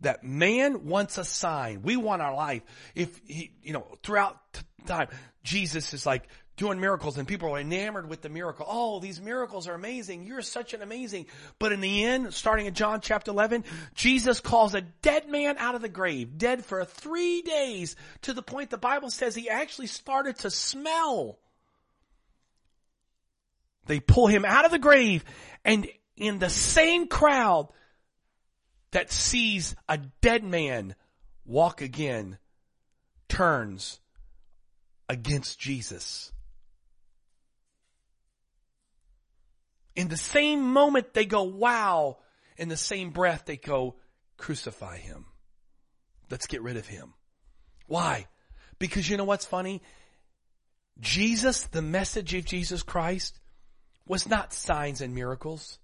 That 0.00 0.24
man 0.24 0.86
wants 0.86 1.18
a 1.18 1.24
sign. 1.24 1.82
We 1.82 1.96
want 1.96 2.22
our 2.22 2.34
life. 2.34 2.62
If 2.94 3.18
he, 3.26 3.52
you 3.62 3.72
know, 3.72 3.86
throughout 4.02 4.38
time, 4.86 5.08
Jesus 5.42 5.94
is 5.94 6.04
like, 6.04 6.28
doing 6.56 6.80
miracles 6.80 7.18
and 7.18 7.28
people 7.28 7.54
are 7.54 7.60
enamored 7.60 8.08
with 8.08 8.22
the 8.22 8.28
miracle. 8.28 8.66
Oh, 8.68 8.98
these 8.98 9.20
miracles 9.20 9.68
are 9.68 9.74
amazing. 9.74 10.24
You're 10.24 10.42
such 10.42 10.72
an 10.72 10.82
amazing. 10.82 11.26
But 11.58 11.72
in 11.72 11.80
the 11.80 12.04
end, 12.04 12.32
starting 12.32 12.66
in 12.66 12.74
John 12.74 13.00
chapter 13.00 13.30
11, 13.30 13.64
Jesus 13.94 14.40
calls 14.40 14.74
a 14.74 14.80
dead 14.80 15.28
man 15.28 15.58
out 15.58 15.74
of 15.74 15.82
the 15.82 15.88
grave, 15.88 16.38
dead 16.38 16.64
for 16.64 16.84
three 16.84 17.42
days 17.42 17.94
to 18.22 18.32
the 18.32 18.42
point 18.42 18.70
the 18.70 18.78
Bible 18.78 19.10
says 19.10 19.34
he 19.34 19.50
actually 19.50 19.86
started 19.88 20.38
to 20.38 20.50
smell. 20.50 21.38
They 23.84 24.00
pull 24.00 24.26
him 24.26 24.44
out 24.44 24.64
of 24.64 24.70
the 24.70 24.78
grave 24.78 25.24
and 25.64 25.86
in 26.16 26.38
the 26.38 26.50
same 26.50 27.06
crowd 27.06 27.68
that 28.92 29.12
sees 29.12 29.76
a 29.88 29.98
dead 29.98 30.42
man 30.42 30.94
walk 31.44 31.82
again 31.82 32.38
turns 33.28 34.00
against 35.08 35.58
Jesus. 35.58 36.32
In 39.96 40.08
the 40.08 40.16
same 40.16 40.62
moment 40.62 41.14
they 41.14 41.24
go, 41.24 41.42
wow. 41.42 42.18
In 42.56 42.68
the 42.68 42.76
same 42.76 43.10
breath 43.10 43.44
they 43.46 43.56
go, 43.56 43.96
crucify 44.36 44.98
him. 44.98 45.24
Let's 46.30 46.46
get 46.46 46.62
rid 46.62 46.76
of 46.76 46.86
him. 46.86 47.14
Why? 47.86 48.26
Because 48.78 49.08
you 49.08 49.16
know 49.16 49.24
what's 49.24 49.46
funny? 49.46 49.82
Jesus, 51.00 51.64
the 51.64 51.82
message 51.82 52.34
of 52.34 52.44
Jesus 52.44 52.82
Christ 52.82 53.38
was 54.06 54.28
not 54.28 54.52
signs 54.52 55.00
and 55.00 55.14
miracles. 55.14 55.78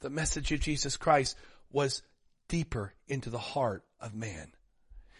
The 0.00 0.10
message 0.10 0.52
of 0.52 0.60
Jesus 0.60 0.96
Christ 0.96 1.36
was 1.70 2.02
deeper 2.48 2.94
into 3.08 3.30
the 3.30 3.38
heart 3.38 3.84
of 4.00 4.14
man. 4.14 4.52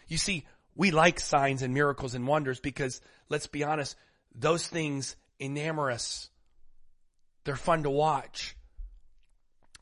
You 0.07 0.17
see, 0.17 0.45
we 0.75 0.91
like 0.91 1.19
signs 1.19 1.61
and 1.61 1.73
miracles 1.73 2.15
and 2.15 2.27
wonders 2.27 2.59
because 2.59 3.01
let's 3.29 3.47
be 3.47 3.63
honest, 3.63 3.95
those 4.35 4.67
things 4.67 5.15
enamor 5.41 5.91
us. 5.91 6.29
They're 7.47 7.55
fun 7.55 7.83
to 7.83 7.89
watch. 7.89 8.57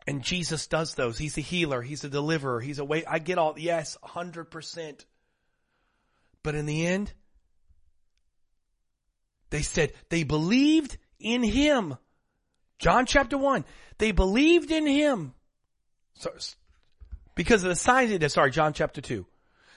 And 0.05 0.21
Jesus 0.21 0.67
does 0.67 0.93
those. 0.93 1.17
He's 1.17 1.35
a 1.39 1.41
healer. 1.41 1.81
He's 1.81 2.03
a 2.03 2.09
deliverer. 2.09 2.61
He's 2.61 2.77
a 2.77 2.85
way. 2.85 3.03
I 3.05 3.17
get 3.17 3.39
all, 3.39 3.55
yes, 3.57 3.97
100%. 4.03 5.03
But 6.43 6.53
in 6.53 6.67
the 6.67 6.85
end, 6.85 7.11
they 9.49 9.63
said 9.63 9.93
they 10.09 10.21
believed 10.21 10.99
in 11.19 11.41
him. 11.41 11.97
John 12.77 13.07
chapter 13.07 13.35
1. 13.35 13.65
They 13.97 14.11
believed 14.11 14.69
in 14.69 14.85
him. 14.85 15.33
So, 16.13 16.31
because 17.33 17.63
of 17.63 17.69
the 17.69 17.75
signs 17.75 18.11
he 18.11 18.19
did. 18.19 18.29
Sorry, 18.29 18.51
John 18.51 18.73
chapter 18.73 19.01
2. 19.01 19.25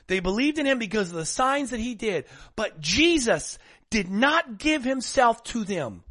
They 0.09 0.21
believed 0.21 0.59
in 0.59 0.67
him 0.67 0.79
because 0.79 1.09
of 1.09 1.17
the 1.17 1.25
signs 1.25 1.71
that 1.71 1.81
he 1.81 1.95
did. 1.95 2.27
But 2.55 2.83
Jesus 2.83 3.59
did 3.89 4.11
not 4.11 4.59
give 4.59 4.85
himself 4.85 5.43
to 5.45 5.65
them. 5.65 6.05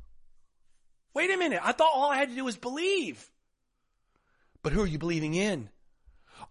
Wait 1.17 1.31
a 1.31 1.37
minute. 1.37 1.59
I 1.63 1.71
thought 1.71 1.93
all 1.95 2.11
I 2.11 2.17
had 2.17 2.29
to 2.29 2.35
do 2.35 2.45
was 2.45 2.57
believe. 2.57 3.27
But 4.61 4.71
who 4.71 4.83
are 4.83 4.87
you 4.87 4.99
believing 4.99 5.33
in? 5.33 5.67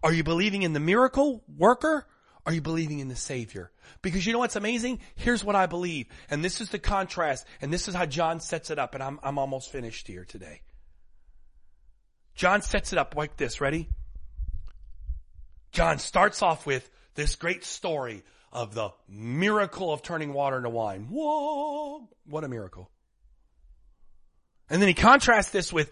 Are 0.03 0.11
you 0.11 0.25
believing 0.25 0.63
in 0.63 0.73
the 0.73 0.81
miracle 0.81 1.41
worker? 1.47 2.05
Are 2.45 2.51
you 2.51 2.59
believing 2.59 2.99
in 2.99 3.07
the 3.07 3.15
Savior? 3.15 3.71
Because 4.01 4.25
you 4.25 4.33
know 4.33 4.39
what's 4.39 4.57
amazing? 4.57 4.99
Here's 5.15 5.41
what 5.41 5.55
I 5.55 5.67
believe. 5.67 6.07
And 6.29 6.43
this 6.43 6.59
is 6.59 6.69
the 6.69 6.79
contrast. 6.79 7.47
And 7.61 7.71
this 7.71 7.87
is 7.87 7.95
how 7.95 8.05
John 8.05 8.41
sets 8.41 8.69
it 8.69 8.77
up. 8.77 8.93
And 8.93 9.01
I'm, 9.01 9.21
I'm 9.23 9.37
almost 9.37 9.71
finished 9.71 10.05
here 10.05 10.25
today. 10.25 10.63
John 12.35 12.61
sets 12.61 12.91
it 12.91 12.99
up 12.99 13.15
like 13.15 13.37
this. 13.37 13.61
Ready? 13.61 13.87
John 15.71 15.97
starts 15.97 16.41
off 16.41 16.65
with 16.65 16.91
this 17.15 17.35
great 17.35 17.63
story 17.63 18.21
of 18.51 18.73
the 18.73 18.89
miracle 19.07 19.93
of 19.93 20.01
turning 20.01 20.33
water 20.33 20.57
into 20.57 20.71
wine. 20.71 21.07
Whoa! 21.09 22.09
What 22.25 22.43
a 22.43 22.49
miracle. 22.49 22.91
And 24.69 24.81
then 24.81 24.87
he 24.87 24.93
contrasts 24.93 25.51
this 25.51 25.71
with 25.71 25.91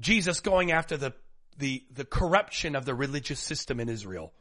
Jesus 0.00 0.40
going 0.40 0.72
after 0.72 0.96
the, 0.96 1.12
the, 1.58 1.84
the 1.92 2.04
corruption 2.04 2.76
of 2.76 2.84
the 2.84 2.94
religious 2.94 3.40
system 3.40 3.80
in 3.80 3.88
Israel. 3.88 4.32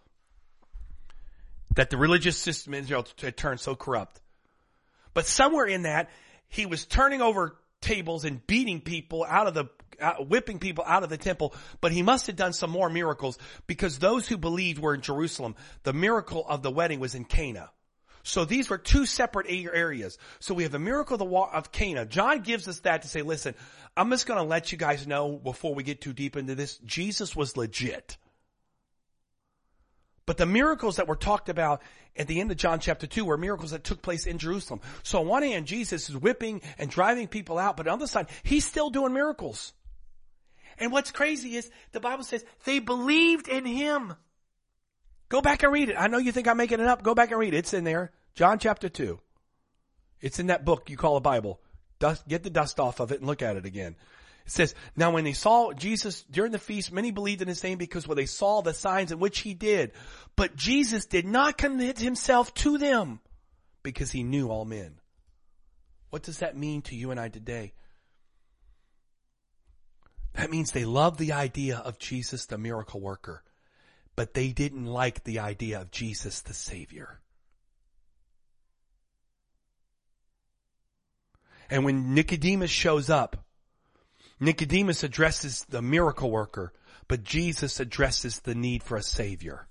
That 1.76 1.90
the 1.90 1.98
religious 1.98 2.38
system 2.38 2.74
in 2.74 2.84
Israel 2.84 3.06
had 3.20 3.36
turned 3.36 3.60
so 3.60 3.76
corrupt. 3.76 4.22
But 5.14 5.26
somewhere 5.26 5.66
in 5.66 5.84
that, 5.84 6.10
he 6.48 6.66
was 6.66 6.86
turning 6.86 7.22
over 7.22 7.58
tables 7.82 8.26
and 8.26 8.46
beating 8.48 8.82
people 8.82 9.26
out 9.28 9.48
of 9.48 9.54
the 9.54 9.66
whipping 10.20 10.60
people 10.60 10.84
out 10.88 11.04
of 11.04 11.10
the 11.10 11.18
temple, 11.18 11.54
but 11.82 11.92
he 11.92 12.02
must 12.02 12.28
have 12.28 12.36
done 12.36 12.54
some 12.54 12.70
more 12.70 12.90
miracles 12.90 13.38
because 13.68 14.00
those 14.00 14.28
who 14.28 14.38
believed 14.38 14.80
were 14.80 14.96
in 14.96 15.02
Jerusalem. 15.02 15.56
The 15.84 15.94
miracle 15.94 16.46
of 16.48 16.62
the 16.62 16.72
wedding 16.72 17.00
was 17.00 17.16
in 17.16 17.26
Cana. 17.26 17.70
So 18.24 18.46
these 18.46 18.70
were 18.70 18.78
two 18.78 19.06
separate 19.06 19.48
areas. 19.50 20.18
So 20.40 20.54
we 20.54 20.64
have 20.64 20.72
the 20.72 20.80
miracle 20.80 21.16
of 21.16 21.20
the 21.20 21.26
wa- 21.26 21.52
of 21.52 21.72
Cana. 21.72 22.06
John 22.06 22.40
gives 22.40 22.68
us 22.70 22.80
that 22.82 23.02
to 23.02 23.10
say, 23.10 23.22
listen, 23.22 23.54
I'm 23.98 24.10
just 24.10 24.26
going 24.26 24.40
to 24.40 24.48
let 24.48 24.72
you 24.72 24.78
guys 24.78 25.06
know 25.06 25.34
before 25.34 25.76
we 25.76 25.84
get 25.84 26.00
too 26.00 26.14
deep 26.14 26.38
into 26.38 26.56
this, 26.56 26.78
Jesus 26.80 27.36
was 27.36 27.58
legit. 27.58 28.18
But 30.26 30.38
the 30.38 30.46
miracles 30.46 30.96
that 30.96 31.08
were 31.08 31.18
talked 31.18 31.50
about 31.50 31.82
at 32.16 32.28
the 32.28 32.40
end 32.40 32.50
of 32.50 32.58
John 32.58 32.80
chapter 32.80 33.08
2 33.08 33.26
were 33.26 33.38
miracles 33.38 33.72
that 33.72 33.84
took 33.84 34.02
place 34.02 34.26
in 34.26 34.38
Jerusalem. 34.38 34.80
So 35.04 35.20
on 35.20 35.28
one 35.28 35.44
hand, 35.44 35.66
Jesus 35.66 36.10
is 36.10 36.16
whipping 36.16 36.62
and 36.78 36.90
driving 36.90 37.28
people 37.28 37.60
out, 37.60 37.76
but 37.76 37.88
on 37.88 38.00
the 38.00 38.04
other 38.06 38.10
side, 38.10 38.28
he's 38.44 38.66
still 38.66 38.90
doing 38.90 39.14
miracles. 39.14 39.74
And 40.80 40.94
what's 40.94 41.12
crazy 41.12 41.56
is 41.58 41.70
the 41.92 42.00
Bible 42.00 42.24
says 42.24 42.46
they 42.64 42.80
believed 42.80 43.50
in 43.50 43.66
him. 43.66 44.14
Go 45.34 45.42
back 45.42 45.64
and 45.64 45.74
read 45.74 45.90
it. 45.90 45.96
I 45.98 46.06
know 46.10 46.20
you 46.20 46.32
think 46.32 46.48
I'm 46.48 46.58
making 46.58 46.80
it 46.80 46.86
up. 46.86 47.02
Go 47.02 47.16
back 47.16 47.32
and 47.32 47.40
read 47.40 47.56
it. 47.56 47.58
It's 47.58 47.74
in 47.74 47.86
there. 47.86 48.12
John 48.36 48.60
chapter 48.60 48.88
2. 48.88 49.20
It's 50.22 50.38
in 50.38 50.46
that 50.48 50.64
book 50.64 50.92
you 50.92 50.96
call 50.96 51.18
a 51.18 51.22
Bible. 51.22 51.60
Dust, 51.98 52.28
get 52.28 52.44
the 52.44 52.52
dust 52.52 52.80
off 52.80 53.00
of 53.00 53.12
it 53.12 53.18
and 53.18 53.26
look 53.26 53.42
at 53.42 53.58
it 53.58 53.66
again. 53.66 53.96
It 54.46 54.52
says, 54.52 54.76
now 54.96 55.10
when 55.10 55.24
they 55.24 55.34
saw 55.34 55.74
Jesus 55.74 56.22
during 56.30 56.52
the 56.52 56.60
feast, 56.60 56.92
many 56.92 57.10
believed 57.10 57.42
in 57.42 57.48
his 57.48 57.64
name 57.64 57.80
because 57.80 58.08
when 58.08 58.16
they 58.16 58.28
saw 58.28 58.62
the 58.62 58.76
signs 58.76 59.12
in 59.12 59.18
which 59.18 59.40
he 59.40 59.56
did. 59.56 59.94
But 60.36 60.56
Jesus 60.56 61.08
did 61.08 61.26
not 61.26 61.58
commit 61.58 61.98
himself 61.98 62.54
to 62.54 62.78
them 62.78 63.20
because 63.82 64.12
he 64.12 64.22
knew 64.22 64.50
all 64.50 64.66
men. 64.66 65.00
What 66.12 66.22
does 66.22 66.38
that 66.40 66.56
mean 66.56 66.84
to 66.84 66.96
you 66.96 67.10
and 67.10 67.20
I 67.20 67.30
today? 67.30 67.74
That 70.36 70.52
means 70.52 70.70
they 70.70 70.86
love 70.86 71.18
the 71.18 71.34
idea 71.34 71.80
of 71.80 71.98
Jesus 71.98 72.46
the 72.46 72.60
miracle 72.60 73.02
worker, 73.02 73.42
but 74.16 74.34
they 74.34 74.50
didn't 74.50 74.86
like 74.86 75.24
the 75.24 75.40
idea 75.40 75.82
of 75.82 75.92
Jesus 75.92 76.42
the 76.42 76.54
Savior. 76.54 77.20
And 81.70 81.86
when 81.86 82.14
Nicodemus 82.14 82.70
shows 82.70 83.10
up, 83.10 83.46
Nicodemus 84.40 85.04
addresses 85.04 85.66
the 85.70 85.82
miracle 85.82 86.30
worker, 86.30 86.74
but 87.08 87.24
Jesus 87.24 87.80
addresses 87.80 88.40
the 88.42 88.56
need 88.56 88.84
for 88.84 88.98
a 88.98 89.04
Savior. 89.04 89.68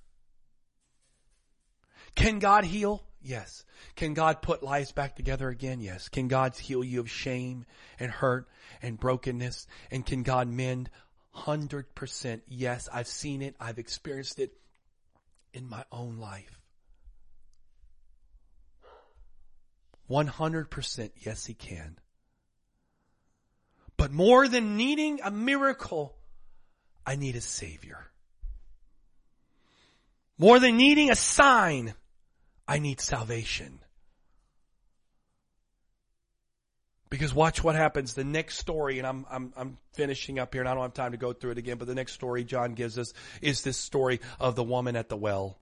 Can 2.14 2.38
God 2.38 2.64
heal? 2.64 3.04
Yes. 3.22 3.64
Can 3.94 4.14
God 4.14 4.42
put 4.42 4.62
lives 4.62 4.92
back 4.92 5.16
together 5.16 5.48
again? 5.48 5.80
Yes. 5.80 6.08
Can 6.08 6.28
God 6.28 6.56
heal 6.56 6.82
you 6.82 7.00
of 7.00 7.10
shame 7.10 7.64
and 7.98 8.10
hurt 8.10 8.48
and 8.80 8.98
brokenness? 8.98 9.66
And 9.90 10.04
can 10.04 10.22
God 10.22 10.48
mend? 10.48 10.90
100% 11.36 12.40
yes. 12.46 12.88
I've 12.92 13.06
seen 13.06 13.42
it. 13.42 13.54
I've 13.58 13.78
experienced 13.78 14.38
it 14.38 14.52
in 15.52 15.68
my 15.68 15.84
own 15.90 16.18
life. 16.18 16.60
100% 20.10 21.10
yes, 21.20 21.46
He 21.46 21.54
can. 21.54 21.98
But 23.96 24.12
more 24.12 24.48
than 24.48 24.76
needing 24.76 25.20
a 25.22 25.30
miracle, 25.30 26.16
I 27.06 27.16
need 27.16 27.36
a 27.36 27.40
Savior. 27.40 28.10
More 30.38 30.58
than 30.58 30.76
needing 30.76 31.10
a 31.10 31.14
sign, 31.14 31.94
I 32.66 32.78
need 32.78 33.00
salvation. 33.00 33.81
Because 37.12 37.34
watch 37.34 37.62
what 37.62 37.74
happens. 37.74 38.14
The 38.14 38.24
next 38.24 38.56
story, 38.56 38.96
and 38.96 39.06
I'm, 39.06 39.26
I'm, 39.30 39.52
I'm 39.54 39.76
finishing 39.92 40.38
up 40.38 40.54
here 40.54 40.62
and 40.62 40.68
I 40.68 40.72
don't 40.72 40.82
have 40.82 40.94
time 40.94 41.12
to 41.12 41.18
go 41.18 41.34
through 41.34 41.50
it 41.50 41.58
again, 41.58 41.76
but 41.76 41.86
the 41.86 41.94
next 41.94 42.14
story 42.14 42.42
John 42.42 42.72
gives 42.72 42.98
us 42.98 43.12
is 43.42 43.60
this 43.60 43.76
story 43.76 44.20
of 44.40 44.56
the 44.56 44.64
woman 44.64 44.96
at 44.96 45.10
the 45.10 45.16
well. 45.18 45.58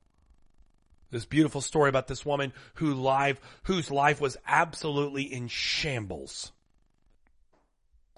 This 1.10 1.24
beautiful 1.24 1.60
story 1.60 1.88
about 1.88 2.06
this 2.06 2.24
woman 2.24 2.52
who 2.74 2.94
live, 2.94 3.40
whose 3.64 3.90
life 3.90 4.20
was 4.20 4.36
absolutely 4.46 5.24
in 5.24 5.48
shambles. 5.48 6.52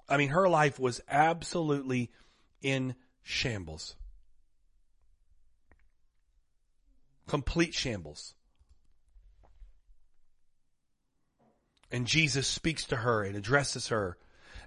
I 0.07 0.17
mean, 0.17 0.29
her 0.29 0.47
life 0.47 0.77
was 0.77 1.01
absolutely 1.09 2.11
in 2.61 2.93
shambles. 3.23 3.95
Complete 7.27 7.73
shambles. 7.73 8.35
And 11.93 12.07
Jesus 12.07 12.47
speaks 12.47 12.85
to 12.85 12.95
her 12.95 13.23
and 13.23 13.35
addresses 13.35 13.89
her 13.89 14.17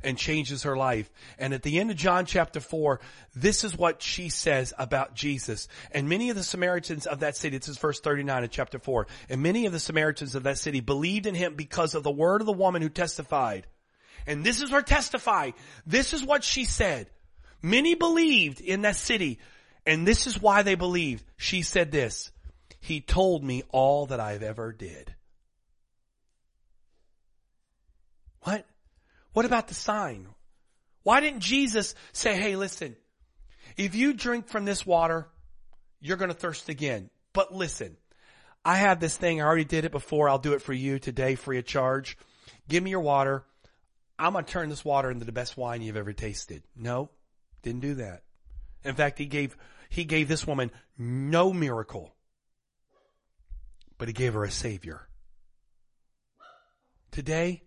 and 0.00 0.16
changes 0.16 0.62
her 0.62 0.76
life. 0.76 1.10
And 1.40 1.52
at 1.52 1.64
the 1.64 1.80
end 1.80 1.90
of 1.90 1.96
John 1.96 2.24
chapter 2.24 2.60
4, 2.60 3.00
this 3.34 3.64
is 3.64 3.76
what 3.76 4.00
she 4.00 4.28
says 4.28 4.72
about 4.78 5.16
Jesus. 5.16 5.66
And 5.90 6.08
many 6.08 6.30
of 6.30 6.36
the 6.36 6.44
Samaritans 6.44 7.04
of 7.04 7.20
that 7.20 7.36
city, 7.36 7.58
this 7.58 7.66
is 7.66 7.78
verse 7.78 7.98
39 7.98 8.44
of 8.44 8.50
chapter 8.50 8.78
4, 8.78 9.08
and 9.28 9.42
many 9.42 9.66
of 9.66 9.72
the 9.72 9.80
Samaritans 9.80 10.36
of 10.36 10.44
that 10.44 10.58
city 10.58 10.78
believed 10.78 11.26
in 11.26 11.34
him 11.34 11.56
because 11.56 11.96
of 11.96 12.04
the 12.04 12.12
word 12.12 12.42
of 12.42 12.46
the 12.46 12.52
woman 12.52 12.80
who 12.80 12.88
testified. 12.88 13.66
And 14.24 14.44
this 14.44 14.62
is 14.62 14.70
her 14.70 14.82
testify. 14.82 15.50
This 15.84 16.12
is 16.12 16.22
what 16.22 16.44
she 16.44 16.64
said. 16.64 17.10
Many 17.60 17.96
believed 17.96 18.60
in 18.60 18.82
that 18.82 18.94
city. 18.94 19.40
And 19.84 20.06
this 20.06 20.28
is 20.28 20.40
why 20.40 20.62
they 20.62 20.76
believed. 20.76 21.24
She 21.36 21.62
said 21.62 21.90
this. 21.90 22.30
He 22.78 23.00
told 23.00 23.42
me 23.42 23.64
all 23.70 24.06
that 24.06 24.20
I've 24.20 24.44
ever 24.44 24.72
did. 24.72 25.15
What? 28.46 28.64
What 29.32 29.44
about 29.44 29.66
the 29.66 29.74
sign? 29.74 30.28
Why 31.02 31.20
didn't 31.20 31.40
Jesus 31.40 31.96
say, 32.12 32.36
hey, 32.36 32.54
listen, 32.54 32.94
if 33.76 33.96
you 33.96 34.12
drink 34.12 34.46
from 34.46 34.64
this 34.64 34.86
water, 34.86 35.26
you're 36.00 36.16
going 36.16 36.30
to 36.30 36.36
thirst 36.36 36.68
again. 36.68 37.10
But 37.32 37.52
listen, 37.52 37.96
I 38.64 38.76
have 38.76 39.00
this 39.00 39.16
thing. 39.16 39.40
I 39.40 39.44
already 39.44 39.64
did 39.64 39.84
it 39.84 39.90
before. 39.90 40.28
I'll 40.28 40.38
do 40.38 40.52
it 40.52 40.62
for 40.62 40.72
you 40.72 41.00
today 41.00 41.34
free 41.34 41.58
of 41.58 41.64
charge. 41.64 42.16
Give 42.68 42.84
me 42.84 42.90
your 42.90 43.00
water. 43.00 43.44
I'm 44.16 44.32
going 44.32 44.44
to 44.44 44.50
turn 44.50 44.68
this 44.68 44.84
water 44.84 45.10
into 45.10 45.24
the 45.24 45.32
best 45.32 45.56
wine 45.56 45.82
you've 45.82 45.96
ever 45.96 46.12
tasted. 46.12 46.62
No, 46.76 47.10
didn't 47.62 47.80
do 47.80 47.94
that. 47.96 48.22
In 48.84 48.94
fact, 48.94 49.18
he 49.18 49.26
gave, 49.26 49.56
he 49.88 50.04
gave 50.04 50.28
this 50.28 50.46
woman 50.46 50.70
no 50.96 51.52
miracle, 51.52 52.14
but 53.98 54.06
he 54.06 54.14
gave 54.14 54.34
her 54.34 54.44
a 54.44 54.52
savior. 54.52 55.08
Today, 57.10 57.62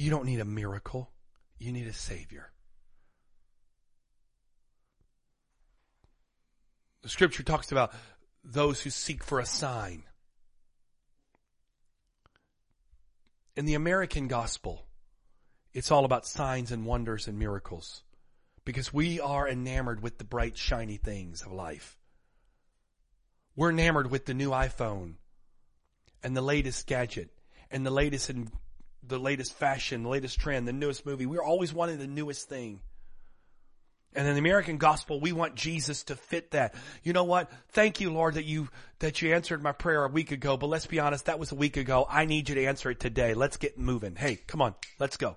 you 0.00 0.08
don't 0.08 0.24
need 0.24 0.40
a 0.40 0.46
miracle. 0.46 1.10
You 1.58 1.72
need 1.72 1.86
a 1.86 1.92
savior. 1.92 2.50
The 7.02 7.10
scripture 7.10 7.42
talks 7.42 7.70
about 7.70 7.92
those 8.42 8.80
who 8.80 8.88
seek 8.88 9.22
for 9.22 9.40
a 9.40 9.44
sign. 9.44 10.04
In 13.56 13.66
the 13.66 13.74
American 13.74 14.26
gospel, 14.26 14.86
it's 15.74 15.90
all 15.90 16.06
about 16.06 16.26
signs 16.26 16.72
and 16.72 16.86
wonders 16.86 17.28
and 17.28 17.38
miracles 17.38 18.02
because 18.64 18.94
we 18.94 19.20
are 19.20 19.46
enamored 19.46 20.02
with 20.02 20.16
the 20.16 20.24
bright, 20.24 20.56
shiny 20.56 20.96
things 20.96 21.42
of 21.42 21.52
life. 21.52 21.98
We're 23.54 23.70
enamored 23.70 24.10
with 24.10 24.24
the 24.24 24.34
new 24.34 24.50
iPhone 24.50 25.16
and 26.22 26.34
the 26.34 26.40
latest 26.40 26.86
gadget 26.86 27.28
and 27.70 27.84
the 27.84 27.90
latest 27.90 28.30
the 29.02 29.18
latest 29.18 29.54
fashion, 29.54 30.02
the 30.02 30.08
latest 30.08 30.38
trend, 30.38 30.68
the 30.68 30.72
newest 30.72 31.06
movie. 31.06 31.26
We're 31.26 31.42
always 31.42 31.72
wanting 31.72 31.98
the 31.98 32.06
newest 32.06 32.48
thing. 32.48 32.80
And 34.12 34.26
in 34.26 34.34
the 34.34 34.40
American 34.40 34.78
gospel, 34.78 35.20
we 35.20 35.30
want 35.32 35.54
Jesus 35.54 36.02
to 36.04 36.16
fit 36.16 36.50
that. 36.50 36.74
You 37.04 37.12
know 37.12 37.24
what? 37.24 37.50
Thank 37.68 38.00
you, 38.00 38.12
Lord, 38.12 38.34
that 38.34 38.44
you, 38.44 38.68
that 38.98 39.22
you 39.22 39.32
answered 39.34 39.62
my 39.62 39.70
prayer 39.70 40.04
a 40.04 40.08
week 40.08 40.32
ago, 40.32 40.56
but 40.56 40.66
let's 40.66 40.86
be 40.86 40.98
honest, 40.98 41.26
that 41.26 41.38
was 41.38 41.52
a 41.52 41.54
week 41.54 41.76
ago. 41.76 42.06
I 42.08 42.24
need 42.24 42.48
you 42.48 42.56
to 42.56 42.64
answer 42.64 42.90
it 42.90 42.98
today. 42.98 43.34
Let's 43.34 43.56
get 43.56 43.78
moving. 43.78 44.16
Hey, 44.16 44.40
come 44.48 44.62
on, 44.62 44.74
let's 44.98 45.16
go. 45.16 45.36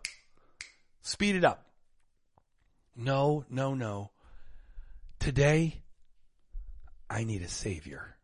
Speed 1.04 1.36
it 1.36 1.44
up. 1.44 1.68
No, 2.96 3.46
no, 3.50 3.76
no. 3.76 4.10
Today, 5.20 5.84
I 7.10 7.26
need 7.26 7.44
a 7.44 7.48
Savior. 7.48 8.16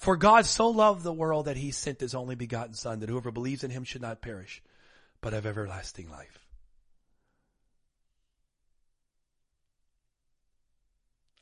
For 0.00 0.16
God 0.16 0.46
so 0.46 0.68
loved 0.68 1.02
the 1.02 1.12
world 1.12 1.44
that 1.44 1.58
he 1.58 1.72
sent 1.72 2.00
his 2.00 2.14
only 2.14 2.34
begotten 2.34 2.72
Son, 2.72 3.00
that 3.00 3.10
whoever 3.10 3.30
believes 3.30 3.64
in 3.64 3.70
him 3.70 3.84
should 3.84 4.00
not 4.00 4.22
perish, 4.22 4.62
but 5.20 5.34
have 5.34 5.44
everlasting 5.44 6.08
life. 6.08 6.38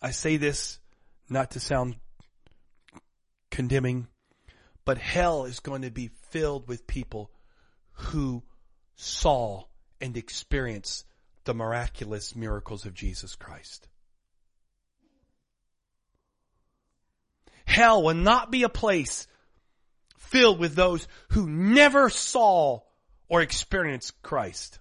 I 0.03 0.11
say 0.11 0.39
this 0.39 0.81
not 1.29 1.53
to 1.53 1.61
sound 1.61 1.97
condemning, 3.53 4.09
but 4.85 4.99
hell 4.99 5.45
is 5.45 5.61
going 5.61 5.83
to 5.83 5.91
be 5.93 6.11
filled 6.31 6.67
with 6.67 6.89
people 6.89 7.31
who 7.93 8.43
saw 8.97 9.67
and 10.01 10.17
experienced 10.17 11.07
the 11.45 11.55
miraculous 11.55 12.35
miracles 12.35 12.87
of 12.87 12.95
Jesus 12.95 13.37
Christ. 13.37 13.88
Hell 17.69 18.03
will 18.03 18.15
not 18.15 18.51
be 18.51 18.63
a 18.63 18.71
place 18.71 19.27
filled 20.17 20.59
with 20.59 20.75
those 20.75 21.07
who 21.29 21.47
never 21.47 22.09
saw 22.09 22.81
or 23.29 23.43
experienced 23.43 24.23
Christ. 24.23 24.79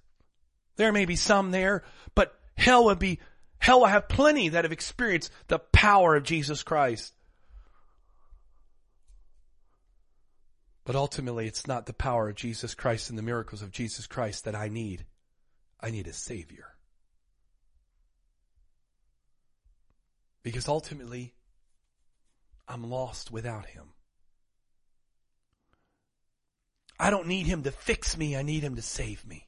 There 0.77 0.93
may 0.93 1.03
be 1.03 1.17
some 1.17 1.51
there, 1.51 1.83
but 2.15 2.33
hell 2.55 2.85
will 2.85 2.95
be 2.95 3.19
Hell 3.59 3.81
will 3.81 3.87
have 3.87 4.07
plenty 4.07 4.49
that 4.49 4.63
have 4.63 4.71
experienced 4.71 5.31
the 5.47 5.59
power 5.59 6.15
of 6.15 6.23
Jesus 6.23 6.63
Christ. 6.63 7.13
But 10.85 10.95
ultimately, 10.95 11.45
it's 11.45 11.67
not 11.67 11.87
the 11.87 11.93
power 11.93 12.29
of 12.29 12.35
Jesus 12.35 12.73
Christ 12.73 13.09
and 13.09 13.17
the 13.17 13.23
miracles 13.23 13.61
of 13.61 13.71
Jesus 13.71 14.07
Christ 14.07 14.45
that 14.45 14.55
I 14.55 14.69
need. 14.69 15.05
I 15.81 15.89
need 15.89 16.07
a 16.07 16.13
Savior. 16.13 16.67
Because 20.43 20.69
ultimately, 20.69 21.33
I'm 22.67 22.89
lost 22.89 23.31
without 23.31 23.65
Him. 23.65 23.85
I 26.99 27.09
don't 27.09 27.27
need 27.27 27.45
Him 27.45 27.63
to 27.63 27.71
fix 27.71 28.17
me, 28.17 28.35
I 28.35 28.41
need 28.41 28.63
Him 28.63 28.75
to 28.75 28.81
save 28.81 29.25
me. 29.25 29.47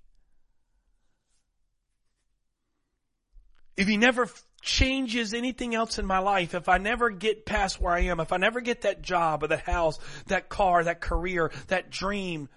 if 3.80 3.88
he 3.88 3.96
never 3.96 4.28
changes 4.62 5.34
anything 5.34 5.74
else 5.74 6.00
in 6.00 6.06
my 6.06 6.20
life, 6.20 6.54
if 6.54 6.68
I 6.68 6.80
never 6.80 7.10
get 7.10 7.46
past 7.46 7.80
where 7.80 7.94
I 7.94 8.02
am, 8.02 8.20
if 8.20 8.34
I 8.34 8.38
never 8.38 8.60
get 8.60 8.82
that 8.82 9.02
job 9.02 9.42
or 9.42 9.48
that 9.48 9.62
house, 9.62 9.98
that 10.28 10.50
car, 10.50 10.84
that 10.84 11.00
career, 11.00 11.50
that 11.68 11.90
dream, 11.90 12.50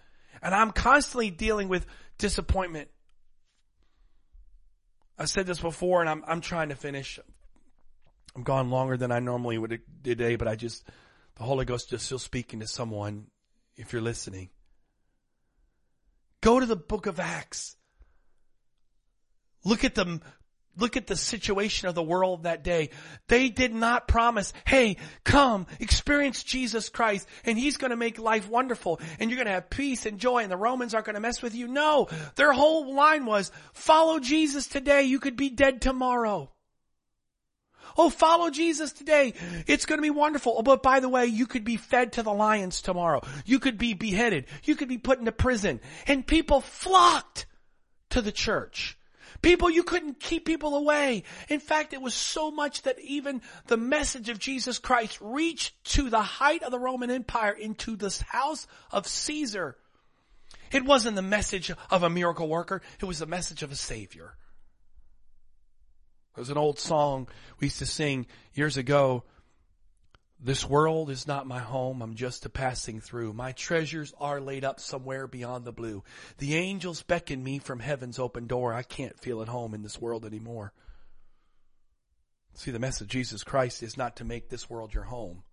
and 0.43 0.53
I'm 0.53 0.73
constantly 0.73 1.31
dealing 1.31 1.69
with 1.69 1.87
disappointment. 2.19 2.89
I 5.17 5.27
said 5.27 5.47
this 5.47 5.61
before 5.61 6.01
and 6.01 6.11
I'm, 6.11 6.25
I'm 6.27 6.41
trying 6.41 6.71
to 6.71 6.75
finish. 6.75 7.21
I'm 8.35 8.43
gone 8.43 8.71
longer 8.71 8.97
than 8.97 9.13
I 9.13 9.19
normally 9.19 9.59
would 9.59 9.81
today, 10.03 10.37
but 10.37 10.49
I 10.49 10.57
just, 10.57 10.85
the 11.37 11.45
Holy 11.45 11.65
Ghost 11.65 11.91
just 11.91 12.07
still 12.07 12.19
speaking 12.19 12.61
to 12.61 12.67
someone 12.67 13.27
if 13.77 13.93
you're 13.93 14.03
listening. 14.03 14.51
Go 16.41 16.59
to 16.59 16.67
the 16.67 16.77
book 16.77 17.07
of 17.07 17.21
Acts. 17.21 17.77
Look 19.65 19.85
at 19.85 19.95
the 19.95 20.21
Look 20.79 20.97
at 20.97 21.07
the 21.07 21.17
situation 21.17 21.89
of 21.89 21.95
the 21.95 22.03
world 22.03 22.45
that 22.45 22.65
day. 22.65 22.91
They 23.29 23.51
did 23.51 23.75
not 23.75 24.09
promise, 24.09 24.55
hey, 24.67 24.97
come, 25.23 25.67
experience 25.81 26.43
Jesus 26.43 26.89
Christ, 26.89 27.29
and 27.45 27.59
He's 27.59 27.77
gonna 27.77 27.97
make 27.97 28.19
life 28.19 28.49
wonderful, 28.49 28.99
and 29.19 29.31
you're 29.31 29.37
gonna 29.37 29.51
have 29.51 29.69
peace 29.69 30.07
and 30.07 30.19
joy, 30.19 30.43
and 30.43 30.51
the 30.51 30.57
Romans 30.57 30.95
aren't 30.95 31.07
gonna 31.07 31.21
mess 31.21 31.43
with 31.43 31.55
you. 31.55 31.69
No! 31.69 32.09
Their 32.37 32.53
whole 32.53 32.95
line 32.95 33.27
was, 33.27 33.53
follow 33.75 34.19
Jesus 34.19 34.67
today, 34.67 35.03
you 35.03 35.21
could 35.21 35.37
be 35.37 35.51
dead 35.51 35.83
tomorrow. 35.83 36.51
Oh, 37.97 38.11
follow 38.11 38.51
Jesus 38.51 38.93
today. 38.93 39.35
It's 39.67 39.87
going 39.87 39.99
to 39.99 40.03
be 40.03 40.11
wonderful. 40.11 40.55
Oh, 40.57 40.63
but 40.63 40.83
by 40.83 41.01
the 41.01 41.09
way, 41.09 41.27
you 41.27 41.47
could 41.47 41.65
be 41.65 41.77
fed 41.77 42.13
to 42.15 42.23
the 42.23 42.33
lions 42.33 42.83
tomorrow. 42.83 43.23
You 43.45 43.59
could 43.59 43.79
be 43.79 43.95
beheaded. 43.95 44.47
You 44.65 44.75
could 44.77 44.89
be 44.89 44.99
put 44.99 45.19
into 45.19 45.33
prison. 45.33 45.81
And 46.07 46.27
people 46.27 46.61
flocked 46.61 47.47
to 48.11 48.23
the 48.23 48.33
church. 48.33 48.99
People, 49.41 49.71
you 49.71 49.83
couldn't 49.83 50.21
keep 50.21 50.45
people 50.45 50.77
away. 50.77 51.25
In 51.49 51.59
fact, 51.59 51.93
it 51.93 52.01
was 52.01 52.15
so 52.15 52.51
much 52.53 52.83
that 52.83 53.01
even 53.01 53.43
the 53.67 53.77
message 53.77 54.29
of 54.29 54.39
Jesus 54.39 54.79
Christ 54.79 55.19
reached 55.21 55.83
to 55.97 56.09
the 56.11 56.23
height 56.23 56.63
of 56.63 56.71
the 56.71 56.79
Roman 56.79 57.11
Empire 57.11 57.53
into 57.53 57.97
this 57.97 58.21
house 58.21 58.69
of 58.93 59.07
Caesar. 59.07 59.77
It 60.71 60.85
wasn't 60.85 61.17
the 61.17 61.23
message 61.23 61.73
of 61.91 62.03
a 62.03 62.11
miracle 62.11 62.49
worker. 62.49 62.83
It 63.01 63.05
was 63.05 63.19
the 63.19 63.27
message 63.27 63.63
of 63.63 63.73
a 63.73 63.77
savior. 63.77 64.35
There's 66.35 66.51
an 66.51 66.59
old 66.59 66.79
song 66.79 67.29
we 67.61 67.67
used 67.67 67.79
to 67.79 67.87
sing 67.87 68.27
years 68.55 68.77
ago 68.77 69.25
this 70.45 70.69
world 70.69 71.09
is 71.09 71.29
not 71.29 71.47
my 71.47 71.61
home. 71.61 72.03
I'm 72.03 72.17
just 72.17 72.45
a 72.47 72.49
passing 72.49 73.01
through. 73.01 73.33
My 73.33 73.53
treasures 73.53 74.13
are 74.19 74.41
laid 74.41 74.65
up 74.65 74.81
somewhere 74.81 75.29
beyond 75.29 75.65
the 75.65 75.73
blue. 75.73 76.03
The 76.39 76.57
angels 76.57 77.03
beckon 77.03 77.45
me 77.45 77.61
from 77.61 77.79
heaven's 77.79 78.19
open 78.19 78.49
door. 78.49 78.75
I 78.75 78.83
can't 78.83 79.19
feel 79.21 79.41
at 79.41 79.49
home 79.49 79.73
in 79.73 79.83
this 79.83 80.01
world 80.01 80.27
anymore. 80.27 80.73
See, 82.55 82.73
the 82.73 82.81
message 82.81 83.03
of 83.03 83.09
Jesus 83.09 83.45
Christ 83.45 83.85
is 83.85 83.97
not 83.97 84.17
to 84.17 84.25
make 84.25 84.49
this 84.49 84.69
world 84.69 84.93
your 84.93 85.05
home. 85.05 85.45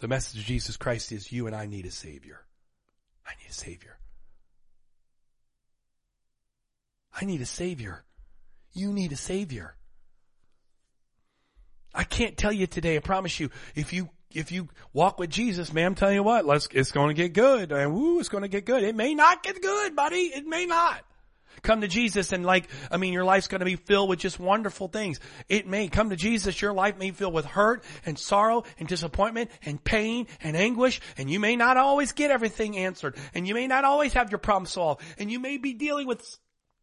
The 0.00 0.08
message 0.08 0.40
of 0.40 0.46
Jesus 0.46 0.76
Christ 0.76 1.10
is 1.10 1.32
you 1.32 1.46
and 1.46 1.56
I 1.56 1.64
need 1.64 1.86
a 1.86 1.90
Savior. 1.90 2.44
I 3.26 3.32
need 3.40 3.50
a 3.50 3.54
Savior. 3.54 3.98
I 7.18 7.24
need 7.24 7.40
a 7.40 7.46
Savior. 7.46 8.04
You 8.72 8.92
need 8.92 9.12
a 9.12 9.16
Savior. 9.16 9.74
I 11.94 12.04
can't 12.04 12.36
tell 12.36 12.52
you 12.52 12.66
today, 12.66 12.96
I 12.96 13.00
promise 13.00 13.40
you, 13.40 13.50
if 13.74 13.92
you 13.92 14.08
if 14.32 14.52
you 14.52 14.68
walk 14.92 15.18
with 15.18 15.30
Jesus, 15.30 15.72
man, 15.72 15.86
I'm 15.86 15.94
telling 15.96 16.14
you 16.14 16.22
what, 16.22 16.46
let's, 16.46 16.68
it's 16.72 16.92
going 16.92 17.08
to 17.08 17.14
get 17.14 17.32
good. 17.32 17.72
And 17.72 17.92
woo, 17.92 18.20
it's 18.20 18.28
going 18.28 18.42
to 18.42 18.48
get 18.48 18.64
good. 18.64 18.84
It 18.84 18.94
may 18.94 19.12
not 19.14 19.42
get 19.42 19.60
good, 19.60 19.96
buddy. 19.96 20.16
It 20.18 20.46
may 20.46 20.66
not. 20.66 21.04
Come 21.62 21.80
to 21.80 21.88
Jesus 21.88 22.32
and 22.32 22.46
like, 22.46 22.68
I 22.90 22.96
mean, 22.96 23.12
your 23.12 23.24
life's 23.24 23.48
going 23.48 23.58
to 23.58 23.64
be 23.64 23.76
filled 23.76 24.08
with 24.08 24.20
just 24.20 24.38
wonderful 24.38 24.86
things. 24.86 25.18
It 25.48 25.66
may 25.66 25.88
come 25.88 26.10
to 26.10 26.16
Jesus, 26.16 26.62
your 26.62 26.72
life 26.72 26.96
may 26.96 27.10
fill 27.10 27.32
with 27.32 27.44
hurt 27.44 27.82
and 28.06 28.16
sorrow 28.16 28.62
and 28.78 28.86
disappointment 28.88 29.50
and 29.64 29.82
pain 29.82 30.28
and 30.42 30.56
anguish. 30.56 31.00
And 31.18 31.28
you 31.28 31.40
may 31.40 31.56
not 31.56 31.76
always 31.76 32.12
get 32.12 32.30
everything 32.30 32.78
answered. 32.78 33.16
And 33.34 33.46
you 33.48 33.54
may 33.54 33.66
not 33.66 33.84
always 33.84 34.12
have 34.12 34.30
your 34.30 34.38
problem 34.38 34.66
solved. 34.66 35.02
And 35.18 35.30
you 35.30 35.40
may 35.40 35.58
be 35.58 35.74
dealing 35.74 36.06
with 36.06 36.24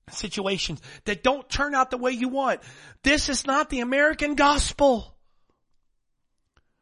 situations 0.10 0.82
that 1.06 1.24
don't 1.24 1.50
turn 1.50 1.76
out 1.76 1.92
the 1.92 1.98
way 1.98 2.12
you 2.12 2.30
want. 2.30 2.62
This 3.04 3.30
is 3.30 3.46
not 3.46 3.70
the 3.70 3.82
American 3.82 4.36
gospel. 4.36 5.14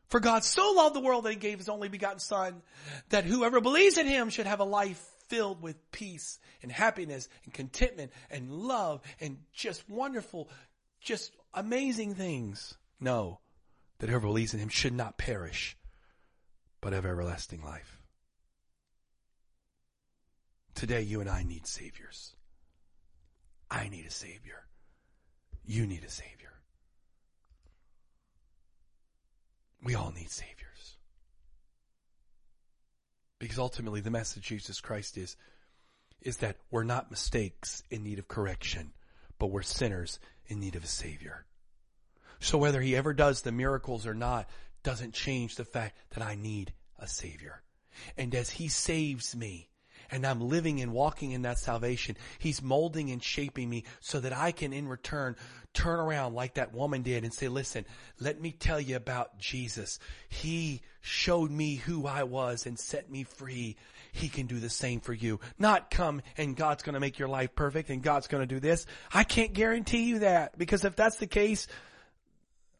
For 0.08 0.20
God 0.20 0.44
so 0.44 0.74
loved 0.74 0.96
the 0.96 1.02
world 1.02 1.26
that 1.26 1.32
he 1.32 1.36
gave 1.36 1.58
his 1.58 1.70
only 1.70 1.90
begotten 1.90 2.20
son 2.20 2.62
that 3.10 3.26
whoever 3.26 3.60
believes 3.60 3.98
in 3.98 4.08
him 4.08 4.30
should 4.30 4.46
have 4.46 4.60
a 4.60 4.66
life 4.66 5.04
filled 5.28 5.62
with 5.62 5.92
peace 5.92 6.40
and 6.62 6.72
happiness 6.72 7.28
and 7.44 7.54
contentment 7.54 8.12
and 8.30 8.52
love 8.52 9.02
and 9.20 9.38
just 9.54 9.88
wonderful, 9.90 10.50
just 11.02 11.32
amazing 11.54 12.14
things. 12.16 12.76
No, 13.00 13.40
that 14.00 14.10
whoever 14.10 14.28
believes 14.28 14.54
in 14.54 14.60
him 14.60 14.70
should 14.70 14.94
not 14.94 15.18
perish, 15.18 15.76
but 16.82 16.94
have 16.94 17.06
everlasting 17.06 17.64
life. 17.64 18.02
Today 20.76 21.02
you 21.02 21.22
and 21.22 21.30
I 21.30 21.44
need 21.44 21.66
saviors. 21.66 22.36
I 23.70 23.90
need 23.90 24.06
a 24.06 24.12
Savior. 24.12 24.64
You 25.66 25.86
need 25.86 26.04
a 26.04 26.10
Savior. 26.10 26.54
We 29.84 29.96
all 29.96 30.12
need 30.16 30.30
Saviors. 30.30 30.98
Because 33.40 33.60
ultimately 33.60 34.02
the 34.02 34.12
message 34.12 34.38
of 34.38 34.44
Jesus 34.44 34.82
Christ 34.82 35.18
is, 35.18 35.36
is 36.22 36.38
that 36.38 36.58
we're 36.72 36.84
not 36.84 37.12
mistakes 37.12 37.84
in 37.90 38.04
need 38.04 38.20
of 38.20 38.28
correction, 38.28 38.94
but 39.38 39.48
we're 39.48 39.62
sinners 39.62 40.20
in 40.48 40.60
need 40.60 40.76
of 40.76 40.84
a 40.84 40.88
Savior. 40.88 41.46
So 42.40 42.58
whether 42.58 42.82
He 42.82 42.96
ever 42.96 43.14
does 43.14 43.42
the 43.42 43.52
miracles 43.52 44.08
or 44.08 44.14
not 44.14 44.50
doesn't 44.84 45.14
change 45.14 45.56
the 45.56 45.66
fact 45.66 45.98
that 46.12 46.24
I 46.24 46.36
need 46.36 46.74
a 47.00 47.08
Savior. 47.08 47.62
And 48.18 48.34
as 48.34 48.50
He 48.50 48.68
saves 48.68 49.36
me, 49.36 49.70
and 50.12 50.26
I'm 50.26 50.42
living 50.42 50.82
and 50.82 50.92
walking 50.92 51.32
in 51.32 51.44
that 51.44 51.58
salvation. 51.60 52.18
He's 52.40 52.62
molding 52.62 53.12
and 53.12 53.24
shaping 53.24 53.70
me 53.70 53.84
so 54.00 54.20
that 54.20 54.34
I 54.34 54.52
can 54.52 54.74
in 54.74 54.88
return 54.88 55.36
turn 55.76 56.00
around 56.00 56.34
like 56.34 56.56
that 56.56 56.74
woman 56.74 57.04
did 57.04 57.24
and 57.24 57.34
say, 57.34 57.50
listen, 57.50 57.86
let 58.20 58.42
me 58.42 58.52
tell 58.52 58.80
you 58.80 58.96
about 58.96 59.38
Jesus. 59.38 60.00
He 60.30 60.82
showed 61.02 61.52
me 61.52 61.76
who 61.76 62.08
I 62.08 62.24
was 62.24 62.66
and 62.66 62.80
set 62.80 63.12
me 63.12 63.24
free. 63.24 63.76
He 64.14 64.30
can 64.30 64.48
do 64.48 64.60
the 64.60 64.70
same 64.70 65.02
for 65.02 65.14
you. 65.14 65.40
Not 65.60 65.92
come 65.92 66.22
and 66.38 66.56
God's 66.56 66.82
going 66.82 66.94
to 66.94 67.00
make 67.00 67.20
your 67.20 67.28
life 67.28 67.54
perfect 67.54 67.90
and 67.90 68.02
God's 68.02 68.28
going 68.28 68.42
to 68.42 68.48
do 68.48 68.60
this. 68.60 68.86
I 69.14 69.24
can't 69.26 69.54
guarantee 69.54 70.06
you 70.06 70.20
that 70.20 70.58
because 70.58 70.86
if 70.86 70.96
that's 70.96 71.18
the 71.18 71.28
case, 71.28 71.68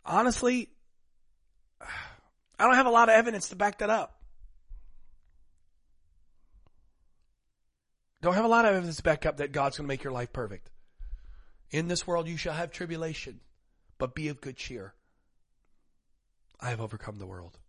honestly, 0.06 0.70
I 2.58 2.64
don't 2.64 2.76
have 2.76 2.86
a 2.86 2.92
lot 2.92 3.10
of 3.10 3.16
evidence 3.16 3.50
to 3.50 3.58
back 3.58 3.80
that 3.80 3.90
up. 3.90 4.22
Don't 8.26 8.34
have 8.34 8.44
a 8.44 8.48
lot 8.48 8.66
of 8.66 8.74
evidence 8.74 8.96
to 8.96 9.04
back 9.04 9.28
up 9.28 9.38
that 9.38 9.52
God's 9.52 9.78
going 9.78 9.86
to 9.86 9.88
make 9.88 10.04
your 10.04 10.12
life 10.12 10.34
perfect. 10.34 10.72
In 11.70 11.88
this 11.88 12.08
world 12.08 12.28
you 12.28 12.38
shall 12.38 12.56
have 12.56 12.72
tribulation, 12.72 13.40
but 14.00 14.16
be 14.16 14.30
of 14.30 14.42
good 14.42 14.58
cheer. 14.58 14.96
I 16.60 16.72
have 16.72 16.82
overcome 16.82 17.20
the 17.20 17.28
world. 17.28 17.60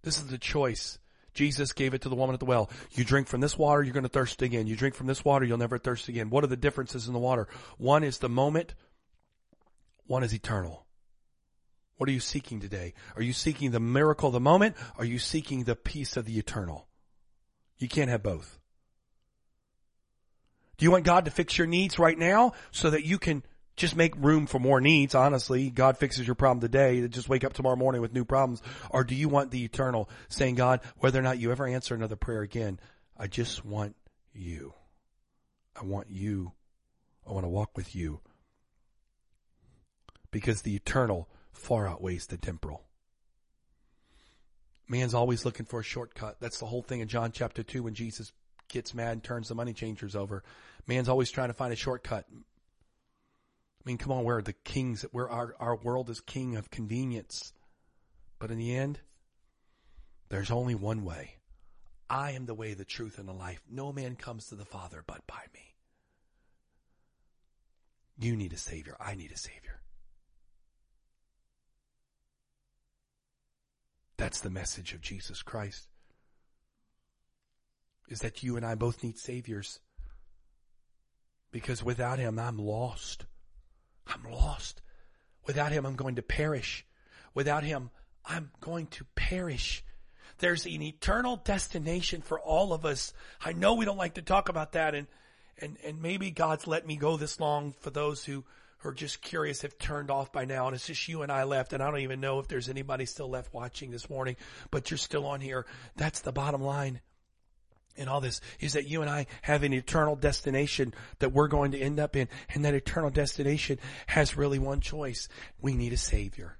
This 0.00 0.16
is 0.16 0.28
the 0.28 0.38
choice. 0.38 0.98
Jesus 1.34 1.74
gave 1.74 1.92
it 1.92 2.00
to 2.00 2.08
the 2.08 2.14
woman 2.14 2.32
at 2.32 2.40
the 2.40 2.46
well. 2.46 2.70
You 2.92 3.04
drink 3.04 3.28
from 3.28 3.42
this 3.42 3.58
water, 3.58 3.82
you're 3.82 3.92
going 3.92 4.04
to 4.04 4.08
thirst 4.08 4.40
again. 4.40 4.66
You 4.66 4.74
drink 4.74 4.94
from 4.94 5.06
this 5.06 5.22
water, 5.22 5.44
you'll 5.44 5.58
never 5.58 5.76
thirst 5.76 6.08
again. 6.08 6.30
What 6.30 6.44
are 6.44 6.46
the 6.46 6.56
differences 6.56 7.08
in 7.08 7.12
the 7.12 7.18
water? 7.18 7.46
One 7.76 8.04
is 8.04 8.16
the 8.16 8.30
moment, 8.30 8.72
one 10.06 10.24
is 10.24 10.32
eternal. 10.32 10.86
What 11.98 12.08
are 12.08 12.12
you 12.12 12.20
seeking 12.20 12.58
today? 12.58 12.94
Are 13.16 13.22
you 13.22 13.34
seeking 13.34 13.70
the 13.70 13.80
miracle 13.80 14.28
of 14.28 14.32
the 14.32 14.40
moment? 14.40 14.76
Are 14.96 15.04
you 15.04 15.18
seeking 15.18 15.64
the 15.64 15.76
peace 15.76 16.16
of 16.16 16.24
the 16.24 16.38
eternal? 16.38 16.88
You 17.78 17.88
can't 17.88 18.10
have 18.10 18.22
both. 18.22 18.58
Do 20.78 20.84
you 20.84 20.90
want 20.90 21.04
God 21.04 21.26
to 21.26 21.30
fix 21.30 21.58
your 21.58 21.66
needs 21.66 21.98
right 21.98 22.18
now 22.18 22.52
so 22.70 22.90
that 22.90 23.04
you 23.04 23.18
can 23.18 23.42
just 23.76 23.96
make 23.96 24.14
room 24.16 24.46
for 24.46 24.58
more 24.58 24.80
needs, 24.80 25.14
honestly. 25.14 25.70
God 25.70 25.96
fixes 25.96 26.26
your 26.26 26.34
problem 26.34 26.60
today. 26.60 27.06
Just 27.08 27.28
wake 27.28 27.44
up 27.44 27.52
tomorrow 27.52 27.76
morning 27.76 28.00
with 28.00 28.12
new 28.12 28.24
problems. 28.24 28.62
Or 28.90 29.02
do 29.04 29.14
you 29.14 29.28
want 29.28 29.50
the 29.50 29.64
eternal 29.64 30.10
saying, 30.28 30.56
God, 30.56 30.80
whether 30.98 31.18
or 31.18 31.22
not 31.22 31.38
you 31.38 31.50
ever 31.52 31.66
answer 31.66 31.94
another 31.94 32.16
prayer 32.16 32.42
again, 32.42 32.78
I 33.16 33.26
just 33.28 33.64
want 33.64 33.96
you. 34.32 34.74
I 35.80 35.84
want 35.84 36.10
you. 36.10 36.52
I 37.26 37.32
want 37.32 37.44
to 37.44 37.50
walk 37.50 37.76
with 37.76 37.94
you. 37.94 38.20
Because 40.30 40.62
the 40.62 40.74
eternal 40.74 41.28
far 41.52 41.88
outweighs 41.88 42.26
the 42.26 42.36
temporal. 42.36 42.84
Man's 44.92 45.14
always 45.14 45.46
looking 45.46 45.64
for 45.64 45.80
a 45.80 45.82
shortcut. 45.82 46.36
That's 46.38 46.58
the 46.58 46.66
whole 46.66 46.82
thing 46.82 47.00
in 47.00 47.08
John 47.08 47.32
chapter 47.32 47.62
2 47.62 47.82
when 47.82 47.94
Jesus 47.94 48.30
gets 48.68 48.92
mad 48.92 49.12
and 49.12 49.24
turns 49.24 49.48
the 49.48 49.54
money 49.54 49.72
changers 49.72 50.14
over. 50.14 50.44
Man's 50.86 51.08
always 51.08 51.30
trying 51.30 51.48
to 51.48 51.54
find 51.54 51.72
a 51.72 51.76
shortcut. 51.76 52.26
I 52.30 52.34
mean, 53.86 53.96
come 53.96 54.12
on, 54.12 54.24
we're 54.24 54.42
the 54.42 54.52
kings. 54.52 55.06
We're 55.10 55.30
our, 55.30 55.54
our 55.58 55.76
world 55.76 56.10
is 56.10 56.20
king 56.20 56.56
of 56.56 56.70
convenience. 56.70 57.54
But 58.38 58.50
in 58.50 58.58
the 58.58 58.76
end, 58.76 59.00
there's 60.28 60.50
only 60.50 60.74
one 60.74 61.04
way. 61.04 61.36
I 62.10 62.32
am 62.32 62.44
the 62.44 62.52
way, 62.52 62.74
the 62.74 62.84
truth, 62.84 63.18
and 63.18 63.26
the 63.26 63.32
life. 63.32 63.62
No 63.70 63.94
man 63.94 64.14
comes 64.14 64.48
to 64.48 64.56
the 64.56 64.66
Father 64.66 65.02
but 65.06 65.26
by 65.26 65.42
me. 65.54 65.74
You 68.18 68.36
need 68.36 68.52
a 68.52 68.58
Savior. 68.58 68.98
I 69.00 69.14
need 69.14 69.32
a 69.32 69.38
Savior. 69.38 69.80
That's 74.22 74.40
the 74.40 74.50
message 74.50 74.92
of 74.92 75.00
Jesus 75.00 75.42
Christ. 75.42 75.88
Is 78.08 78.20
that 78.20 78.44
you 78.44 78.56
and 78.56 78.64
I 78.64 78.76
both 78.76 79.02
need 79.02 79.18
Saviors. 79.18 79.80
Because 81.50 81.82
without 81.82 82.20
Him, 82.20 82.38
I'm 82.38 82.56
lost. 82.56 83.26
I'm 84.06 84.22
lost. 84.30 84.80
Without 85.44 85.72
him, 85.72 85.84
I'm 85.84 85.96
going 85.96 86.14
to 86.14 86.22
perish. 86.22 86.86
Without 87.34 87.64
him, 87.64 87.90
I'm 88.24 88.52
going 88.60 88.86
to 88.88 89.04
perish. 89.16 89.82
There's 90.38 90.66
an 90.66 90.82
eternal 90.82 91.34
destination 91.34 92.22
for 92.22 92.38
all 92.38 92.72
of 92.72 92.84
us. 92.84 93.12
I 93.44 93.52
know 93.52 93.74
we 93.74 93.84
don't 93.84 93.96
like 93.96 94.14
to 94.14 94.22
talk 94.22 94.48
about 94.48 94.72
that 94.72 94.94
and, 94.94 95.08
and, 95.58 95.78
and 95.84 96.00
maybe 96.00 96.30
God's 96.30 96.68
let 96.68 96.86
me 96.86 96.94
go 96.94 97.16
this 97.16 97.40
long 97.40 97.72
for 97.80 97.90
those 97.90 98.24
who, 98.24 98.44
who 98.82 98.88
are 98.88 98.94
just 98.94 99.22
curious 99.22 99.62
have 99.62 99.78
turned 99.78 100.10
off 100.10 100.32
by 100.32 100.44
now 100.44 100.66
and 100.66 100.74
it's 100.74 100.86
just 100.86 101.08
you 101.08 101.22
and 101.22 101.30
I 101.30 101.44
left 101.44 101.72
and 101.72 101.82
I 101.82 101.90
don't 101.90 102.00
even 102.00 102.20
know 102.20 102.40
if 102.40 102.48
there's 102.48 102.68
anybody 102.68 103.06
still 103.06 103.30
left 103.30 103.54
watching 103.54 103.90
this 103.90 104.10
morning, 104.10 104.36
but 104.70 104.90
you're 104.90 104.98
still 104.98 105.26
on 105.26 105.40
here. 105.40 105.66
That's 105.96 106.20
the 106.20 106.32
bottom 106.32 106.62
line 106.62 107.00
in 107.96 108.08
all 108.08 108.20
this 108.20 108.40
is 108.58 108.72
that 108.72 108.88
you 108.88 109.02
and 109.02 109.10
I 109.10 109.26
have 109.42 109.62
an 109.62 109.72
eternal 109.72 110.16
destination 110.16 110.94
that 111.18 111.32
we're 111.32 111.48
going 111.48 111.72
to 111.72 111.78
end 111.78 112.00
up 112.00 112.16
in. 112.16 112.28
And 112.54 112.64
that 112.64 112.74
eternal 112.74 113.10
destination 113.10 113.78
has 114.06 114.36
really 114.36 114.58
one 114.58 114.80
choice. 114.80 115.28
We 115.60 115.74
need 115.74 115.92
a 115.92 115.98
savior. 115.98 116.56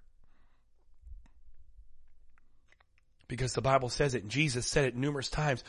Because 3.29 3.55
the 3.55 3.63
Bible 3.63 3.89
says 3.89 4.15
it 4.15 4.23
and 4.23 4.31
Jesus 4.31 4.67
said 4.67 4.85
it 4.85 4.95
numerous 4.95 5.31
times. 5.31 5.65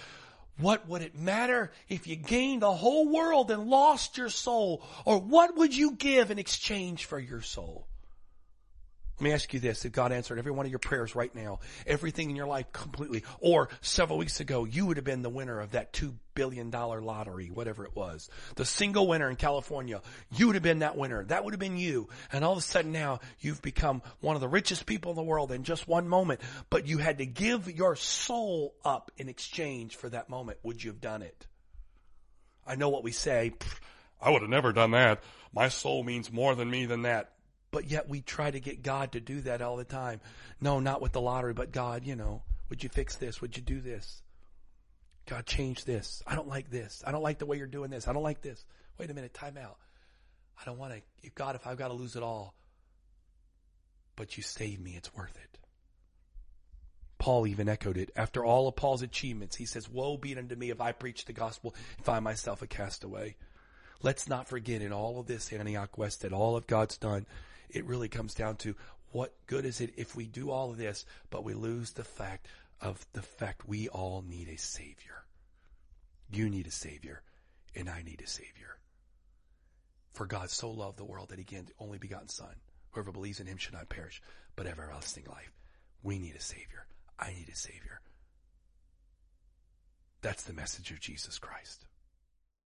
What 0.58 0.88
would 0.88 1.02
it 1.02 1.16
matter 1.16 1.72
if 1.90 2.06
you 2.06 2.16
gained 2.16 2.62
the 2.62 2.74
whole 2.74 3.08
world 3.08 3.50
and 3.50 3.70
lost 3.70 4.18
your 4.18 4.30
soul? 4.30 4.84
Or 5.06 5.20
what 5.20 5.56
would 5.58 5.76
you 5.76 5.94
give 5.94 6.30
in 6.30 6.38
exchange 6.38 7.06
for 7.06 7.20
your 7.20 7.42
soul? 7.42 7.88
Let 9.20 9.24
me 9.24 9.32
ask 9.32 9.54
you 9.54 9.60
this. 9.60 9.86
If 9.86 9.92
God 9.92 10.12
answered 10.12 10.40
every 10.40 10.52
one 10.52 10.66
of 10.66 10.72
your 10.72 10.80
prayers 10.80 11.16
right 11.16 11.34
now, 11.36 11.60
everything 11.86 12.32
in 12.32 12.36
your 12.36 12.48
life 12.48 12.72
completely, 12.72 13.24
or 13.40 13.70
several 13.82 14.18
weeks 14.18 14.40
ago, 14.40 14.66
you 14.66 14.88
would 14.88 14.98
have 14.98 15.06
been 15.06 15.22
the 15.22 15.30
winner 15.30 15.60
of 15.60 15.72
that 15.72 15.94
two 15.94 16.16
billion 16.34 16.72
dollar 16.72 17.00
lottery, 17.00 17.48
whatever 17.48 17.86
it 17.86 17.96
was. 17.96 18.30
The 18.56 18.66
single 18.66 19.08
winner 19.08 19.30
in 19.30 19.36
California, 19.36 20.02
you 20.32 20.48
would 20.48 20.56
have 20.56 20.64
been 20.64 20.80
that 20.80 20.98
winner. 20.98 21.24
That 21.26 21.46
would 21.46 21.54
have 21.54 21.60
been 21.60 21.78
you. 21.78 22.10
And 22.32 22.44
all 22.44 22.54
of 22.54 22.58
a 22.58 22.62
sudden 22.62 22.92
now, 22.92 23.20
you've 23.40 23.62
become 23.62 24.02
one 24.20 24.36
of 24.36 24.42
the 24.42 24.48
richest 24.48 24.88
people 24.88 25.12
in 25.12 25.16
the 25.16 25.24
world 25.24 25.52
in 25.52 25.64
just 25.64 25.88
one 25.88 26.08
moment, 26.08 26.42
but 26.72 26.88
you 26.88 26.98
had 26.98 27.20
to 27.20 27.26
give 27.28 27.70
your 27.70 27.96
soul 27.96 28.74
up 28.84 29.12
in 29.18 29.30
exchange 29.30 29.96
for 29.96 30.10
that 30.10 30.28
moment. 30.28 30.58
Would 30.64 30.84
you 30.84 30.90
have 30.90 31.02
done 31.02 31.22
it? 31.22 31.46
I 32.66 32.76
know 32.76 32.90
what 32.90 33.04
we 33.04 33.12
say. 33.12 33.54
I 34.20 34.32
would 34.32 34.42
have 34.42 34.50
never 34.50 34.74
done 34.74 34.92
that. 34.92 35.22
My 35.54 35.68
soul 35.68 36.04
means 36.04 36.32
more 36.32 36.56
than 36.56 36.70
me 36.70 36.88
than 36.88 37.04
that. 37.04 37.30
But 37.74 37.90
yet 37.90 38.08
we 38.08 38.22
try 38.22 38.52
to 38.52 38.60
get 38.60 38.84
God 38.84 39.14
to 39.14 39.20
do 39.20 39.42
that 39.42 39.64
all 39.64 39.78
the 39.78 39.84
time. 39.84 40.22
No, 40.62 40.80
not 40.80 41.02
with 41.02 41.12
the 41.12 41.20
lottery, 41.20 41.56
but 41.56 41.72
God, 41.72 42.06
you 42.06 42.16
know, 42.16 42.44
would 42.70 42.84
you 42.84 42.90
fix 42.90 43.16
this? 43.16 43.42
Would 43.42 43.58
you 43.58 43.64
do 43.64 43.82
this? 43.82 44.22
God, 45.26 45.48
change 45.48 45.84
this. 45.84 46.22
I 46.28 46.36
don't 46.36 46.48
like 46.48 46.70
this. 46.70 47.04
I 47.06 47.12
don't 47.12 47.24
like 47.24 47.40
the 47.40 47.48
way 47.48 47.58
you're 47.58 47.66
doing 47.66 47.90
this. 47.90 48.08
I 48.08 48.14
don't 48.14 48.22
like 48.22 48.44
this. 48.44 48.64
Wait 49.00 49.10
a 49.10 49.14
minute, 49.16 49.34
time 49.34 49.58
out. 49.58 49.78
I 50.62 50.66
don't 50.66 50.78
want 50.78 50.94
to, 50.94 51.30
God, 51.32 51.56
if 51.56 51.66
I've 51.66 51.80
got 51.80 51.88
to 51.88 51.96
lose 51.96 52.16
it 52.16 52.22
all, 52.22 52.54
but 54.16 54.38
you 54.38 54.44
save 54.44 54.80
me, 54.80 54.94
it's 54.96 55.12
worth 55.16 55.36
it. 55.36 55.58
Paul 57.18 57.48
even 57.48 57.68
echoed 57.68 57.98
it. 57.98 58.12
After 58.16 58.46
all 58.46 58.68
of 58.68 58.76
Paul's 58.76 59.02
achievements, 59.02 59.56
he 59.56 59.66
says, 59.66 59.90
Woe 59.90 60.16
be 60.16 60.38
unto 60.38 60.56
me 60.56 60.70
if 60.70 60.80
I 60.80 60.92
preach 60.92 61.26
the 61.26 61.34
gospel 61.34 61.74
and 61.98 62.06
find 62.06 62.24
myself 62.24 62.62
a 62.62 62.68
castaway. 62.68 63.36
Let's 64.04 64.30
not 64.30 64.48
forget 64.48 64.84
in 64.84 64.94
all 64.94 65.20
of 65.20 65.26
this, 65.26 65.52
Antioch 65.52 65.98
West, 65.98 66.22
that 66.22 66.34
all 66.34 66.56
of 66.56 66.68
God's 66.68 66.98
done 67.00 67.26
it 67.74 67.86
really 67.86 68.08
comes 68.08 68.34
down 68.34 68.56
to 68.58 68.76
what 69.12 69.34
good 69.48 69.66
is 69.66 69.82
it 69.82 69.94
if 69.98 70.16
we 70.16 70.26
do 70.26 70.50
all 70.50 70.72
of 70.72 70.78
this, 70.78 71.06
but 71.30 71.44
we 71.44 71.54
lose 71.54 71.92
the 71.92 72.04
fact 72.04 72.48
of 72.82 73.06
the 73.14 73.22
fact 73.22 73.68
we 73.68 73.88
all 73.90 74.24
need 74.28 74.48
a 74.48 74.58
savior. 74.58 75.26
You 76.32 76.50
need 76.50 76.68
a 76.68 76.72
savior 76.72 77.22
and 77.76 77.90
I 77.90 78.02
need 78.02 78.22
a 78.24 78.28
savior. 78.28 78.78
For 80.14 80.26
God 80.26 80.50
so 80.50 80.70
loved 80.70 80.98
the 80.98 81.06
world 81.06 81.30
that 81.30 81.40
he 81.40 81.44
gave 81.44 81.66
the 81.66 81.74
only 81.80 81.98
begotten 81.98 82.30
son. 82.30 82.56
Whoever 82.92 83.12
believes 83.12 83.40
in 83.40 83.48
him 83.48 83.58
should 83.58 83.74
not 83.74 83.90
perish, 83.90 84.22
but 84.56 84.68
have 84.68 84.80
everlasting 84.80 85.26
life. 85.28 85.52
We 86.04 86.20
need 86.20 86.36
a 86.36 86.42
savior. 86.42 86.86
I 87.20 87.34
need 87.34 87.50
a 87.52 87.56
savior. 87.56 88.02
That's 90.22 90.44
the 90.44 90.54
message 90.54 90.92
of 90.92 91.00
Jesus 91.00 91.40
Christ. 91.40 91.86